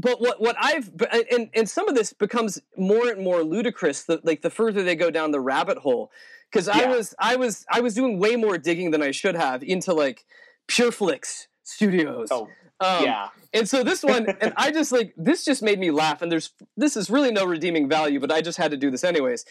But 0.00 0.20
what 0.20 0.40
what 0.40 0.56
I've 0.58 0.90
and 1.32 1.50
and 1.54 1.68
some 1.68 1.88
of 1.88 1.94
this 1.94 2.12
becomes 2.12 2.60
more 2.76 3.08
and 3.08 3.22
more 3.22 3.42
ludicrous. 3.42 4.04
The, 4.04 4.20
like 4.24 4.40
the 4.42 4.50
further 4.50 4.82
they 4.82 4.96
go 4.96 5.10
down 5.10 5.30
the 5.30 5.40
rabbit 5.40 5.78
hole, 5.78 6.10
because 6.50 6.68
I 6.68 6.86
was 6.86 7.14
I 7.18 7.36
was 7.36 7.66
I 7.70 7.80
was 7.80 7.94
doing 7.94 8.18
way 8.18 8.36
more 8.36 8.56
digging 8.58 8.90
than 8.92 9.02
I 9.02 9.10
should 9.10 9.34
have 9.36 9.62
into 9.62 9.92
like 9.92 10.24
PureFlix 10.68 11.46
Studios. 11.64 12.28
Oh, 12.30 12.48
Um, 12.80 13.04
yeah. 13.04 13.28
and 13.52 13.68
so 13.68 13.82
this 13.82 14.02
one, 14.02 14.26
and 14.40 14.54
I 14.56 14.70
just 14.70 14.90
like 14.92 15.12
this 15.16 15.44
just 15.44 15.62
made 15.62 15.78
me 15.78 15.90
laugh. 15.90 16.22
And 16.22 16.30
there's 16.32 16.52
this 16.76 16.96
is 16.96 17.10
really 17.10 17.32
no 17.32 17.44
redeeming 17.44 17.88
value, 17.88 18.20
but 18.20 18.32
I 18.32 18.40
just 18.40 18.58
had 18.58 18.70
to 18.70 18.76
do 18.76 18.90
this 18.90 19.04
anyways. 19.04 19.44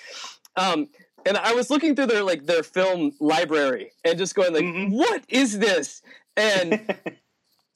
Um, 0.55 0.89
and 1.25 1.37
I 1.37 1.53
was 1.53 1.69
looking 1.69 1.95
through 1.95 2.07
their 2.07 2.23
like 2.23 2.45
their 2.45 2.63
film 2.63 3.11
library 3.19 3.91
and 4.05 4.17
just 4.17 4.33
going 4.35 4.53
like, 4.53 4.63
Mhm. 4.63 4.91
what 4.91 5.23
is 5.29 5.59
this? 5.59 6.01
And 6.37 6.95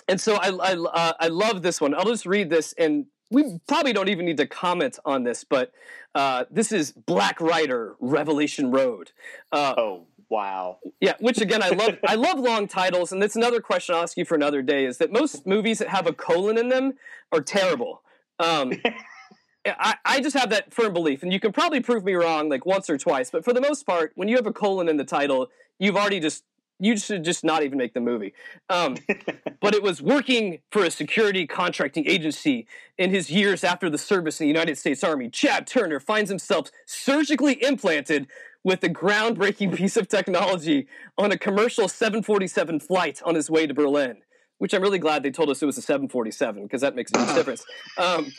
and 0.08 0.20
so 0.20 0.36
I 0.36 0.50
I, 0.50 0.74
uh, 0.76 1.14
I 1.20 1.28
love 1.28 1.62
this 1.62 1.82
one. 1.82 1.94
I'll 1.94 2.06
just 2.06 2.26
read 2.26 2.50
this, 2.50 2.74
and 2.74 3.06
we 3.32 3.60
probably 3.68 3.94
don't 3.94 4.10
even 4.10 4.26
need 4.26 4.38
to 4.38 4.48
comment 4.48 5.00
on 5.06 5.24
this, 5.24 5.44
but 5.44 5.72
uh, 6.16 6.46
this 6.52 6.72
is 6.72 6.92
Black 6.92 7.42
Rider 7.42 7.96
Revelation 8.00 8.72
Road. 8.72 9.12
Uh, 9.52 9.74
oh 9.78 10.08
wow! 10.30 10.80
Yeah, 11.00 11.14
which 11.20 11.42
again 11.42 11.64
I 11.64 11.70
love. 11.70 11.98
I 12.08 12.16
love 12.16 12.40
long 12.52 12.68
titles, 12.68 13.12
and 13.12 13.22
that's 13.22 13.36
another 13.36 13.60
question 13.60 13.96
I'll 13.96 14.04
ask 14.04 14.18
you 14.18 14.26
for 14.26 14.36
another 14.36 14.62
day. 14.62 14.86
Is 14.86 14.98
that 15.00 15.12
most 15.12 15.46
movies 15.48 15.80
that 15.80 15.90
have 15.90 16.08
a 16.08 16.14
colon 16.14 16.58
in 16.58 16.70
them 16.70 16.94
are 17.32 17.42
terrible. 17.42 18.04
Um, 18.40 18.74
I, 19.66 19.96
I 20.04 20.22
just 20.22 20.38
have 20.38 20.50
that 20.50 20.74
firm 20.74 20.94
belief, 20.94 21.24
and 21.24 21.32
you 21.32 21.40
can 21.40 21.54
probably 21.54 21.80
prove 21.80 22.04
me 22.04 22.14
wrong 22.14 22.50
like 22.50 22.66
once 22.66 22.90
or 22.90 22.98
twice, 22.98 23.32
but 23.32 23.46
for 23.46 23.54
the 23.54 23.62
most 23.62 23.86
part, 23.86 24.12
when 24.16 24.28
you 24.28 24.36
have 24.36 24.46
a 24.46 24.52
colon 24.52 24.90
in 24.90 24.98
the 24.98 25.06
title, 25.06 25.50
you've 25.80 25.96
already 25.96 26.20
just 26.20 26.44
you 26.80 26.98
should 26.98 27.24
just 27.24 27.44
not 27.44 27.64
even 27.64 27.78
make 27.78 27.94
the 27.94 28.02
movie. 28.02 28.34
Um, 28.70 28.98
but 29.62 29.74
it 29.74 29.84
was 29.84 30.02
working 30.02 30.60
for 30.72 30.84
a 30.84 30.92
security 30.92 31.48
contracting 31.48 32.08
agency 32.08 32.68
in 32.98 33.10
his 33.10 33.30
years 33.30 33.64
after 33.64 33.90
the 33.90 33.98
service 33.98 34.40
in 34.40 34.46
the 34.46 34.50
United 34.50 34.78
States 34.78 35.04
Army. 35.04 35.30
Chad 35.30 35.68
Turner 35.68 36.00
finds 36.00 36.30
himself 36.30 36.70
surgically 36.86 37.62
implanted 37.64 38.28
with 38.64 38.84
a 38.84 38.90
groundbreaking 38.90 39.76
piece 39.78 39.98
of 39.98 40.08
technology 40.08 40.88
on 41.18 41.32
a 41.32 41.38
commercial 41.38 41.88
747 41.88 42.80
flight 42.80 43.22
on 43.26 43.36
his 43.36 43.50
way 43.50 43.68
to 43.68 43.74
Berlin. 43.74 44.18
Which 44.60 44.74
I'm 44.74 44.82
really 44.82 45.00
glad 45.00 45.24
they 45.24 45.32
told 45.32 45.50
us 45.50 45.62
it 45.62 45.66
was 45.66 45.78
a 45.78 45.82
747 45.82 46.64
because 46.64 46.82
that 46.82 46.96
makes 46.96 47.12
a 47.14 47.20
huge 47.20 47.36
difference. 47.36 47.66
Um, 47.98 48.32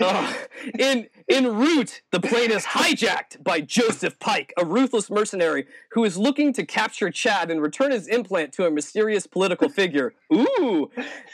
uh, 0.04 0.32
in 0.78 1.08
en 1.28 1.56
route, 1.56 2.02
the 2.10 2.20
plane 2.20 2.50
is 2.50 2.64
hijacked 2.64 3.42
by 3.42 3.60
Joseph 3.60 4.18
Pike, 4.18 4.52
a 4.56 4.64
ruthless 4.64 5.10
mercenary 5.10 5.66
who 5.92 6.04
is 6.04 6.16
looking 6.16 6.52
to 6.54 6.64
capture 6.64 7.10
Chad 7.10 7.50
and 7.50 7.60
return 7.62 7.90
his 7.90 8.06
implant 8.08 8.52
to 8.54 8.66
a 8.66 8.70
mysterious 8.70 9.26
political 9.26 9.68
figure. 9.80 10.14
Ooh! 10.32 10.90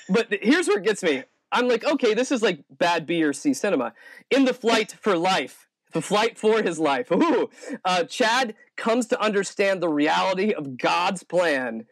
But 0.08 0.28
here's 0.42 0.68
where 0.68 0.78
it 0.78 0.84
gets 0.84 1.02
me. 1.02 1.22
I'm 1.52 1.68
like, 1.68 1.84
okay, 1.84 2.12
this 2.14 2.32
is 2.32 2.42
like 2.42 2.64
bad 2.70 3.06
B 3.06 3.22
or 3.22 3.32
C 3.32 3.54
cinema. 3.54 3.92
In 4.30 4.44
the 4.44 4.54
flight 4.54 4.96
for 5.00 5.16
life, 5.16 5.68
the 5.92 6.02
flight 6.02 6.36
for 6.38 6.62
his 6.62 6.78
life. 6.78 7.10
Ooh! 7.12 7.48
Uh, 7.84 8.04
Chad 8.04 8.54
comes 8.76 9.06
to 9.06 9.20
understand 9.20 9.80
the 9.82 9.88
reality 9.88 10.52
of 10.52 10.76
God's 10.76 11.22
plan, 11.22 11.86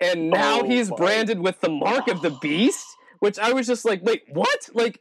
and 0.00 0.30
now 0.30 0.60
Oh, 0.60 0.64
he's 0.64 0.90
my. 0.90 0.96
branded 0.96 1.38
with 1.40 1.60
the 1.60 1.70
mark 1.70 2.08
of 2.08 2.22
the 2.22 2.30
beast. 2.30 2.84
Which 3.22 3.38
I 3.38 3.52
was 3.52 3.68
just 3.68 3.84
like, 3.84 4.02
wait, 4.02 4.24
what? 4.32 4.68
Like, 4.74 5.00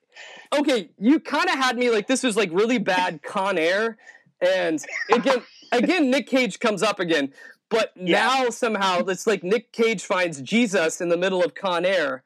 okay, 0.55 0.91
you 0.99 1.19
kind 1.19 1.49
of 1.49 1.55
had 1.55 1.75
me 1.75 1.89
like 1.89 2.05
this 2.05 2.21
was 2.21 2.37
like 2.37 2.51
really 2.53 2.77
bad 2.77 3.23
Con 3.23 3.57
Air, 3.57 3.97
and 4.39 4.79
again, 5.11 5.41
again, 5.71 6.11
Nick 6.11 6.27
Cage 6.27 6.59
comes 6.59 6.83
up 6.83 6.99
again, 6.99 7.33
but 7.69 7.91
Yeah. 7.95 8.27
now 8.27 8.49
somehow 8.51 8.99
it's 9.07 9.25
like 9.25 9.41
Nick 9.43 9.71
Cage 9.71 10.03
finds 10.05 10.39
Jesus 10.39 11.01
in 11.01 11.09
the 11.09 11.17
middle 11.17 11.43
of 11.43 11.55
Con 11.55 11.83
Air, 11.83 12.21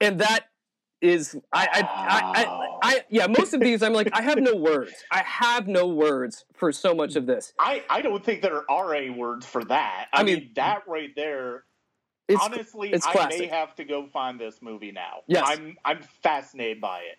and 0.00 0.20
that 0.20 0.44
is 1.00 1.36
I 1.52 1.66
I, 1.72 1.80
I, 1.82 2.42
I, 2.44 2.68
I 2.84 3.00
yeah 3.10 3.26
most 3.26 3.54
of 3.54 3.60
these 3.60 3.82
I'm 3.82 3.92
like 3.92 4.08
I 4.12 4.22
have 4.22 4.38
no 4.38 4.54
words 4.54 4.92
I 5.10 5.24
have 5.26 5.66
no 5.66 5.88
words 5.88 6.44
for 6.54 6.70
so 6.70 6.94
much 6.94 7.16
of 7.16 7.26
this 7.26 7.52
I, 7.58 7.82
I 7.90 8.02
don't 8.02 8.24
think 8.24 8.40
there 8.40 8.70
are 8.70 8.94
any 8.94 9.10
words 9.10 9.44
for 9.44 9.64
that. 9.64 10.06
I, 10.12 10.20
I 10.20 10.22
mean, 10.22 10.34
mean- 10.38 10.50
that 10.54 10.82
right 10.86 11.10
there. 11.16 11.64
It's 12.28 12.40
honestly, 12.42 12.90
it's 12.92 13.06
I 13.06 13.28
may 13.28 13.46
have 13.46 13.74
to 13.76 13.84
go 13.84 14.06
find 14.06 14.38
this 14.38 14.60
movie 14.62 14.92
now. 14.92 15.22
Yes. 15.26 15.44
I'm 15.46 15.76
I'm 15.84 16.02
fascinated 16.22 16.80
by 16.80 17.00
it. 17.00 17.18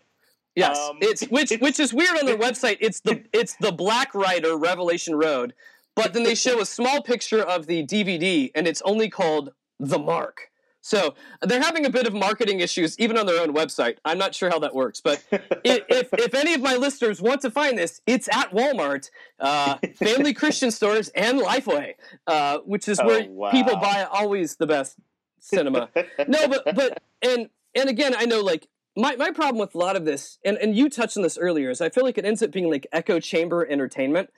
Yes, 0.56 0.78
Um, 0.78 0.98
it's 1.02 1.24
which 1.24 1.52
it's- 1.52 1.62
which 1.62 1.80
is 1.80 1.94
weird 1.94 2.18
on 2.18 2.26
their 2.26 2.38
website. 2.38 2.78
It's 2.80 3.00
the 3.02 3.24
it's 3.34 3.56
the 3.58 3.72
Black 3.72 4.14
Rider 4.14 4.56
Revelation 4.58 5.16
Road, 5.16 5.54
but 5.96 6.14
then 6.14 6.24
they 6.24 6.36
show 6.36 6.60
a 6.62 6.66
small 6.66 7.02
picture 7.02 7.42
of 7.42 7.66
the 7.68 7.84
DVD, 7.84 8.52
and 8.56 8.68
it's 8.68 8.82
only 8.84 9.10
called 9.10 9.54
The 9.80 9.98
Mark. 10.00 10.50
So 10.86 11.16
they're 11.42 11.62
having 11.62 11.86
a 11.86 11.90
bit 11.90 12.08
of 12.08 12.14
marketing 12.14 12.60
issues 12.60 13.00
even 13.00 13.18
on 13.18 13.26
their 13.26 13.42
own 13.42 13.54
website. 13.56 14.00
I'm 14.04 14.18
not 14.18 14.36
sure 14.36 14.50
how 14.50 14.60
that 14.60 14.76
works, 14.76 15.00
but 15.00 15.24
if 15.64 16.10
if 16.12 16.34
any 16.34 16.54
of 16.54 16.62
my 16.62 16.76
listeners 16.76 17.22
want 17.22 17.40
to 17.42 17.50
find 17.50 17.78
this, 17.78 18.02
it's 18.06 18.28
at 18.28 18.52
Walmart, 18.52 19.10
uh, 19.40 19.78
Family 19.96 20.34
Christian 20.42 20.72
Stores, 20.72 21.08
and 21.16 21.40
Lifeway, 21.40 21.94
uh, 22.28 22.58
which 22.66 22.90
is 22.90 23.00
Oh, 23.00 23.08
where 23.08 23.26
wow. 23.30 23.52
people 23.52 23.78
buy 23.78 24.06
always 24.12 24.58
the 24.58 24.68
best 24.68 24.98
cinema 25.40 25.90
no, 26.28 26.48
but 26.50 26.64
but 26.76 27.02
and 27.22 27.50
and 27.74 27.90
again, 27.90 28.14
I 28.18 28.26
know 28.26 28.42
like 28.42 28.68
my 28.98 29.16
my 29.16 29.32
problem 29.32 29.60
with 29.60 29.74
a 29.76 29.78
lot 29.78 29.96
of 29.96 30.04
this, 30.04 30.38
and 30.44 30.58
and 30.58 30.76
you 30.76 30.90
touched 30.90 31.16
on 31.16 31.24
this 31.24 31.38
earlier, 31.38 31.70
is 31.70 31.80
I 31.80 31.90
feel 31.90 32.04
like 32.04 32.18
it 32.18 32.26
ends 32.26 32.44
up 32.44 32.52
being 32.52 32.70
like 32.70 32.88
echo 32.92 33.22
chamber 33.22 33.66
entertainment. 33.66 34.30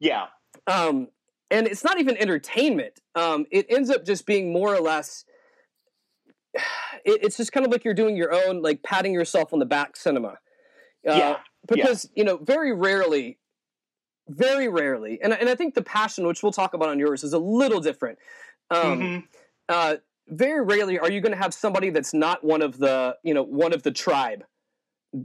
yeah, 0.00 0.28
Um, 0.66 1.08
and 1.50 1.66
it's 1.66 1.84
not 1.84 2.00
even 2.00 2.16
entertainment. 2.16 2.94
Um, 3.14 3.44
it 3.50 3.66
ends 3.68 3.90
up 3.90 4.06
just 4.06 4.24
being 4.24 4.52
more 4.54 4.74
or 4.74 4.80
less. 4.80 5.26
It, 7.04 7.24
it's 7.24 7.36
just 7.36 7.50
kind 7.50 7.66
of 7.66 7.72
like 7.72 7.84
you're 7.84 7.94
doing 7.94 8.16
your 8.16 8.32
own, 8.32 8.62
like 8.62 8.84
patting 8.84 9.12
yourself 9.12 9.52
on 9.52 9.58
the 9.58 9.66
back 9.66 9.96
cinema. 9.96 10.28
Uh, 10.28 10.36
Yeah, 11.04 11.36
Because 11.68 12.08
you 12.14 12.22
know, 12.22 12.36
very 12.36 12.72
rarely, 12.72 13.38
very 14.28 14.68
rarely, 14.68 15.20
and 15.20 15.32
and 15.32 15.48
I 15.48 15.56
think 15.56 15.74
the 15.74 15.82
passion, 15.82 16.28
which 16.28 16.44
we'll 16.44 16.52
talk 16.52 16.74
about 16.74 16.90
on 16.90 17.00
yours, 17.00 17.24
is 17.24 17.32
a 17.32 17.40
little 17.40 17.80
different. 17.80 18.20
Um, 18.70 18.78
Mhm. 18.78 19.24
uh, 19.68 19.96
very 20.28 20.64
rarely 20.64 20.98
are 21.00 21.10
you 21.10 21.20
going 21.20 21.32
to 21.32 21.38
have 21.38 21.52
somebody 21.52 21.90
that's 21.90 22.14
not 22.14 22.44
one 22.44 22.62
of 22.62 22.78
the 22.78 23.16
you 23.24 23.34
know 23.34 23.42
one 23.42 23.72
of 23.72 23.82
the 23.82 23.90
tribe 23.90 24.44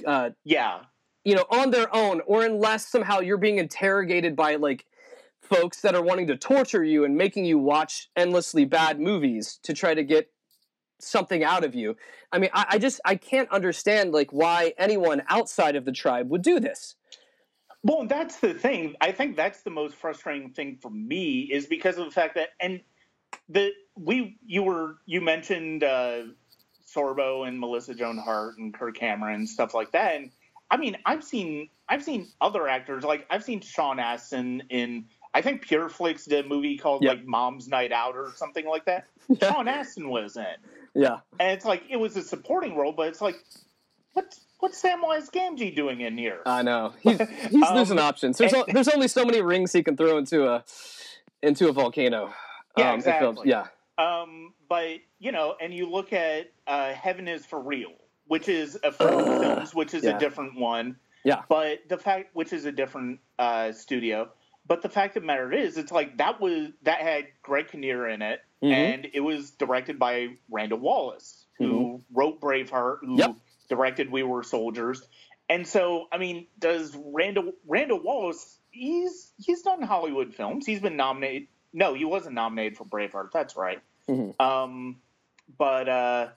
uh, 0.05 0.31
yeah, 0.43 0.79
you 1.23 1.35
know 1.35 1.45
on 1.49 1.71
their 1.71 1.93
own 1.95 2.21
or 2.25 2.43
unless 2.43 2.87
somehow 2.87 3.19
you're 3.19 3.37
being 3.37 3.57
interrogated 3.57 4.35
by 4.35 4.55
like 4.55 4.85
folks 5.41 5.81
that 5.81 5.95
are 5.95 6.01
wanting 6.01 6.27
to 6.27 6.35
torture 6.35 6.83
you 6.83 7.05
and 7.05 7.15
making 7.15 7.45
you 7.45 7.57
watch 7.57 8.09
endlessly 8.15 8.65
bad 8.65 8.99
movies 8.99 9.59
to 9.63 9.73
try 9.73 9.93
to 9.93 10.03
get 10.03 10.29
something 10.99 11.43
out 11.43 11.63
of 11.63 11.75
you 11.75 11.95
i 12.31 12.39
mean 12.39 12.49
i, 12.53 12.65
I 12.71 12.77
just 12.79 12.99
i 13.05 13.15
can't 13.15 13.49
understand 13.51 14.11
like 14.13 14.31
why 14.31 14.73
anyone 14.77 15.21
outside 15.29 15.75
of 15.75 15.85
the 15.85 15.91
tribe 15.91 16.29
would 16.29 16.41
do 16.41 16.59
this 16.59 16.95
Well, 17.83 18.05
that's 18.07 18.37
the 18.39 18.53
thing. 18.53 18.95
I 18.99 19.11
think 19.11 19.37
that's 19.37 19.61
the 19.61 19.69
most 19.69 19.95
frustrating 19.95 20.49
thing 20.51 20.77
for 20.81 20.89
me 20.89 21.41
is 21.41 21.67
because 21.67 21.97
of 21.97 22.05
the 22.05 22.11
fact 22.11 22.35
that 22.35 22.49
and 22.59 22.81
the 23.47 23.71
we 23.95 24.37
you 24.45 24.63
were 24.63 24.97
you 25.05 25.21
mentioned 25.21 25.83
uh, 25.83 26.23
Sorbo 26.85 27.47
and 27.47 27.59
Melissa 27.59 27.93
Joan 27.93 28.17
Hart 28.17 28.57
and 28.57 28.73
Kirk 28.73 28.95
Cameron 28.97 29.35
and 29.35 29.49
stuff 29.49 29.73
like 29.73 29.91
that. 29.91 30.15
And 30.15 30.31
I 30.69 30.77
mean, 30.77 30.97
I've 31.05 31.23
seen 31.23 31.69
I've 31.87 32.03
seen 32.03 32.27
other 32.41 32.67
actors 32.67 33.03
like 33.03 33.25
I've 33.29 33.43
seen 33.43 33.61
Sean 33.61 33.99
Astin 33.99 34.63
in 34.69 35.05
I 35.33 35.41
think 35.41 35.61
Pure 35.61 35.89
Flix 35.89 36.25
did 36.25 36.45
a 36.45 36.47
movie 36.47 36.77
called 36.77 37.03
Yep. 37.03 37.17
like 37.17 37.25
Mom's 37.25 37.67
Night 37.67 37.91
Out 37.91 38.15
or 38.15 38.33
something 38.35 38.65
like 38.65 38.85
that. 38.85 39.05
Sean 39.41 39.67
Astin 39.67 40.09
was 40.09 40.35
in, 40.35 40.45
yeah 40.97 41.19
and 41.39 41.51
it's 41.51 41.63
like 41.65 41.83
it 41.89 41.97
was 41.97 42.17
a 42.17 42.21
supporting 42.23 42.75
role, 42.75 42.91
but 42.91 43.07
it's 43.07 43.21
like 43.21 43.35
what's 44.13 44.41
what's 44.59 44.81
Samwise 44.81 45.29
Gamgee 45.31 45.75
doing 45.75 46.01
in 46.01 46.17
here? 46.17 46.39
i 46.45 46.61
know 46.63 46.93
he's, 47.01 47.19
he's 47.51 47.63
Um, 47.63 47.75
losing 47.77 47.99
options 47.99 48.37
there's, 48.39 48.53
o- 48.53 48.65
there's 48.67 48.87
only 48.89 49.07
so 49.07 49.23
many 49.23 49.41
rings 49.41 49.71
he 49.71 49.83
can 49.83 49.95
throw 49.95 50.17
into 50.17 50.47
a 50.49 50.63
into 51.43 51.69
a 51.69 51.71
volcano 51.71 52.33
Yeah, 52.77 52.89
um, 52.91 52.95
exactly. 52.95 53.49
yeah 53.49 53.67
Um, 53.97 54.53
but 54.69 54.97
you 55.19 55.31
know, 55.31 55.55
and 55.61 55.73
you 55.73 55.89
look 55.89 56.13
at 56.13 56.51
uh, 56.67 56.93
Heaven 56.93 57.27
is 57.27 57.45
for 57.45 57.59
Real, 57.59 57.93
which 58.27 58.47
is 58.49 58.77
a 58.83 58.91
Film 58.91 59.23
Ugh, 59.27 59.41
Films, 59.41 59.73
which 59.73 59.93
is 59.95 60.03
yeah. 60.03 60.15
a 60.15 60.19
different 60.19 60.55
one. 60.59 60.97
Yeah. 61.23 61.41
But 61.49 61.79
the 61.89 61.97
fact, 61.97 62.29
which 62.33 62.53
is 62.53 62.65
a 62.65 62.71
different 62.71 63.19
uh, 63.39 63.71
studio. 63.71 64.29
But 64.67 64.81
the 64.83 64.89
fact 64.89 65.17
of 65.17 65.23
the 65.23 65.27
matter 65.27 65.51
is, 65.51 65.77
it's 65.77 65.91
like 65.91 66.17
that 66.19 66.39
was 66.39 66.69
that 66.83 66.99
had 67.01 67.25
Greg 67.41 67.69
Kinnear 67.69 68.07
in 68.09 68.21
it, 68.21 68.41
Mhm. 68.63 68.71
and 68.71 69.07
it 69.13 69.19
was 69.19 69.51
directed 69.51 69.99
by 69.99 70.29
Randall 70.49 70.79
Wallace, 70.79 71.45
who 71.57 72.01
wrote 72.11 72.39
Braveheart, 72.41 72.99
who 73.01 73.07
Mm-hmm. 73.07 73.19
Yep. 73.19 73.35
directed 73.69 74.11
We 74.11 74.23
Were 74.23 74.43
Soldiers. 74.43 75.07
And 75.49 75.65
so, 75.67 76.07
I 76.11 76.17
mean, 76.17 76.47
does 76.59 76.95
Randall 76.97 77.53
Randall 77.65 77.99
Wallace? 78.01 78.57
He's 78.71 79.31
he's 79.37 79.61
done 79.61 79.81
Hollywood 79.81 80.33
films. 80.33 80.65
He's 80.65 80.79
been 80.81 80.97
nominated. 80.97 81.47
No, 81.73 81.93
he 81.93 82.05
wasn't 82.05 82.35
nominated 82.35 82.77
for 82.77 82.85
Braveheart. 82.85 83.31
That's 83.31 83.55
right. 83.55 83.79
Mhm. 84.09 84.39
Um, 84.41 85.01
but 85.57 85.87
uh, 85.87 86.29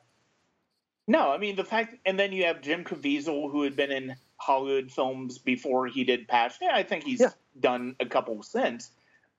no, 1.08 1.30
I 1.30 1.38
mean 1.38 1.56
the 1.56 1.64
fact, 1.64 1.96
and 2.06 2.18
then 2.18 2.32
you 2.32 2.44
have 2.44 2.60
Jim 2.62 2.84
Caviezel, 2.84 3.50
who 3.50 3.62
had 3.62 3.74
been 3.76 3.90
in 3.90 4.14
Hollywood 4.36 4.90
films 4.92 5.38
before 5.38 5.86
he 5.86 6.04
did 6.04 6.28
Passion. 6.28 6.68
Yeah, 6.68 6.76
I 6.76 6.82
think 6.82 7.04
he's 7.04 7.20
Yeah. 7.20 7.30
done 7.58 7.96
a 8.00 8.06
couple 8.06 8.42
since. 8.42 8.90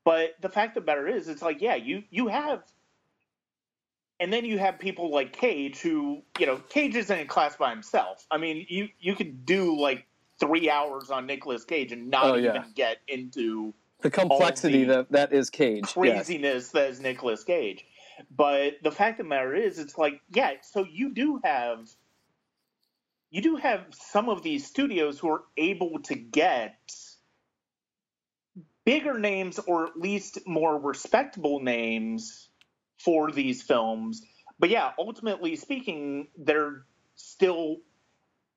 But 0.04 0.32
the 0.42 0.50
fact 0.50 0.78
of 0.78 0.86
the 0.86 0.92
matter 0.92 1.08
is, 1.08 1.28
it's 1.28 1.42
like, 1.42 1.62
yeah, 1.62 1.76
you 1.76 2.04
you 2.10 2.28
have, 2.28 2.64
and 4.20 4.34
then 4.34 4.46
you 4.46 4.58
have 4.58 4.80
people 4.80 5.12
like 5.12 5.34
Cage, 5.34 5.80
who 5.80 6.24
you 6.40 6.46
know, 6.46 6.58
Cage 6.70 6.96
is 6.96 7.10
in 7.10 7.20
a 7.20 7.26
class 7.26 7.56
by 7.56 7.70
himself. 7.72 8.26
I 8.32 8.38
mean, 8.38 8.66
you 8.70 8.90
you 9.00 9.16
could 9.16 9.46
do 9.46 9.80
like 9.80 10.08
three 10.40 10.70
hours 10.70 11.12
on 11.12 11.28
Nicolas 11.28 11.64
Cage 11.66 11.92
and 11.92 12.10
not 12.10 12.26
Oh, 12.26 12.36
yeah. 12.36 12.50
even 12.50 12.72
get 12.76 12.98
into 13.08 13.74
the 14.02 14.10
complexity 14.10 14.86
the 14.86 14.94
that 14.94 15.12
that 15.12 15.34
is 15.34 15.50
cage 15.52 15.94
craziness 15.94 16.70
that 16.70 16.90
is 16.90 17.00
Nicolas 17.00 17.44
Cage. 17.44 17.86
But 18.36 18.76
the 18.84 18.92
fact 18.92 19.20
of 19.20 19.26
the 19.26 19.30
matter 19.30 19.56
is, 19.56 19.80
it's 19.80 19.98
like, 19.98 20.22
yeah, 20.30 20.54
so 20.62 20.86
you 20.90 21.14
do 21.14 21.40
have 21.44 21.90
you 23.30 23.42
do 23.42 23.56
have 23.56 23.86
some 23.92 24.30
of 24.30 24.44
these 24.44 24.66
studios 24.66 25.20
who 25.20 25.30
are 25.30 25.44
able 25.58 26.00
to 26.04 26.16
get 26.16 26.78
bigger 28.86 29.20
names 29.20 29.60
or 29.60 29.88
at 29.88 29.98
least 29.98 30.40
more 30.48 30.80
respectable 30.80 31.60
names 31.60 32.50
for 33.04 33.32
these 33.32 33.62
films, 33.62 34.22
but 34.60 34.70
yeah, 34.70 34.92
ultimately 35.00 35.56
speaking, 35.56 36.28
they're 36.38 36.84
still. 37.16 37.78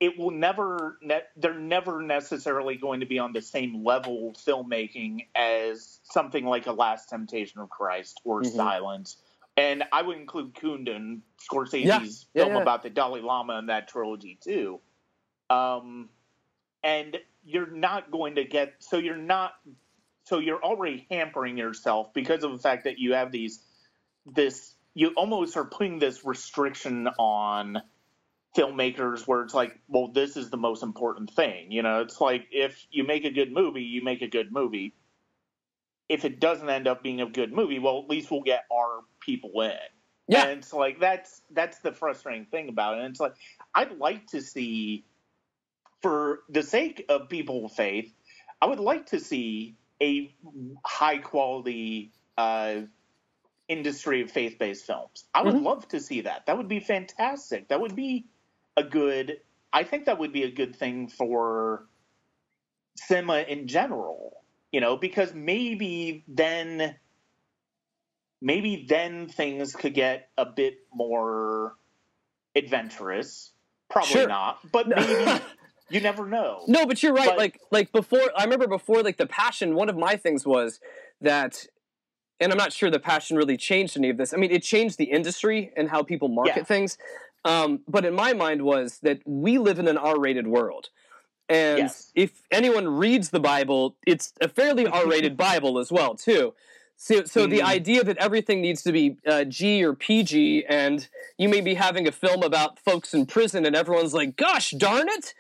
It 0.01 0.19
will 0.19 0.33
never. 0.33 0.99
Ne- 1.03 1.23
they're 1.37 1.59
never 1.59 2.03
necessarily 2.03 2.77
going 2.77 3.01
to 3.01 3.07
be 3.07 3.19
on 3.19 3.33
the 3.33 3.41
same 3.41 3.85
level 3.85 4.35
filmmaking 4.47 5.27
as 5.35 6.01
something 6.03 6.45
like 6.45 6.67
a 6.67 6.73
Last 6.73 7.09
Temptation 7.09 7.61
of 7.61 7.71
Christ 7.71 8.21
or 8.25 8.43
Mhm. 8.43 8.55
Silence. 8.55 9.17
And 9.57 9.85
I 9.93 10.03
would 10.03 10.17
include 10.19 10.55
Kundun, 10.55 11.21
Scorsese's 11.41 11.85
Yeah. 11.85 11.99
Yeah, 12.01 12.45
film 12.45 12.57
yeah. 12.57 12.63
about 12.63 12.83
the 12.83 12.91
Dalai 12.91 13.21
Lama 13.21 13.59
in 13.59 13.67
that 13.67 13.89
trilogy 13.89 14.37
too. 14.43 14.81
Um, 15.49 16.11
and 16.83 17.17
you're 17.45 17.71
not 17.71 18.11
going 18.11 18.35
to 18.35 18.45
get 18.45 18.75
so 18.81 18.97
you're 18.99 19.17
not 19.17 19.55
so 20.25 20.39
you're 20.39 20.63
already 20.63 21.07
hampering 21.11 21.57
yourself 21.57 22.13
because 22.15 22.45
of 22.45 22.53
the 22.53 22.59
fact 22.59 22.85
that 22.85 22.99
you 22.99 23.15
have 23.15 23.31
these 23.31 23.61
this 24.27 24.75
you 24.95 25.09
almost 25.17 25.57
are 25.57 25.65
putting 25.65 25.99
this 25.99 26.25
restriction 26.25 27.09
on 27.19 27.83
filmmakers 28.57 29.27
where 29.27 29.43
it's 29.43 29.55
like 29.55 29.79
well 29.89 30.09
this 30.09 30.37
is 30.37 30.51
the 30.51 30.57
most 30.57 30.83
important 30.83 31.31
thing. 31.31 31.71
You 31.71 31.83
know 31.83 32.01
it's 32.01 32.21
like 32.21 32.47
if 32.51 32.87
you 32.91 33.05
make 33.05 33.25
a 33.25 33.31
good 33.31 33.53
movie 33.53 33.83
you 33.83 34.03
make 34.03 34.23
a 34.23 34.29
good 34.29 34.53
movie. 34.53 34.95
If 36.07 36.27
it 36.27 36.39
doesn't 36.39 36.69
end 36.69 36.87
up 36.87 37.03
being 37.03 37.21
a 37.21 37.27
good 37.27 37.53
movie 37.53 37.79
well 37.79 38.01
at 38.01 38.09
least 38.09 38.31
we'll 38.31 38.43
get 38.43 38.65
our 38.73 39.01
people 39.21 39.61
in. 39.63 39.73
Yeah. 40.27 40.47
and 40.47 40.59
it's 40.59 40.73
like 40.73 41.01
that's 41.01 41.43
that's 41.51 41.79
the 41.81 41.93
frustrating 41.93 42.47
thing 42.47 42.69
about 42.69 42.97
it. 42.97 43.05
And 43.05 43.11
it's 43.11 43.21
like 43.21 43.35
i'd 43.75 43.99
like 43.99 44.27
to 44.29 44.41
see 44.41 45.05
for 46.01 46.41
the 46.49 46.63
sake 46.63 47.05
of 47.09 47.29
people 47.29 47.67
of 47.67 47.73
faith 47.73 48.15
i 48.63 48.67
would 48.67 48.81
like 48.81 49.07
to 49.07 49.21
see 49.21 49.77
a 50.03 50.35
high 50.85 51.19
quality 51.19 52.13
uh, 52.37 52.83
industry 53.69 54.23
of 54.23 54.31
faith 54.31 54.59
based 54.59 54.85
films. 54.87 55.25
I 55.35 55.43
would 55.43 55.55
Mhm. 55.55 55.63
love 55.65 55.89
to 55.89 56.01
see 56.01 56.23
that. 56.23 56.47
That 56.47 56.57
would 56.59 56.69
be 56.69 56.81
fantastic. 56.81 57.69
That 57.69 57.81
would 57.81 57.97
be 57.97 58.27
a 58.77 58.85
good. 58.85 59.41
I 59.73 59.85
think 59.85 60.05
that 60.07 60.19
would 60.19 60.33
be 60.33 60.45
a 60.45 60.51
good 60.51 60.77
thing 60.77 61.09
for 61.09 61.87
cinema 62.97 63.39
in 63.41 63.67
general. 63.69 64.45
You 64.73 64.81
know, 64.81 64.97
because 64.97 65.33
maybe 65.33 66.25
then, 66.27 66.97
maybe 68.41 68.85
then 68.89 69.29
things 69.29 69.75
could 69.75 69.95
get 69.95 70.31
a 70.37 70.45
bit 70.47 70.79
more 70.93 71.77
adventurous. 72.57 73.53
Probably 73.89 74.13
Sure. 74.13 74.29
not, 74.29 74.59
but 74.73 74.89
maybe 74.89 75.27
you 75.91 76.01
never 76.01 76.27
know. 76.27 76.63
No, 76.67 76.87
but 76.87 77.03
you're 77.03 77.13
right. 77.13 77.29
But- 77.29 77.39
like 77.39 77.61
like 77.71 77.93
before, 77.93 78.31
I 78.37 78.45
remember 78.45 78.67
before 78.67 79.03
like 79.03 79.17
the 79.17 79.27
passion. 79.27 79.75
One 79.75 79.89
of 79.89 79.97
my 79.97 80.17
things 80.17 80.47
was 80.47 80.81
that, 81.21 81.67
and 82.41 82.51
I'm 82.53 82.59
not 82.59 82.73
sure 82.73 82.91
the 82.91 82.99
passion 82.99 83.37
really 83.37 83.57
changed 83.57 83.97
any 83.97 84.11
of 84.11 84.17
this. 84.17 84.33
I 84.35 84.37
mean, 84.37 84.51
it 84.51 84.63
changed 84.63 84.99
the 84.99 85.05
industry 85.05 85.73
and 85.77 85.89
how 85.89 86.03
people 86.03 86.29
market 86.29 86.57
Yeah. 86.59 86.65
things. 86.65 86.99
Um, 87.45 87.81
but 87.87 88.05
in 88.07 88.15
my 88.15 88.33
mind 88.33 88.63
was 88.63 88.99
that 89.03 89.21
we 89.27 89.59
live 89.59 89.79
in 89.79 89.87
an 89.87 89.99
R-rated 89.99 90.47
world, 90.47 90.89
and 91.49 91.79
Yes. 91.79 92.11
if 92.15 92.43
anyone 92.51 92.89
reads 92.89 93.29
the 93.31 93.41
Bible, 93.41 93.97
it's 94.07 94.33
a 94.41 94.49
fairly 94.49 94.87
R-rated 95.01 95.37
Bible 95.37 95.79
as 95.79 95.93
well 95.93 96.15
too. 96.15 96.55
So, 96.97 97.25
so 97.25 97.47
the 97.47 97.59
Mhm. 97.59 97.65
idea 97.65 98.05
that 98.05 98.17
everything 98.19 98.61
needs 98.63 98.83
to 98.85 98.93
be 98.93 99.17
uh, 99.27 99.45
G 99.45 99.85
or 99.85 99.95
PG, 99.95 100.65
and 100.69 101.07
you 101.37 101.49
may 101.51 101.61
be 101.61 101.75
having 101.75 102.07
a 102.09 102.13
film 102.13 102.43
about 102.43 102.79
folks 102.79 103.13
in 103.13 103.27
prison, 103.27 103.67
and 103.67 103.75
everyone's 103.77 104.15
like, 104.15 104.37
"Gosh 104.37 104.71
darn 104.71 105.09
it!" 105.11 105.35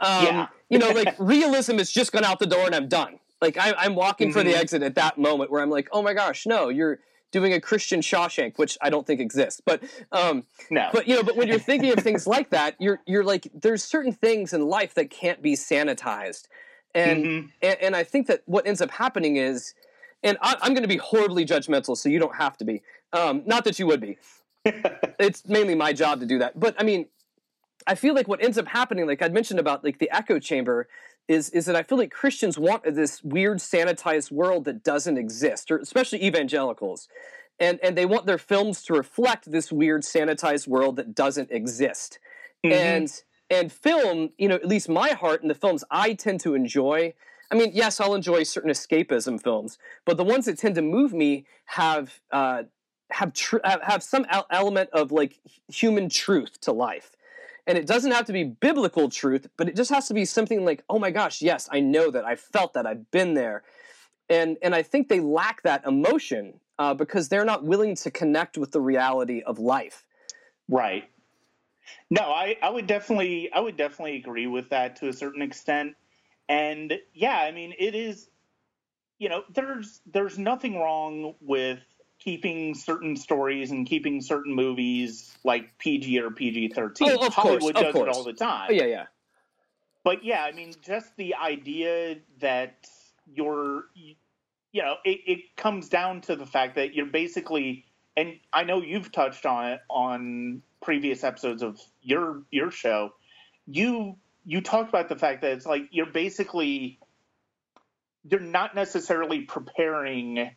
Um, 0.00 0.24
Yeah. 0.24 0.46
you 0.68 0.78
know, 0.78 0.90
like 0.90 1.14
realism 1.18 1.78
has 1.78 1.90
just 1.90 2.12
gone 2.12 2.24
out 2.24 2.38
the 2.38 2.46
door, 2.46 2.66
and 2.66 2.74
I'm 2.74 2.88
done. 2.88 3.18
Like 3.40 3.56
I, 3.58 3.72
I'm 3.76 3.94
walking 3.94 4.30
for 4.30 4.42
the 4.42 4.52
Mhm. 4.52 4.60
exit 4.60 4.82
at 4.82 4.94
that 4.96 5.18
moment 5.18 5.50
where 5.50 5.62
I'm 5.62 5.70
like, 5.70 5.88
"Oh 5.92 6.02
my 6.02 6.14
gosh, 6.14 6.46
no! 6.46 6.68
You're 6.68 6.98
doing 7.32 7.52
a 7.52 7.60
Christian 7.60 8.00
Shawshank," 8.00 8.58
which 8.58 8.76
I 8.82 8.90
don't 8.90 9.06
think 9.06 9.20
exists. 9.20 9.60
But, 9.64 9.82
um, 10.12 10.44
No, 10.70 10.90
but 10.92 11.06
you 11.06 11.14
know, 11.16 11.22
but 11.22 11.36
when 11.36 11.48
you're 11.48 11.58
thinking 11.58 11.92
of 11.92 12.00
things 12.00 12.26
like 12.26 12.50
that, 12.58 12.76
you're 12.78 13.00
you're 13.06 13.24
like, 13.24 13.48
there's 13.54 13.82
certain 13.84 14.12
things 14.12 14.52
in 14.52 14.66
life 14.68 14.94
that 14.94 15.10
can't 15.10 15.40
be 15.42 15.54
sanitized, 15.54 16.48
and 16.94 17.24
Mhm. 17.24 17.50
and, 17.62 17.76
and 17.80 17.96
I 17.96 18.04
think 18.04 18.26
that 18.26 18.42
what 18.46 18.66
ends 18.66 18.80
up 18.82 18.90
happening 18.90 19.36
is, 19.36 19.74
and 20.22 20.36
I, 20.42 20.56
I'm 20.60 20.72
going 20.74 20.82
to 20.82 20.88
be 20.88 20.98
horribly 20.98 21.44
judgmental, 21.46 21.96
so 21.96 22.08
you 22.08 22.18
don't 22.18 22.36
have 22.36 22.56
to 22.58 22.64
be. 22.64 22.82
Um, 23.12 23.42
not 23.46 23.64
that 23.64 23.78
you 23.78 23.86
would 23.86 24.00
be. 24.00 24.18
it's 25.18 25.46
mainly 25.48 25.74
my 25.74 25.92
job 25.92 26.20
to 26.20 26.26
do 26.26 26.38
that. 26.38 26.58
But 26.60 26.74
I 26.78 26.84
mean, 26.84 27.06
I 27.86 27.94
feel 27.94 28.14
like 28.14 28.28
what 28.28 28.42
ends 28.42 28.58
up 28.58 28.68
happening, 28.68 29.06
like 29.06 29.22
I'd 29.22 29.32
mentioned 29.34 29.60
about 29.60 29.82
like 29.84 29.98
the 29.98 30.10
echo 30.10 30.38
chamber, 30.38 30.88
is 31.28 31.50
is 31.50 31.66
that 31.66 31.76
I 31.76 31.82
feel 31.82 31.98
like 31.98 32.10
Christians 32.10 32.58
want 32.58 32.82
this 32.84 33.22
weird 33.22 33.58
sanitized 33.58 34.30
world 34.32 34.64
that 34.66 34.82
doesn't 34.82 35.16
exist, 35.18 35.70
or 35.70 35.78
especially 35.78 36.24
evangelicals. 36.24 37.08
And, 37.58 37.78
and 37.82 37.96
they 37.96 38.06
want 38.06 38.24
their 38.24 38.38
films 38.38 38.82
to 38.84 38.94
reflect 38.94 39.50
this 39.50 39.70
weird 39.70 40.00
sanitized 40.02 40.66
world 40.66 40.96
that 40.96 41.14
doesn't 41.14 41.50
exist 41.50 42.18
Mhm. 42.64 42.72
and 42.72 43.22
and 43.50 43.72
film 43.72 44.30
you 44.38 44.48
know 44.48 44.54
at 44.54 44.66
least 44.66 44.88
my 44.88 45.10
heart 45.10 45.40
in 45.42 45.48
the 45.48 45.54
films 45.54 45.82
i 45.90 46.12
tend 46.12 46.40
to 46.40 46.54
enjoy 46.54 47.12
i 47.50 47.54
mean 47.54 47.70
yes 47.72 47.98
i'll 48.00 48.14
enjoy 48.14 48.42
certain 48.42 48.70
escapism 48.70 49.42
films 49.42 49.78
but 50.04 50.16
the 50.18 50.24
ones 50.24 50.44
that 50.44 50.58
tend 50.58 50.74
to 50.74 50.82
move 50.82 51.12
me 51.14 51.46
have 51.64 52.20
uh, 52.32 52.64
have 53.10 53.32
tr- 53.32 53.56
have 53.64 54.02
some 54.02 54.26
el- 54.30 54.46
element 54.50 54.88
of 54.92 55.10
like 55.10 55.38
human 55.68 56.08
truth 56.10 56.60
to 56.60 56.70
life 56.72 57.12
and 57.66 57.78
it 57.78 57.86
doesn't 57.86 58.12
have 58.12 58.24
to 58.26 58.32
be 58.32 58.44
biblical 58.44 59.08
truth 59.08 59.46
but 59.56 59.68
it 59.68 59.76
just 59.76 59.90
has 59.90 60.08
to 60.08 60.14
be 60.14 60.24
something 60.24 60.64
like 60.64 60.82
oh 60.88 60.98
my 60.98 61.10
gosh 61.10 61.42
yes 61.42 61.68
i 61.72 61.80
know 61.80 62.10
that 62.10 62.24
i 62.24 62.36
felt 62.36 62.72
that 62.74 62.86
i've 62.86 63.10
been 63.10 63.34
there 63.34 63.62
and 64.28 64.56
and 64.62 64.74
i 64.74 64.82
think 64.82 65.08
they 65.08 65.20
lack 65.20 65.62
that 65.62 65.84
emotion 65.86 66.54
uh, 66.78 66.94
because 66.94 67.28
they're 67.28 67.44
not 67.44 67.64
willing 67.64 67.94
to 67.94 68.10
connect 68.10 68.56
with 68.56 68.72
the 68.72 68.80
reality 68.80 69.42
of 69.42 69.58
life 69.58 70.06
Right. 70.70 71.10
No, 72.10 72.22
I, 72.22 72.56
I 72.62 72.70
would 72.70 72.86
definitely 72.86 73.52
I 73.52 73.60
would 73.60 73.76
definitely 73.76 74.16
agree 74.16 74.46
with 74.46 74.70
that 74.70 74.96
to 74.96 75.08
a 75.08 75.12
certain 75.12 75.42
extent. 75.42 75.96
And 76.48 76.98
yeah, 77.12 77.38
I 77.38 77.50
mean 77.50 77.74
it 77.78 77.94
is 77.94 78.30
you 79.18 79.28
know, 79.28 79.42
there's 79.52 80.00
there's 80.06 80.38
nothing 80.38 80.78
wrong 80.78 81.34
with 81.40 81.80
keeping 82.20 82.74
certain 82.74 83.16
stories 83.16 83.70
and 83.70 83.86
keeping 83.86 84.20
certain 84.20 84.54
movies 84.54 85.36
like 85.44 85.76
PG 85.78 86.20
or 86.20 86.30
PG 86.30 86.68
thirteen. 86.74 87.10
Oh, 87.10 87.14
of 87.14 87.20
course, 87.20 87.34
Hollywood 87.34 87.76
of 87.76 87.82
does 87.82 87.92
course. 87.92 88.08
it 88.08 88.16
all 88.16 88.24
the 88.24 88.32
time. 88.34 88.68
oh 88.70 88.72
yeah 88.72 88.84
yeah 88.84 89.06
But 90.04 90.24
yeah, 90.24 90.44
I 90.44 90.52
mean 90.52 90.74
just 90.82 91.16
the 91.16 91.34
idea 91.34 92.16
that 92.40 92.86
you're 93.26 93.84
you 94.72 94.82
know, 94.82 94.94
it, 95.04 95.20
it 95.26 95.56
comes 95.56 95.88
down 95.88 96.20
to 96.22 96.36
the 96.36 96.46
fact 96.46 96.76
that 96.76 96.94
you're 96.94 97.06
basically 97.06 97.84
and 98.16 98.38
I 98.52 98.64
know 98.64 98.82
you've 98.82 99.10
touched 99.12 99.46
on 99.46 99.72
it 99.72 99.80
on 99.88 100.62
previous 100.82 101.24
episodes 101.24 101.62
of 101.62 101.80
your 102.02 102.42
your 102.50 102.70
show. 102.70 103.12
You 103.66 104.16
you 104.44 104.60
talked 104.60 104.88
about 104.88 105.08
the 105.08 105.16
fact 105.16 105.42
that 105.42 105.52
it's 105.52 105.66
like 105.66 105.82
you're 105.90 106.06
basically 106.06 106.98
you're 108.24 108.40
not 108.40 108.74
necessarily 108.74 109.40
preparing 109.42 110.50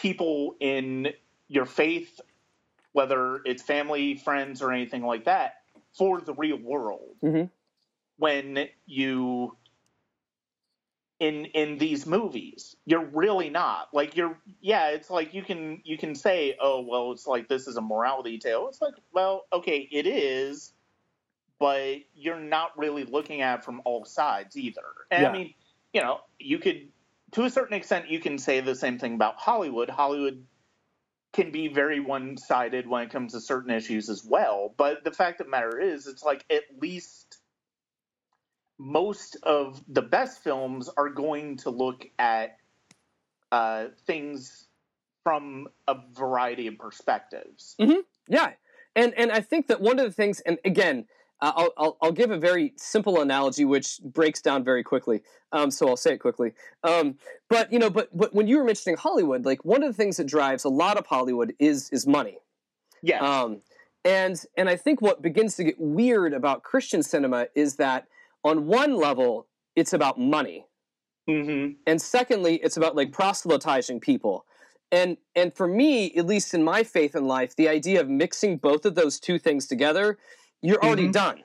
people 0.00 0.56
in 0.60 1.08
your 1.48 1.66
faith, 1.66 2.20
whether 2.92 3.40
it's 3.44 3.62
family, 3.62 4.16
friends, 4.16 4.62
or 4.62 4.72
anything 4.72 5.02
like 5.04 5.24
that, 5.24 5.56
for 5.92 6.20
the 6.20 6.34
real 6.34 6.56
world. 6.58 7.16
Mhm. 7.22 7.50
When 8.16 8.68
you 8.86 9.56
in 11.18 11.44
in 11.46 11.76
these 11.76 12.06
movies 12.06 12.76
you're 12.86 13.04
really 13.04 13.50
not 13.50 13.92
like 13.92 14.16
you're 14.16 14.38
yeah 14.62 14.88
it's 14.88 15.10
like 15.10 15.34
you 15.34 15.42
can 15.42 15.78
you 15.84 15.98
can 15.98 16.14
say 16.14 16.56
oh 16.58 16.80
well 16.80 17.12
it's 17.12 17.26
like 17.26 17.46
this 17.46 17.66
is 17.66 17.76
a 17.76 17.80
morality 17.82 18.38
tale 18.38 18.66
it's 18.68 18.80
like 18.80 18.94
well 19.12 19.44
okay 19.52 19.86
it 19.92 20.06
is 20.06 20.72
but 21.58 21.98
you're 22.14 22.40
not 22.40 22.76
really 22.78 23.04
looking 23.04 23.42
at 23.42 23.58
it 23.58 23.64
from 23.66 23.82
all 23.84 24.02
sides 24.06 24.56
either 24.56 24.80
and 25.10 25.22
Yeah. 25.22 25.28
i 25.28 25.32
mean 25.32 25.54
you 25.92 26.00
know 26.00 26.20
you 26.38 26.58
could 26.58 26.88
to 27.32 27.44
a 27.44 27.50
certain 27.50 27.74
extent 27.74 28.10
you 28.10 28.20
can 28.20 28.38
say 28.38 28.60
the 28.60 28.74
same 28.74 28.98
thing 28.98 29.14
about 29.14 29.36
hollywood. 29.36 29.90
Hollywood 29.90 30.44
can 31.32 31.52
be 31.52 31.68
very 31.68 32.00
one-sided 32.00 32.88
when 32.88 33.04
it 33.04 33.10
comes 33.10 33.32
to 33.32 33.40
certain 33.40 33.70
issues 33.70 34.08
as 34.08 34.24
well 34.24 34.74
but 34.76 35.04
the 35.04 35.12
fact 35.12 35.40
of 35.40 35.46
the 35.46 35.50
matter 35.50 35.78
is 35.78 36.06
it's 36.06 36.22
like 36.22 36.44
at 36.50 36.62
least 36.80 37.40
most 38.80 39.36
of 39.42 39.82
the 39.88 40.02
best 40.02 40.42
films 40.42 40.88
are 40.96 41.10
going 41.10 41.58
to 41.58 41.70
look 41.70 42.06
at 42.18 42.56
uh, 43.52 43.86
things 44.06 44.68
from 45.22 45.68
a 45.86 45.96
variety 46.14 46.66
of 46.66 46.78
perspectives. 46.78 47.76
Yeah, 48.26 48.52
and 48.96 49.12
and 49.18 49.30
I 49.30 49.40
think 49.40 49.66
that 49.66 49.82
one 49.82 49.98
of 49.98 50.06
the 50.06 50.12
things, 50.12 50.40
and 50.40 50.58
again, 50.64 51.06
I'll, 51.42 51.72
I'll 51.76 51.96
I'll 52.02 52.12
give 52.12 52.30
a 52.30 52.38
very 52.38 52.72
simple 52.76 53.20
analogy 53.20 53.64
which 53.64 54.00
breaks 54.04 54.40
down 54.42 54.64
very 54.64 54.82
quickly. 54.82 55.22
Um, 55.52 55.70
so 55.70 55.88
I'll 55.88 55.96
say 55.96 56.14
it 56.14 56.18
quickly. 56.18 56.52
Um, 56.84 57.16
but 57.48 57.72
you 57.72 57.78
know, 57.78 57.90
but 57.90 58.08
but 58.16 58.34
when 58.34 58.46
you 58.46 58.58
were 58.58 58.64
mentioning 58.64 58.96
Hollywood, 58.96 59.44
like 59.44 59.64
one 59.64 59.82
of 59.82 59.88
the 59.88 59.96
things 59.96 60.16
that 60.18 60.26
drives 60.26 60.64
a 60.64 60.68
lot 60.68 60.96
of 60.98 61.06
Hollywood 61.06 61.54
is 61.58 61.88
is 61.90 62.06
money. 62.06 62.38
Yes. 63.02 63.22
Um, 63.22 63.62
and 64.04 64.42
and 64.56 64.68
I 64.68 64.76
think 64.76 65.00
what 65.02 65.22
begins 65.22 65.56
to 65.56 65.64
get 65.64 65.76
weird 65.78 66.32
about 66.34 66.62
Christian 66.62 67.02
cinema 67.02 67.48
is 67.54 67.76
that 67.76 68.06
on 68.44 68.66
one 68.66 68.96
level 68.96 69.46
it's 69.76 69.92
about 69.92 70.18
money, 70.18 70.66
hmm 71.26 71.72
and 71.86 72.00
secondly 72.00 72.56
it's 72.56 72.76
about 72.76 72.96
like 72.96 73.12
proselytizing 73.12 74.00
people 74.00 74.44
And 74.92 75.16
and 75.36 75.54
for 75.54 75.68
me, 75.68 76.12
at 76.16 76.26
least 76.26 76.54
in 76.54 76.64
my 76.64 76.82
faith 76.82 77.14
in 77.14 77.26
life, 77.26 77.54
the 77.56 77.68
idea 77.68 78.00
of 78.00 78.08
mixing 78.08 78.58
both 78.58 78.84
of 78.84 78.94
those 78.94 79.20
two 79.20 79.38
things 79.38 79.66
together, 79.68 80.18
you're 80.62 80.82
already 80.84 81.08
Mhm. 81.08 81.12
done. 81.12 81.44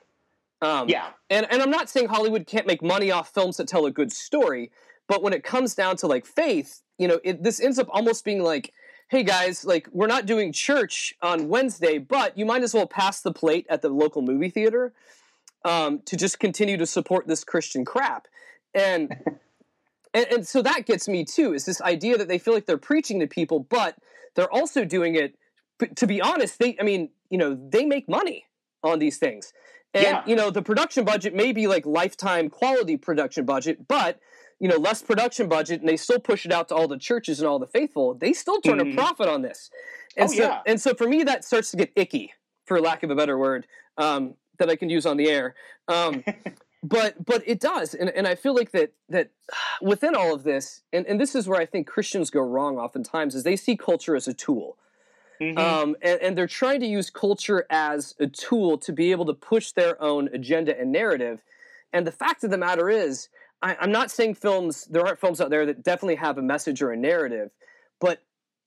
Um, 0.62 0.90
Yeah. 0.90 1.12
and 1.30 1.46
and 1.52 1.62
I'm 1.62 1.70
not 1.70 1.90
saying 1.90 2.08
Hollywood 2.08 2.48
can't 2.48 2.66
make 2.68 2.82
money 2.82 3.12
off 3.12 3.34
films 3.34 3.58
that 3.58 3.68
tell 3.68 3.86
a 3.86 3.92
good 3.92 4.12
story, 4.12 4.72
but 5.08 5.22
when 5.22 5.34
it 5.34 5.44
comes 5.44 5.76
down 5.76 5.98
to 5.98 6.08
like 6.08 6.26
faith, 6.26 6.82
you 6.98 7.08
know, 7.08 7.20
it, 7.24 7.44
this 7.44 7.60
ends 7.60 7.78
up 7.78 7.88
almost 7.92 8.24
being 8.26 8.42
like, 8.42 8.74
hey 9.10 9.24
guys, 9.24 9.66
like 9.66 9.88
we're 9.92 10.08
not 10.08 10.26
doing 10.26 10.52
church 10.52 11.14
on 11.22 11.50
Wednesday, 11.50 11.98
but 11.98 12.38
you 12.38 12.46
might 12.46 12.64
as 12.64 12.74
well 12.74 12.88
pass 12.88 13.22
the 13.22 13.32
plate 13.34 13.66
at 13.70 13.82
the 13.82 13.90
local 13.90 14.22
movie 14.22 14.50
theater 14.50 14.94
um, 15.64 16.00
to 16.06 16.16
just 16.16 16.40
continue 16.40 16.78
to 16.78 16.86
support 16.86 17.28
this 17.28 17.44
Christian 17.44 17.86
crap, 17.86 18.28
and, 18.74 19.16
and 20.14 20.26
and 20.32 20.48
so 20.48 20.62
that 20.62 20.86
gets 20.86 21.08
me 21.08 21.26
too. 21.26 21.54
Is 21.54 21.66
this 21.66 21.82
idea 21.82 22.18
that 22.18 22.28
they 22.28 22.38
feel 22.38 22.54
like 22.54 22.66
they're 22.66 22.78
preaching 22.78 23.20
to 23.20 23.28
people, 23.28 23.60
but 23.60 23.98
they're 24.36 24.52
also 24.52 24.86
doing 24.86 25.16
it. 25.16 25.36
To 25.96 26.08
be 26.08 26.22
honest, 26.22 26.58
they, 26.60 26.78
I 26.80 26.84
mean, 26.84 27.10
you 27.30 27.38
know, 27.38 27.54
they 27.70 27.86
make 27.86 28.08
money 28.08 28.46
on 28.86 29.00
these 29.00 29.18
things. 29.18 29.52
And 29.94 30.04
Yeah. 30.04 30.24
you 30.26 30.36
know, 30.36 30.50
the 30.52 30.62
production 30.62 31.04
budget 31.04 31.34
may 31.34 31.52
be 31.52 31.68
like 31.68 31.86
lifetime 31.86 32.50
quality 32.50 32.96
production 32.98 33.46
budget, 33.46 33.88
but 33.88 34.20
you 34.60 34.70
know, 34.70 34.78
less 34.78 35.02
production 35.02 35.50
budget, 35.50 35.82
and 35.82 35.90
they 35.90 35.98
still 35.98 36.20
push 36.20 36.46
it 36.46 36.52
out 36.52 36.70
to 36.70 36.76
all 36.76 36.88
the 36.88 36.98
churches 36.98 37.42
and 37.42 37.48
all 37.48 37.60
the 37.60 37.68
faithful. 37.68 38.14
They 38.14 38.32
still 38.32 38.62
turn 38.62 38.78
Mhm. 38.80 38.94
a 38.94 38.96
profit 38.96 39.28
on 39.28 39.42
this. 39.42 39.70
And 40.16 40.30
Oh, 40.30 40.34
so, 40.34 40.44
yeah. 40.44 40.62
and 40.66 40.80
so 40.80 40.94
for 40.94 41.08
me, 41.08 41.24
that 41.24 41.44
starts 41.44 41.72
to 41.72 41.78
get 41.78 41.92
icky, 41.98 42.34
for 42.66 42.80
lack 42.80 43.04
of 43.04 43.10
a 43.10 43.16
better 43.16 43.38
word, 43.38 43.68
um, 43.98 44.36
that 44.60 44.70
I 44.70 44.78
can 44.78 44.90
use 44.90 45.06
on 45.06 45.18
the 45.18 45.30
air. 45.30 45.56
Um, 45.90 46.24
but 46.84 47.26
but 47.26 47.44
it 47.46 47.60
does, 47.60 47.94
and, 47.94 48.10
and 48.10 48.26
I 48.26 48.36
feel 48.36 48.56
like 48.56 48.72
that 48.72 48.94
that 49.10 49.32
within 49.82 50.16
all 50.16 50.34
of 50.34 50.44
this, 50.44 50.84
and, 50.94 51.06
and 51.06 51.20
this 51.20 51.36
is 51.36 51.50
where 51.50 51.60
I 51.60 51.66
think 51.66 51.86
Christians 51.86 52.30
go 52.30 52.40
wrong 52.42 52.78
oftentimes, 52.78 53.36
is 53.36 53.44
they 53.44 53.58
see 53.58 53.76
culture 53.76 54.16
as 54.16 54.26
a 54.28 54.34
tool. 54.34 54.78
Mhm. 55.40 55.58
Um, 55.58 55.96
and, 56.02 56.22
and 56.22 56.38
they're 56.38 56.48
trying 56.48 56.80
to 56.80 56.86
use 56.86 57.10
culture 57.10 57.66
as 57.70 58.16
a 58.20 58.28
tool 58.28 58.78
to 58.80 58.94
be 58.94 59.12
able 59.12 59.26
to 59.26 59.34
push 59.34 59.72
their 59.72 60.02
own 60.02 60.30
agenda 60.34 60.80
and 60.80 60.92
narrative. 60.92 61.42
And 61.94 62.06
the 62.06 62.12
fact 62.12 62.44
of 62.44 62.52
the 62.52 62.58
matter 62.58 62.90
is, 62.90 63.30
I, 63.62 63.76
I'm 63.80 63.92
not 63.92 64.12
saying 64.12 64.36
films, 64.36 64.86
there 64.86 65.06
aren't 65.06 65.20
films 65.20 65.42
out 65.42 65.50
there 65.50 65.66
that 65.66 65.84
definitely 65.84 66.16
have 66.16 66.38
a 66.38 66.42
message 66.42 66.82
or 66.82 66.92
a 66.92 66.98
narrative, 66.98 67.52
but 68.00 68.24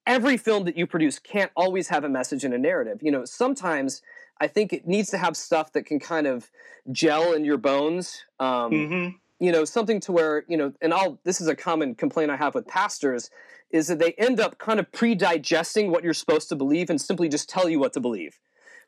every 0.06 0.36
film 0.36 0.64
that 0.64 0.76
you 0.76 0.86
produce 0.86 1.18
can't 1.18 1.52
always 1.54 1.88
have 1.88 2.04
a 2.04 2.08
message 2.08 2.44
and 2.44 2.54
a 2.54 2.58
narrative. 2.58 3.02
You 3.02 3.12
know, 3.12 3.24
sometimes 3.24 4.02
I 4.40 4.46
think 4.46 4.72
it 4.72 4.86
needs 4.86 5.10
to 5.10 5.18
have 5.18 5.36
stuff 5.36 5.72
that 5.72 5.84
can 5.84 6.00
kind 6.00 6.26
of 6.26 6.50
gel 6.90 7.34
in 7.34 7.44
your 7.44 7.58
bones. 7.58 8.24
Um, 8.40 8.72
Mhm. 8.72 9.14
you 9.40 9.52
know 9.52 9.64
something 9.64 10.00
to 10.00 10.12
where 10.12 10.44
you 10.48 10.56
know 10.56 10.72
and 10.80 10.92
i'll 10.92 11.20
this 11.24 11.40
is 11.40 11.46
a 11.46 11.54
common 11.54 11.94
complaint 11.94 12.30
i 12.30 12.36
have 12.36 12.54
with 12.54 12.66
pastors 12.66 13.30
is 13.70 13.88
that 13.88 13.98
they 13.98 14.12
end 14.14 14.40
up 14.40 14.58
kind 14.58 14.80
of 14.80 14.90
pre-digesting 14.92 15.90
what 15.90 16.02
you're 16.04 16.14
supposed 16.14 16.48
to 16.48 16.56
believe 16.56 16.88
and 16.90 17.00
simply 17.00 17.28
just 17.28 17.48
tell 17.48 17.68
you 17.68 17.78
what 17.78 17.92
to 17.92 18.00
believe 18.00 18.38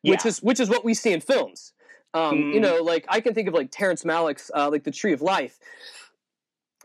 which 0.02 0.24
is 0.24 0.42
which 0.42 0.58
is 0.60 0.70
what 0.70 0.82
we 0.84 0.94
see 0.94 1.12
in 1.12 1.20
films. 1.20 1.74
Um, 2.14 2.48
you 2.50 2.58
Mhm. 2.58 2.62
know 2.62 2.76
like 2.82 3.04
i 3.08 3.20
can 3.20 3.34
think 3.34 3.46
of 3.48 3.54
like 3.54 3.70
terrence 3.70 4.02
malick's 4.04 4.50
uh, 4.54 4.70
like 4.70 4.84
the 4.84 4.90
tree 4.90 5.12
of 5.12 5.20
life. 5.20 5.58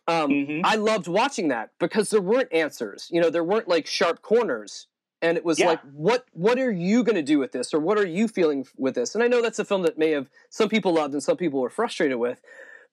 Um, 0.07 0.29
Mhm. 0.31 0.61
i 0.65 0.75
loved 0.75 1.07
watching 1.07 1.47
that 1.47 1.71
because 1.79 2.09
there 2.09 2.21
weren't 2.21 2.51
answers. 2.53 3.07
You 3.11 3.21
know 3.21 3.29
there 3.29 3.43
weren't 3.43 3.67
like 3.67 3.87
sharp 3.87 4.21
corners. 4.21 4.87
And 5.21 5.37
it 5.37 5.45
was 5.45 5.59
Yeah. 5.59 5.67
like 5.67 5.81
what 5.93 6.25
what 6.33 6.59
are 6.59 6.71
you 6.71 7.03
going 7.03 7.15
to 7.15 7.23
do 7.23 7.39
with 7.39 7.53
this? 7.53 7.73
Or 7.73 7.79
what 7.79 7.97
are 7.97 8.05
you 8.05 8.27
feeling 8.27 8.67
with 8.77 8.95
this? 8.95 9.15
And 9.15 9.23
i 9.23 9.27
know 9.27 9.41
that's 9.41 9.59
a 9.59 9.65
film 9.65 9.81
that 9.83 9.97
may 9.97 10.11
have 10.11 10.29
some 10.49 10.67
people 10.69 10.93
loved 10.93 11.13
and 11.13 11.23
some 11.23 11.37
people 11.37 11.61
were 11.61 11.69
frustrated 11.69 12.17
with. 12.17 12.41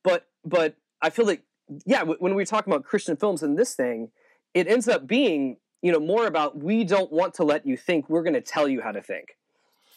But 0.05 0.26
but 0.44 0.76
i 1.03 1.11
feel 1.11 1.26
like 1.26 1.42
yeah 1.84 2.03
when 2.05 2.34
we 2.34 2.44
talk 2.44 2.66
about 2.66 2.84
christian 2.84 3.16
films 3.16 3.42
and 3.42 3.59
this 3.59 3.74
thing 3.74 4.11
it 4.55 4.68
ends 4.68 4.88
up 4.88 5.07
being 5.07 5.57
you 5.80 5.92
know 5.92 6.00
more 6.00 6.26
about 6.26 6.59
we 6.59 6.84
don't 6.84 7.12
want 7.12 7.34
to 7.34 7.44
let 7.44 7.66
you 7.66 7.76
think 7.76 8.09
we're 8.09 8.22
going 8.22 8.34
to 8.34 8.40
tell 8.40 8.68
you 8.68 8.80
how 8.80 8.92
to 8.92 9.03
think 9.03 9.36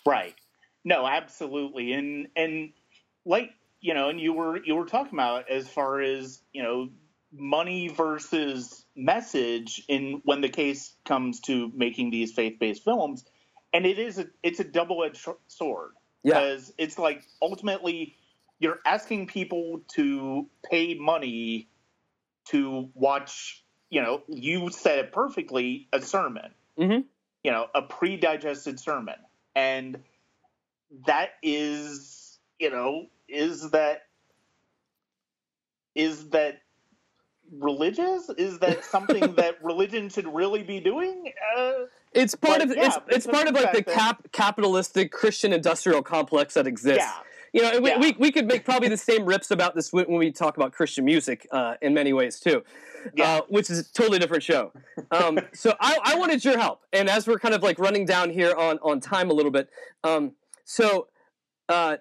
Right. 0.05 0.35
No, 0.83 1.07
absolutely. 1.07 1.93
And 1.93 2.27
and 2.35 2.71
like, 3.25 3.51
you 3.81 3.93
know, 3.93 4.09
and 4.09 4.19
you 4.19 4.33
were 4.33 4.63
you 4.63 4.75
were 4.75 4.85
talking 4.85 5.13
about 5.13 5.49
as 5.49 5.67
far 5.67 5.99
as, 5.99 6.41
you 6.53 6.61
know, 6.61 6.89
money 7.33 7.87
versus 7.87 8.85
message 8.95 9.83
in 9.87 10.21
when 10.25 10.41
the 10.41 10.49
case 10.49 10.93
comes 11.05 11.39
to 11.41 11.71
making 11.75 12.11
these 12.11 12.31
faith-based 12.33 12.83
films. 12.83 13.25
And 13.73 13.85
it 13.85 13.97
is 13.97 14.19
a 14.19 14.27
it's 14.43 14.59
a 14.59 14.63
double-edged 14.63 15.27
sword 15.47 15.91
yeah 16.23 16.39
because 16.39 16.71
it's 16.77 16.97
like 16.99 17.23
ultimately 17.41 18.15
you're 18.59 18.79
asking 18.85 19.27
people 19.27 19.81
to 19.95 20.47
pay 20.69 20.93
money 20.93 21.67
to 22.45 22.89
watch, 22.93 23.64
you 23.89 24.01
know, 24.01 24.23
you 24.27 24.69
said 24.71 24.99
it 24.99 25.11
perfectly, 25.11 25.87
a 25.93 26.01
sermon 26.01 26.51
hmm 26.77 26.99
you 27.45 27.51
know, 27.51 27.67
a 27.75 27.83
pre-digested 27.83 28.79
sermon. 28.79 29.13
And 29.55 29.99
that 31.05 31.29
is, 31.43 32.39
you 32.57 32.71
know, 32.71 33.05
is 33.29 33.69
that 33.69 34.07
is 35.93 36.29
that 36.29 36.61
religious? 37.51 38.31
Is 38.35 38.57
that 38.59 38.83
something 38.83 39.35
that 39.37 39.63
religion 39.63 40.09
should 40.09 40.27
really 40.27 40.63
be 40.63 40.79
doing? 40.79 41.31
Uh, 41.55 41.71
it's 42.13 42.33
part 42.33 42.63
of 42.63 42.75
yeah, 42.75 42.87
it's 42.87 42.97
it's 43.09 43.27
part 43.27 43.47
of 43.47 43.53
like 43.53 43.73
the 43.73 43.83
cap 43.83 44.23
capitalistic 44.31 45.11
christian 45.11 45.51
industrial 45.53 46.01
complex 46.01 46.53
that 46.55 46.65
exists 46.65 47.03
yeah, 47.03 47.19
You 47.55 47.61
know, 47.61 47.79
we, 47.79 47.89
Yeah. 47.89 47.99
we, 47.99 48.15
we 48.19 48.31
could 48.33 48.47
make 48.47 48.65
probably 48.65 48.89
the 48.89 48.97
same 48.97 49.25
rips 49.25 49.49
about 49.49 49.75
this 49.75 49.93
when 49.93 50.05
when 50.07 50.17
we 50.19 50.29
talk 50.29 50.57
about 50.57 50.73
Christian 50.73 51.05
music 51.05 51.47
uh, 51.51 51.75
in 51.81 51.93
many 51.93 52.11
ways 52.11 52.37
too, 52.37 52.63
Yeah. 53.15 53.37
uh, 53.37 53.41
which 53.47 53.69
is 53.69 53.79
a 53.79 53.93
totally 53.93 54.19
different 54.19 54.43
show. 54.43 54.73
Um, 55.09 55.39
so 55.53 55.73
I, 55.79 55.97
I 56.03 56.15
wanted 56.17 56.43
your 56.43 56.57
help, 56.59 56.81
and 56.91 57.09
as 57.09 57.27
we're 57.27 57.39
kind 57.39 57.55
of 57.55 57.63
like 57.63 57.79
running 57.79 58.05
down 58.05 58.29
here 58.29 58.53
on 58.53 58.77
on 58.79 58.99
time 58.99 59.29
a 59.31 59.33
little 59.33 59.51
bit, 59.51 59.69
um, 60.03 60.33
so 60.65 61.07
uh, 61.69 61.95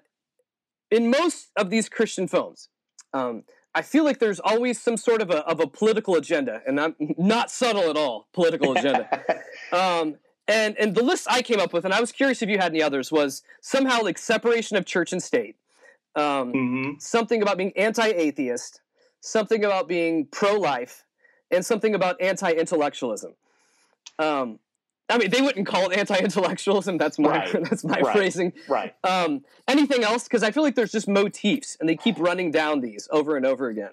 in 0.90 1.08
most 1.08 1.50
of 1.56 1.70
these 1.70 1.88
Christian 1.88 2.26
films, 2.26 2.68
um, 3.12 3.44
I 3.76 3.82
feel 3.82 4.02
like 4.02 4.18
there's 4.18 4.40
always 4.40 4.82
some 4.82 4.96
sort 4.96 5.22
of 5.22 5.30
a 5.30 5.46
of 5.46 5.60
a 5.60 5.68
political 5.68 6.16
agenda, 6.16 6.62
and 6.66 6.80
I'm 6.80 6.96
not 7.16 7.48
subtle 7.48 7.88
at 7.90 7.96
all. 7.96 8.26
Political 8.32 8.76
agenda. 8.76 9.22
Um, 9.72 10.16
and 10.48 10.76
and 10.78 10.94
the 10.94 11.02
list 11.02 11.26
I 11.30 11.42
came 11.42 11.60
up 11.60 11.72
with, 11.72 11.84
and 11.84 11.94
I 11.94 12.00
was 12.00 12.12
curious 12.12 12.42
if 12.42 12.48
you 12.48 12.58
had 12.58 12.72
any 12.72 12.82
others, 12.82 13.10
was 13.10 13.42
somehow 13.60 14.02
like 14.02 14.18
separation 14.18 14.76
of 14.76 14.84
church 14.84 15.12
and 15.12 15.22
state, 15.22 15.56
um, 16.16 16.52
hmm 16.52 16.90
something 16.98 17.42
about 17.42 17.56
being 17.58 17.72
anti-atheist, 17.76 18.80
something 19.20 19.64
about 19.64 19.88
being 19.88 20.26
pro-life, 20.26 21.04
and 21.50 21.64
something 21.66 21.94
about 21.94 22.20
anti-intellectualism. 22.20 23.34
Um, 24.18 24.60
I 25.08 25.18
mean, 25.18 25.30
they 25.30 25.42
wouldn't 25.42 25.66
call 25.66 25.90
it 25.90 25.98
anti-intellectualism. 25.98 26.98
That's 26.98 27.18
my 27.18 27.38
Right. 27.38 27.52
that's 27.68 27.84
my 27.84 28.00
Right. 28.00 28.12
phrasing. 28.14 28.52
right. 28.68 28.94
Um, 29.02 29.44
anything 29.68 30.04
else? 30.04 30.24
Because 30.24 30.42
I 30.42 30.50
feel 30.50 30.62
like 30.62 30.76
there's 30.76 30.92
just 30.92 31.08
motifs, 31.08 31.76
and 31.80 31.88
they 31.88 31.96
keep 31.96 32.18
running 32.18 32.50
down 32.50 32.80
these 32.80 33.08
over 33.10 33.36
and 33.36 33.44
over 33.44 33.68
again. 33.68 33.92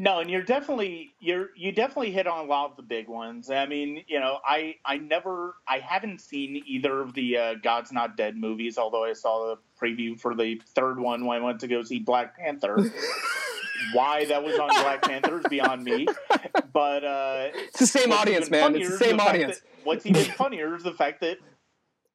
No, 0.00 0.20
and 0.20 0.30
you're 0.30 0.40
definitely 0.40 1.10
you're 1.20 1.50
you 1.54 1.72
definitely 1.72 2.10
hit 2.10 2.26
on 2.26 2.46
a 2.46 2.48
lot 2.48 2.70
of 2.70 2.76
the 2.78 2.82
big 2.82 3.06
ones. 3.06 3.50
I 3.50 3.66
mean, 3.66 4.02
you 4.08 4.18
know, 4.18 4.38
I 4.46 4.76
I 4.86 4.96
never 4.96 5.56
I 5.68 5.78
haven't 5.78 6.22
seen 6.22 6.62
either 6.66 7.02
of 7.02 7.12
the 7.12 7.36
uh, 7.36 7.54
God's 7.62 7.92
Not 7.92 8.16
Dead 8.16 8.34
movies, 8.34 8.78
although 8.78 9.04
I 9.04 9.12
saw 9.12 9.48
the 9.54 9.58
preview 9.78 10.18
for 10.18 10.34
the 10.34 10.58
third 10.74 10.98
one 10.98 11.26
when 11.26 11.36
I 11.36 11.44
went 11.44 11.60
to 11.60 11.68
go 11.68 11.82
see 11.82 11.98
Black 11.98 12.34
Panther. 12.38 12.78
Why 13.92 14.24
that 14.24 14.42
was 14.42 14.58
on 14.58 14.68
Black 14.68 15.02
Panther 15.02 15.38
is 15.40 15.44
beyond 15.50 15.84
me. 15.84 16.06
But 16.72 17.04
uh, 17.04 17.48
It's 17.54 17.80
the 17.80 17.86
same 17.86 18.10
audience, 18.10 18.48
man. 18.50 18.74
It's 18.76 18.88
the 18.88 18.96
same 18.96 19.18
fact 19.18 19.28
audience. 19.28 19.58
that- 19.58 19.66
what's 19.84 20.06
even 20.06 20.24
funnier 20.32 20.76
is 20.76 20.82
the 20.82 20.92
fact 20.94 21.20
that 21.20 21.36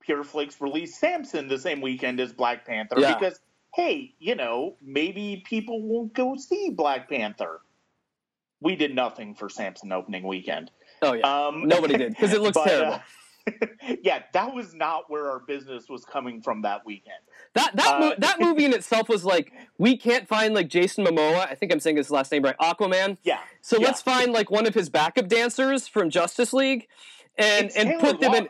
Pure 0.02 0.24
Flix 0.24 0.60
released 0.60 1.00
Samson 1.00 1.48
the 1.48 1.60
same 1.60 1.82
weekend 1.82 2.20
as 2.20 2.34
Black 2.34 2.66
Panther 2.66 2.96
Yeah. 3.00 3.14
because 3.14 3.40
hey, 3.76 4.14
you 4.20 4.34
know, 4.36 4.76
maybe 4.82 5.44
people 5.46 5.82
won't 5.84 6.14
go 6.14 6.36
see 6.38 6.70
Black 6.72 7.10
Panther. 7.10 7.60
We 8.62 8.76
did 8.76 8.95
nothing 8.95 9.36
for 9.36 9.49
Samson 9.49 9.91
opening 9.91 10.24
weekend. 10.26 10.72
Oh 11.01 11.14
yeah, 11.14 11.47
Um, 11.47 11.68
nobody 11.68 11.97
did 11.97 12.10
because 12.14 12.34
it 12.34 12.41
looks 12.41 12.56
but, 12.56 12.66
terrible. 12.66 12.93
uh, 12.93 12.99
yeah, 14.01 14.24
that 14.34 14.56
was 14.56 14.74
not 14.74 15.10
where 15.10 15.30
our 15.30 15.39
business 15.39 15.88
was 15.88 16.03
coming 16.06 16.41
from 16.41 16.64
that 16.64 16.84
weekend. 16.86 17.18
That 17.53 17.76
that 17.76 17.95
Uh, 17.95 17.99
mo- 17.99 18.16
that 18.18 18.39
movie 18.39 18.66
in 18.66 18.74
itself 18.74 19.08
was 19.08 19.24
like 19.24 19.51
we 19.78 19.97
can't 19.97 20.28
find 20.28 20.53
like 20.56 20.68
Jason 20.68 21.06
Momoa. 21.06 21.47
I 21.49 21.53
think 21.56 21.72
I'm 21.72 21.80
saying 21.80 21.97
his 21.97 22.10
last 22.10 22.32
name 22.32 22.43
right. 22.43 22.58
Aquaman. 22.58 23.18
Yeah. 23.24 23.39
So 23.62 23.78
yeah. 23.78 23.86
let's 23.88 24.01
find 24.01 24.32
like 24.32 24.49
one 24.49 24.66
of 24.66 24.74
his 24.74 24.89
backup 24.89 25.28
dancers 25.28 25.88
from 25.88 26.10
Justice 26.10 26.53
League, 26.53 26.88
and 27.38 27.68
It's 27.68 27.76
and 27.76 27.89
Taylor 27.89 28.01
put 28.01 28.20
them 28.22 28.34
in. 28.34 28.49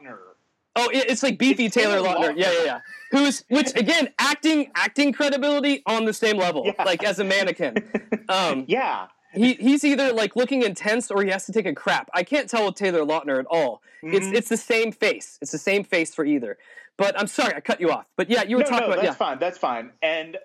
Oh, 0.77 0.89
it's 0.93 1.23
like 1.23 1.39
beefy 1.39 1.65
It's 1.65 1.75
Taylor, 1.75 1.97
Taylor 2.01 2.07
Lautner. 2.15 2.33
Yeah, 2.37 2.51
yeah, 2.51 2.63
yeah. 2.63 2.79
Who's 3.11 3.43
which 3.49 3.75
again 3.75 4.13
acting 4.19 4.71
acting 4.75 5.11
credibility 5.13 5.83
on 5.85 6.05
the 6.05 6.13
same 6.13 6.37
level, 6.37 6.63
Yeah. 6.65 6.83
like 6.85 7.03
as 7.03 7.19
a 7.19 7.23
mannequin. 7.23 7.75
Um, 8.29 8.65
Yeah. 8.67 9.07
he 9.43 9.53
he's 9.55 9.83
either 9.83 10.13
like 10.13 10.35
looking 10.35 10.63
intense 10.63 11.11
or 11.11 11.23
he 11.23 11.29
has 11.29 11.45
to 11.45 11.51
take 11.51 11.65
a 11.65 11.73
crap. 11.73 12.09
I 12.13 12.23
can't 12.23 12.49
tell 12.49 12.65
with 12.65 12.75
Taylor 12.75 13.01
Lautner 13.01 13.39
at 13.39 13.45
all. 13.47 13.81
It's 14.01 14.25
Mhm. 14.27 14.33
it's 14.35 14.49
the 14.49 14.57
same 14.57 14.91
face. 14.91 15.37
It's 15.41 15.51
the 15.51 15.57
same 15.57 15.83
face 15.83 16.13
for 16.13 16.25
either. 16.25 16.57
But 16.97 17.19
I'm 17.19 17.27
sorry, 17.27 17.53
I 17.53 17.59
cut 17.59 17.81
you 17.81 17.91
off. 17.91 18.05
But 18.15 18.29
yeah, 18.29 18.43
you 18.43 18.55
were 18.55 18.63
no, 18.63 18.69
talking 18.69 18.87
no, 18.87 18.93
about 18.93 19.03
that's 19.03 19.19
yeah. 19.19 19.27
fine. 19.27 19.39
That's 19.39 19.57
fine. 19.57 19.91
And 20.01 20.37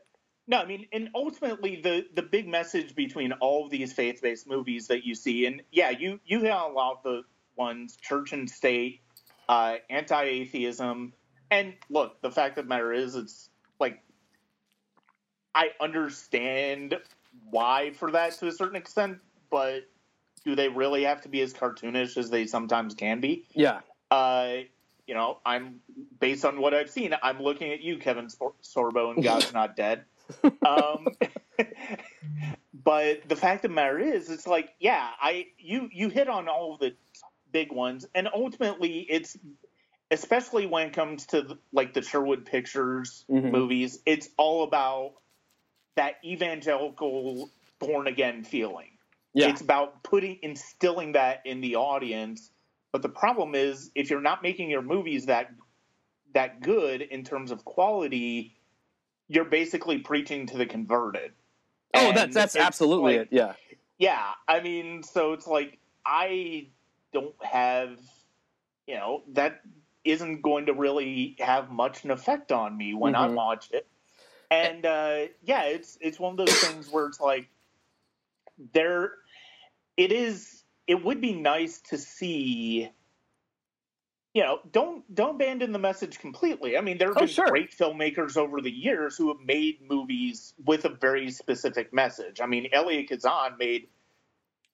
no, 0.49 0.59
I 0.59 0.66
mean, 0.66 0.86
and 0.93 1.11
ultimately, 1.14 1.80
the 1.80 2.07
the 2.14 2.22
big 2.22 2.49
message 2.49 2.95
between 2.97 3.32
all 3.34 3.64
of 3.64 3.70
these 3.70 3.93
faith 3.93 4.20
based 4.20 4.49
movies 4.49 4.88
that 4.88 5.05
you 5.05 5.14
see, 5.14 5.47
and 5.47 5.62
yeah, 5.70 5.91
you 5.91 6.18
you 6.24 6.41
hit 6.41 6.51
on 6.51 6.72
a 6.72 6.74
lot 6.74 6.97
of 6.97 7.03
the 7.05 7.22
ones: 7.57 7.97
church 7.97 8.32
and 8.32 8.51
state, 8.51 9.01
uh, 9.49 9.76
anti-atheism, 9.88 11.12
and 11.53 11.74
look. 11.88 12.20
The 12.20 12.32
fact 12.32 12.59
of 12.59 12.64
the 12.64 12.68
matter 12.68 12.93
is, 12.93 13.14
it's 13.14 13.49
like 13.78 14.03
I 15.55 15.70
understand 15.80 16.97
why 17.51 17.93
for 17.93 18.11
that 18.12 18.33
to 18.39 18.49
a 18.49 18.53
certain 18.53 18.76
extent, 18.76 19.18
but 19.51 19.89
do 20.45 20.55
they 20.57 20.68
really 20.68 21.05
have 21.05 21.22
to 21.22 21.28
be 21.28 21.41
as 21.43 21.53
cartoonish 21.53 22.16
as 22.16 22.31
they 22.31 22.47
sometimes 22.47 22.95
can 22.95 23.20
be? 23.20 23.45
Yeah. 23.53 23.81
Uh, 24.11 24.57
you 25.07 25.14
know, 25.14 25.39
I'm 25.45 25.81
based 26.18 26.45
on 26.45 26.61
what 26.61 26.72
I've 26.72 26.91
seen. 26.91 27.14
I'm 27.22 27.41
looking 27.43 27.72
at 27.72 27.81
you, 27.81 27.99
Kevin 27.99 28.28
Sorbo, 28.62 29.12
and 29.12 29.22
God's 29.22 29.53
Not 29.55 29.76
Dead. 29.76 30.05
Um, 30.64 31.09
but 32.72 33.28
the 33.28 33.35
fact 33.37 33.64
of 33.64 33.70
the 33.70 33.74
matter 33.74 33.99
is, 33.99 34.31
it's 34.31 34.47
like, 34.47 34.70
yeah, 34.78 35.09
I 35.20 35.47
you 35.59 35.89
you 35.93 36.09
hit 36.09 36.28
on 36.28 36.49
all 36.49 36.76
the 36.76 36.95
big 37.53 37.72
ones, 37.72 38.07
and 38.14 38.28
ultimately, 38.33 39.01
it's 39.01 39.37
especially 40.11 40.66
when 40.66 40.89
it 40.89 40.93
comes 40.93 41.26
to 41.26 41.59
like 41.72 41.95
the 41.95 42.03
Sherwood 42.03 42.47
Pictures 42.47 43.24
Mhm. 43.28 43.51
movies, 43.51 44.01
it's 44.07 44.28
all 44.37 44.62
about 44.62 45.14
that 45.97 46.16
evangelical 46.24 47.51
born 47.78 48.07
again 48.07 48.45
feeling. 48.45 48.88
Yeah. 49.34 49.49
It's 49.49 49.61
about 49.61 50.03
putting 50.03 50.38
instilling 50.43 51.12
that 51.12 51.43
in 51.45 51.61
the 51.61 51.76
audience. 51.76 52.51
But 52.93 53.03
the 53.03 53.09
problem 53.09 53.55
is 53.55 53.91
if 53.95 54.11
you're 54.11 54.20
not 54.20 54.43
making 54.43 54.70
your 54.70 54.82
movies 54.82 55.26
that 55.26 55.51
that 56.34 56.61
good 56.62 57.03
in 57.03 57.24
terms 57.24 57.51
of 57.51 57.64
quality, 57.64 58.57
you're 59.28 59.45
basically 59.45 59.99
preaching 59.99 60.47
to 60.47 60.57
the 60.59 60.66
converted. 60.66 61.32
oh, 61.95 62.09
And 62.09 62.16
that's 62.16 62.34
that's 62.34 62.57
absolutely 62.57 63.18
like- 63.18 63.22
it. 63.22 63.28
Yeah. 63.32 63.55
Yeah, 63.99 64.30
I 64.49 64.61
mean, 64.61 65.03
so 65.03 65.34
it's 65.34 65.47
like 65.47 65.78
I 66.07 66.68
don't 67.12 67.34
have, 67.45 67.99
you 68.86 68.95
know, 68.95 69.22
that 69.34 69.61
isn't 70.05 70.41
going 70.41 70.66
to 70.66 70.72
really 70.72 71.36
have 71.38 71.70
much 71.70 72.05
an 72.05 72.11
effect 72.11 72.51
on 72.51 72.74
me 72.76 72.95
when 72.95 73.14
I 73.14 73.28
Mhm. 73.28 73.34
watch 73.34 73.70
it. 73.72 73.86
And 74.51 74.84
uh, 74.84 75.26
yeah, 75.44 75.64
it's 75.64 75.96
it's 76.01 76.18
one 76.18 76.32
of 76.32 76.36
those 76.38 76.55
things 76.59 76.90
where 76.90 77.07
it's 77.07 77.20
like 77.20 77.48
there, 78.72 79.12
it 79.96 80.12
is. 80.12 80.64
It 80.86 81.05
would 81.05 81.20
be 81.20 81.32
nice 81.32 81.80
to 81.90 81.98
see. 81.98 82.90
You 84.34 84.42
know, 84.44 84.61
don't 84.72 85.12
don't 85.14 85.36
abandon 85.36 85.72
the 85.72 85.78
message 85.78 86.18
completely. 86.18 86.76
I 86.76 86.80
mean, 86.80 86.98
there 86.98 87.09
have 87.09 87.16
Oh, 87.16 87.20
been 87.20 87.28
sure. 87.28 87.48
great 87.48 87.70
filmmakers 87.76 88.36
over 88.36 88.61
the 88.61 88.70
years 88.70 89.16
who 89.16 89.28
have 89.28 89.44
made 89.44 89.88
movies 89.88 90.55
with 90.64 90.84
a 90.84 90.88
very 90.88 91.30
specific 91.30 91.92
message. 91.92 92.40
I 92.40 92.46
mean, 92.46 92.68
Elliot 92.72 93.09
Kazan 93.09 93.57
made 93.59 93.88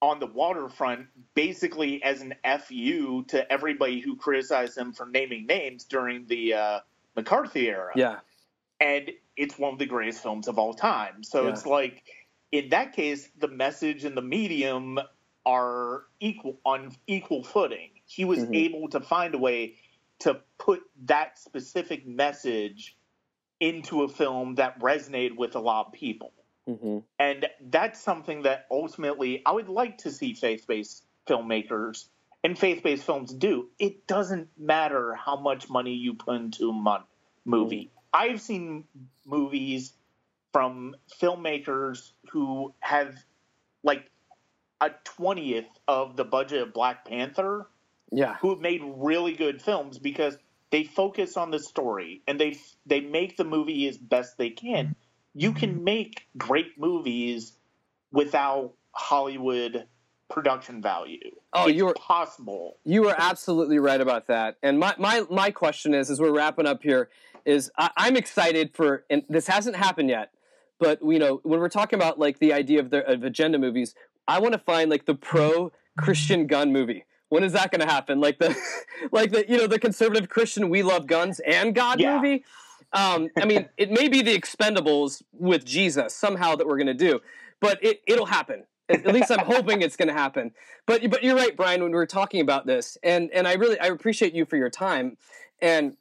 on 0.02 0.20
the 0.20 0.26
waterfront 0.26 1.06
basically 1.34 2.02
as 2.02 2.20
an 2.20 2.34
fu 2.60 3.24
to 3.24 3.50
everybody 3.50 4.00
who 4.00 4.14
criticized 4.16 4.76
him 4.76 4.92
for 4.92 5.06
naming 5.06 5.46
names 5.46 5.84
during 5.84 6.26
the 6.26 6.52
uh, 6.54 6.80
McCarthy 7.16 7.68
era 7.68 7.92
Yeah. 7.96 8.18
and 8.78 9.10
it's 9.36 9.58
one 9.58 9.72
of 9.72 9.78
the 9.78 9.86
greatest 9.86 10.22
films 10.22 10.48
of 10.48 10.58
all 10.58 10.74
time. 10.74 11.22
So 11.22 11.44
Yeah. 11.44 11.50
it's 11.50 11.66
like 11.66 12.04
in 12.52 12.68
that 12.70 12.92
case, 12.92 13.28
the 13.38 13.48
message 13.48 14.04
and 14.04 14.16
the 14.16 14.22
medium 14.22 14.98
are 15.44 16.04
equal 16.20 16.58
on 16.64 16.94
equal 17.06 17.42
footing. 17.42 17.90
He 18.06 18.24
was 18.24 18.38
Mhm. 18.40 18.54
able 18.54 18.88
to 18.90 19.00
find 19.00 19.34
a 19.34 19.38
way 19.38 19.76
to 20.20 20.40
put 20.58 20.82
that 21.04 21.38
specific 21.38 22.06
message 22.06 22.96
into 23.60 24.02
a 24.02 24.08
film 24.08 24.54
that 24.56 24.78
resonated 24.80 25.36
with 25.36 25.54
a 25.54 25.60
lot 25.60 25.86
of 25.86 25.92
people. 25.92 26.32
hmm 26.66 26.98
And 27.18 27.48
that's 27.60 28.00
something 28.00 28.42
that 28.42 28.66
ultimately 28.70 29.42
I 29.46 29.52
would 29.52 29.68
like 29.68 29.98
to 29.98 30.10
see 30.10 30.34
faith 30.34 30.66
based 30.66 31.06
filmmakers 31.26 32.08
and 32.44 32.58
faith 32.58 32.82
based 32.82 33.04
films 33.04 33.32
do. 33.32 33.70
It 33.78 34.06
doesn't 34.06 34.48
matter 34.58 35.14
how 35.14 35.36
much 35.36 35.70
money 35.70 35.94
you 35.94 36.14
put 36.14 36.36
into 36.36 36.70
a 36.70 37.04
movie. 37.44 37.90
I've 38.16 38.40
seen 38.40 38.84
movies 39.26 39.92
from 40.52 40.96
filmmakers 41.20 42.12
who 42.30 42.72
have 42.80 43.14
like 43.82 44.10
a 44.80 44.90
20th 45.18 45.66
of 45.86 46.16
the 46.16 46.24
budget 46.24 46.62
of 46.62 46.72
Black 46.72 47.04
Panther 47.04 47.66
Yeah. 48.10 48.36
who 48.40 48.50
have 48.50 48.60
made 48.60 48.80
really 48.84 49.34
good 49.34 49.60
films 49.60 49.98
because 49.98 50.38
they 50.70 50.84
focus 50.84 51.36
on 51.36 51.50
the 51.50 51.58
story 51.58 52.22
and 52.26 52.40
they 52.40 52.58
they 52.86 53.00
make 53.00 53.36
the 53.36 53.44
movie 53.44 53.86
as 53.86 53.98
best 53.98 54.38
they 54.38 54.50
can. 54.50 54.86
Mm-hmm. 54.86 54.92
You 55.34 55.52
can 55.52 55.84
make 55.84 56.26
great 56.38 56.78
movies 56.78 57.52
without 58.10 58.72
Hollywood 58.92 59.84
production 60.30 60.80
value. 60.80 61.30
Oh, 61.52 61.68
it's 61.68 61.76
you 61.76 61.86
were- 61.86 61.94
possible. 61.94 62.78
You 62.84 63.08
are 63.08 63.14
absolutely 63.18 63.78
right 63.78 64.00
about 64.00 64.26
that. 64.28 64.56
And 64.62 64.78
my, 64.78 64.94
my, 64.98 65.24
my 65.30 65.50
question 65.50 65.92
is, 65.94 66.10
as 66.10 66.18
we're 66.18 66.34
wrapping 66.34 66.66
up 66.66 66.82
here, 66.82 67.10
is 67.46 67.70
I, 67.78 67.90
I'm 67.96 68.16
excited 68.16 68.70
for, 68.74 69.04
and 69.08 69.22
this 69.28 69.46
hasn't 69.46 69.76
happened 69.76 70.10
yet, 70.10 70.30
but 70.78 71.00
you 71.02 71.18
know, 71.18 71.40
when 71.42 71.60
we're 71.60 71.68
talking 71.68 71.98
about 71.98 72.18
like 72.18 72.38
the 72.38 72.52
idea 72.52 72.80
of 72.80 72.90
the 72.90 73.06
of 73.10 73.24
agenda 73.24 73.58
movies, 73.58 73.94
I 74.28 74.38
want 74.40 74.52
to 74.52 74.58
find 74.58 74.90
like 74.90 75.06
the 75.06 75.14
pro 75.14 75.72
Christian 75.96 76.46
gun 76.46 76.72
movie. 76.72 77.04
When 77.28 77.42
is 77.42 77.52
that 77.52 77.70
going 77.70 77.80
to 77.80 77.92
happen? 77.92 78.20
Like 78.20 78.38
the, 78.38 78.54
like 79.12 79.30
the 79.32 79.48
you 79.48 79.56
know 79.56 79.66
the 79.66 79.78
conservative 79.78 80.28
Christian 80.28 80.68
we 80.68 80.82
love 80.82 81.06
guns 81.06 81.40
and 81.40 81.74
God 81.74 82.00
Yeah. 82.00 82.16
movie. 82.16 82.44
Um, 82.92 83.28
I 83.40 83.46
mean, 83.46 83.68
it 83.76 83.90
may 83.90 84.08
be 84.08 84.22
the 84.22 84.38
Expendables 84.38 85.22
with 85.32 85.64
Jesus 85.64 86.14
somehow 86.14 86.56
that 86.56 86.66
we're 86.66 86.76
going 86.76 86.86
to 86.88 86.94
do, 86.94 87.20
but 87.60 87.82
it 87.82 88.02
it'll 88.06 88.26
happen. 88.26 88.64
At 88.88 89.06
at 89.06 89.14
least 89.14 89.30
I'm 89.30 89.44
hoping 89.44 89.82
it's 89.82 89.96
going 89.96 90.08
to 90.08 90.14
happen. 90.14 90.52
But 90.86 91.08
but 91.10 91.22
you're 91.24 91.36
right, 91.36 91.56
Brian. 91.56 91.82
When 91.82 91.90
we 91.90 91.96
were 91.96 92.06
talking 92.06 92.40
about 92.40 92.66
this, 92.66 92.98
and 93.02 93.30
and 93.32 93.48
I 93.48 93.54
really 93.54 93.78
I 93.80 93.86
appreciate 93.86 94.34
you 94.34 94.44
for 94.44 94.56
your 94.56 94.70
time, 94.70 95.16
and 95.60 95.96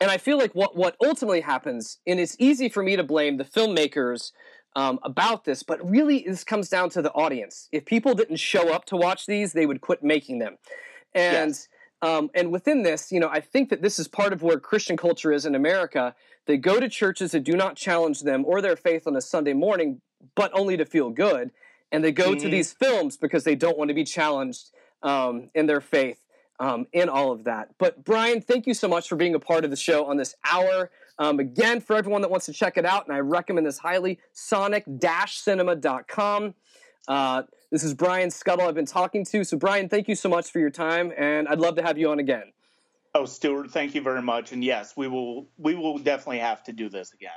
and 0.00 0.10
I 0.10 0.18
feel 0.18 0.38
like 0.38 0.54
what 0.54 0.76
what 0.76 0.96
ultimately 1.04 1.40
happens, 1.40 1.98
and 2.06 2.18
it's 2.18 2.36
easy 2.38 2.68
for 2.68 2.82
me 2.82 2.96
to 2.96 3.04
blame 3.04 3.36
the 3.36 3.44
filmmakers 3.44 4.32
um, 4.76 4.98
about 5.02 5.44
this, 5.44 5.62
but 5.62 5.78
really 5.88 6.24
this 6.26 6.44
comes 6.44 6.68
down 6.68 6.90
to 6.90 7.02
the 7.02 7.12
audience. 7.12 7.68
If 7.72 7.84
people 7.84 8.14
didn't 8.14 8.36
show 8.36 8.72
up 8.72 8.84
to 8.86 8.96
watch 8.96 9.26
these, 9.26 9.52
they 9.52 9.66
would 9.66 9.80
quit 9.80 10.02
making 10.02 10.38
them, 10.38 10.58
and. 11.14 11.48
Yes. 11.50 11.68
Um, 12.02 12.30
and 12.34 12.50
within 12.50 12.82
this, 12.82 13.12
you 13.12 13.20
know, 13.20 13.28
I 13.28 13.40
think 13.40 13.68
that 13.68 13.82
this 13.82 13.98
is 13.98 14.08
part 14.08 14.32
of 14.32 14.42
where 14.42 14.58
Christian 14.58 14.96
culture 14.96 15.32
is 15.32 15.44
in 15.44 15.54
America. 15.54 16.14
They 16.46 16.56
go 16.56 16.80
to 16.80 16.88
churches 16.88 17.32
that 17.32 17.44
do 17.44 17.54
not 17.58 17.76
challenge 17.76 18.22
them 18.22 18.42
or 18.46 18.62
their 18.62 18.74
faith 18.74 19.06
on 19.06 19.14
a 19.16 19.20
Sunday 19.20 19.52
morning, 19.52 20.00
but 20.34 20.50
only 20.54 20.78
to 20.78 20.86
feel 20.86 21.10
good. 21.10 21.50
And 21.92 22.02
they 22.02 22.10
go 22.10 22.34
to 22.34 22.46
Mhm. 22.46 22.50
these 22.52 22.72
films 22.72 23.18
because 23.18 23.44
they 23.44 23.54
don't 23.54 23.76
want 23.76 23.88
to 23.88 23.94
be 23.94 24.04
challenged 24.04 24.70
um, 25.02 25.50
in 25.54 25.66
their 25.66 25.82
faith 25.82 26.24
um, 26.60 26.86
in 26.92 27.08
all 27.08 27.32
of 27.32 27.42
that. 27.44 27.70
But 27.78 28.04
Brian, 28.04 28.42
thank 28.42 28.68
you 28.68 28.74
so 28.74 28.86
much 28.86 29.08
for 29.08 29.16
being 29.16 29.34
a 29.34 29.40
part 29.40 29.64
of 29.64 29.70
the 29.70 29.76
show 29.76 30.04
on 30.04 30.18
this 30.18 30.34
hour. 30.44 30.90
Um, 31.18 31.40
again, 31.40 31.80
for 31.80 31.96
everyone 31.96 32.20
that 32.22 32.30
wants 32.30 32.46
to 32.46 32.52
check 32.52 32.76
it 32.76 32.86
out, 32.86 33.08
and 33.08 33.16
I 33.16 33.20
recommend 33.20 33.66
this 33.66 33.78
highly, 33.78 34.20
sonic-cinema.com. 34.32 36.54
Uh, 37.08 37.42
this 37.70 37.82
is 37.82 37.94
Brian 37.94 38.28
Skutle 38.28 38.68
I've 38.68 38.74
been 38.74 38.84
talking 38.86 39.24
to. 39.26 39.42
So, 39.42 39.56
Brian, 39.56 39.88
thank 39.88 40.06
you 40.06 40.14
so 40.14 40.28
much 40.28 40.50
for 40.50 40.58
your 40.60 40.70
time, 40.70 41.12
and 41.16 41.48
I'd 41.48 41.60
love 41.60 41.76
to 41.76 41.82
have 41.82 41.96
you 41.98 42.10
on 42.10 42.18
again. 42.18 42.52
Oh, 43.14 43.24
Stuart, 43.24 43.70
thank 43.70 43.94
you 43.94 44.02
very 44.02 44.20
much. 44.22 44.52
And 44.52 44.62
yes, 44.62 44.96
we 44.96 45.08
will 45.08 45.48
we 45.58 45.74
will 45.74 45.98
definitely 45.98 46.38
have 46.38 46.62
to 46.64 46.72
do 46.72 46.88
this 46.88 47.12
again. 47.12 47.30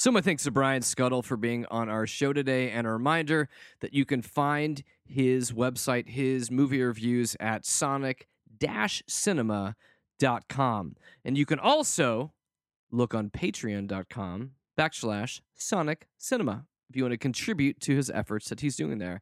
So 0.00 0.12
my 0.12 0.20
thanks 0.20 0.44
to 0.44 0.50
Brian 0.50 0.82
Skutle 0.82 1.24
for 1.24 1.36
being 1.36 1.66
on 1.70 1.88
our 1.88 2.06
show 2.06 2.32
today, 2.32 2.70
and 2.70 2.86
a 2.86 2.90
reminder 2.90 3.48
that 3.80 3.94
you 3.94 4.04
can 4.04 4.22
find 4.22 4.82
his 5.04 5.52
website, 5.52 6.08
his 6.08 6.50
movie 6.50 6.82
reviews 6.82 7.36
at 7.40 7.64
sonic-cinema.com. 8.60 10.96
And 11.24 11.38
you 11.38 11.46
can 11.46 11.58
also 11.58 12.34
look 12.90 13.14
on 13.14 13.30
patreon.com 13.30 14.50
backslash 14.78 15.40
sonic 15.54 16.08
cinema 16.16 16.66
if 16.88 16.96
you 16.96 17.04
want 17.04 17.12
to 17.12 17.18
contribute 17.18 17.78
to 17.80 17.96
his 17.96 18.08
efforts 18.10 18.48
that 18.48 18.60
he's 18.60 18.76
doing 18.76 18.98
there. 18.98 19.20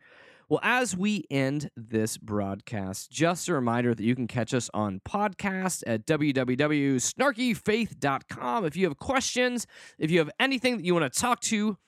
Well, 0.48 0.60
as 0.62 0.96
we 0.96 1.24
end 1.28 1.70
this 1.76 2.16
broadcast, 2.16 3.10
just 3.10 3.48
a 3.48 3.54
reminder 3.54 3.96
that 3.96 4.04
you 4.04 4.14
can 4.14 4.28
catch 4.28 4.54
us 4.54 4.70
on 4.72 5.00
podcast 5.00 5.82
at 5.88 6.06
www.snarkyfaith.com. 6.06 8.64
If 8.64 8.76
you 8.76 8.86
have 8.86 8.96
questions, 8.96 9.66
if 9.98 10.12
you 10.12 10.20
have 10.20 10.30
anything 10.38 10.76
that 10.76 10.84
you 10.84 10.94
want 10.94 11.12
to 11.12 11.20
talk 11.20 11.40
to 11.40 11.78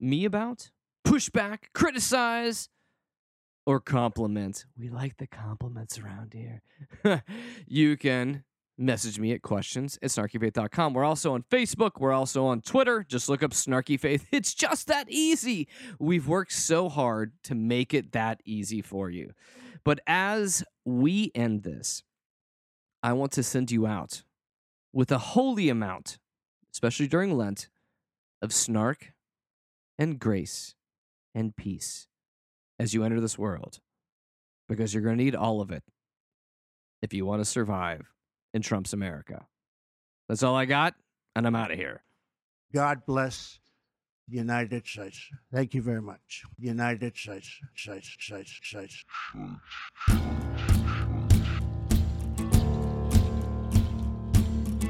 me 0.00 0.24
about, 0.24 0.72
push 1.04 1.28
back, 1.28 1.70
criticize, 1.74 2.68
or 3.66 3.80
compliment, 3.80 4.66
we 4.78 4.88
like 4.88 5.16
the 5.18 5.26
compliments 5.26 5.98
around 5.98 6.34
here. 6.34 6.62
you 7.66 7.96
can 7.96 8.44
message 8.78 9.18
me 9.18 9.32
at 9.32 9.42
questions 9.42 9.98
at 10.02 10.10
snarkyfaith.com. 10.10 10.94
We're 10.94 11.04
also 11.04 11.34
on 11.34 11.44
Facebook. 11.44 11.92
We're 11.98 12.12
also 12.12 12.46
on 12.46 12.60
Twitter. 12.62 13.04
Just 13.08 13.28
look 13.28 13.42
up 13.42 13.52
Snarky 13.52 13.98
Faith. 13.98 14.26
It's 14.32 14.54
just 14.54 14.88
that 14.88 15.06
easy. 15.08 15.68
We've 15.98 16.26
worked 16.26 16.52
so 16.52 16.88
hard 16.88 17.32
to 17.44 17.54
make 17.54 17.94
it 17.94 18.12
that 18.12 18.40
easy 18.44 18.82
for 18.82 19.10
you. 19.10 19.32
But 19.84 20.00
as 20.06 20.64
we 20.84 21.30
end 21.34 21.62
this, 21.62 22.02
I 23.02 23.12
want 23.12 23.32
to 23.32 23.42
send 23.42 23.70
you 23.70 23.86
out 23.86 24.22
with 24.92 25.10
a 25.10 25.18
holy 25.18 25.68
amount, 25.68 26.18
especially 26.72 27.08
during 27.08 27.36
Lent, 27.36 27.68
of 28.40 28.52
snark 28.52 29.12
and 29.98 30.18
grace 30.18 30.74
and 31.34 31.54
peace 31.56 32.08
as 32.82 32.92
you 32.92 33.04
enter 33.04 33.20
this 33.20 33.38
world, 33.38 33.78
because 34.68 34.92
you're 34.92 35.04
going 35.04 35.16
to 35.16 35.22
need 35.22 35.36
all 35.36 35.60
of 35.60 35.70
it 35.70 35.84
if 37.00 37.14
you 37.14 37.24
want 37.24 37.40
to 37.40 37.44
survive 37.44 38.10
in 38.52 38.60
Trump's 38.60 38.92
America. 38.92 39.46
That's 40.28 40.42
all 40.42 40.56
I 40.56 40.64
got, 40.64 40.94
and 41.36 41.46
I'm 41.46 41.54
out 41.54 41.70
of 41.70 41.78
here. 41.78 42.02
God 42.74 43.06
bless 43.06 43.60
the 44.28 44.36
United 44.38 44.84
States. 44.84 45.28
Thank 45.54 45.74
you 45.74 45.82
very 45.82 46.02
much. 46.02 46.42
United 46.58 47.16
States, 47.16 47.60
States, 47.76 48.16
States, 48.18 48.58
States. 48.60 49.04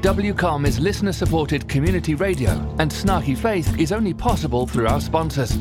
WCOM 0.01 0.65
is 0.65 0.79
listener 0.79 1.13
supported 1.13 1.69
community 1.69 2.15
radio, 2.15 2.49
and 2.79 2.89
Snarky 2.89 3.37
Faith 3.37 3.79
is 3.79 3.91
only 3.91 4.15
possible 4.15 4.65
through 4.65 4.87
our 4.87 4.99
sponsors. 4.99 5.55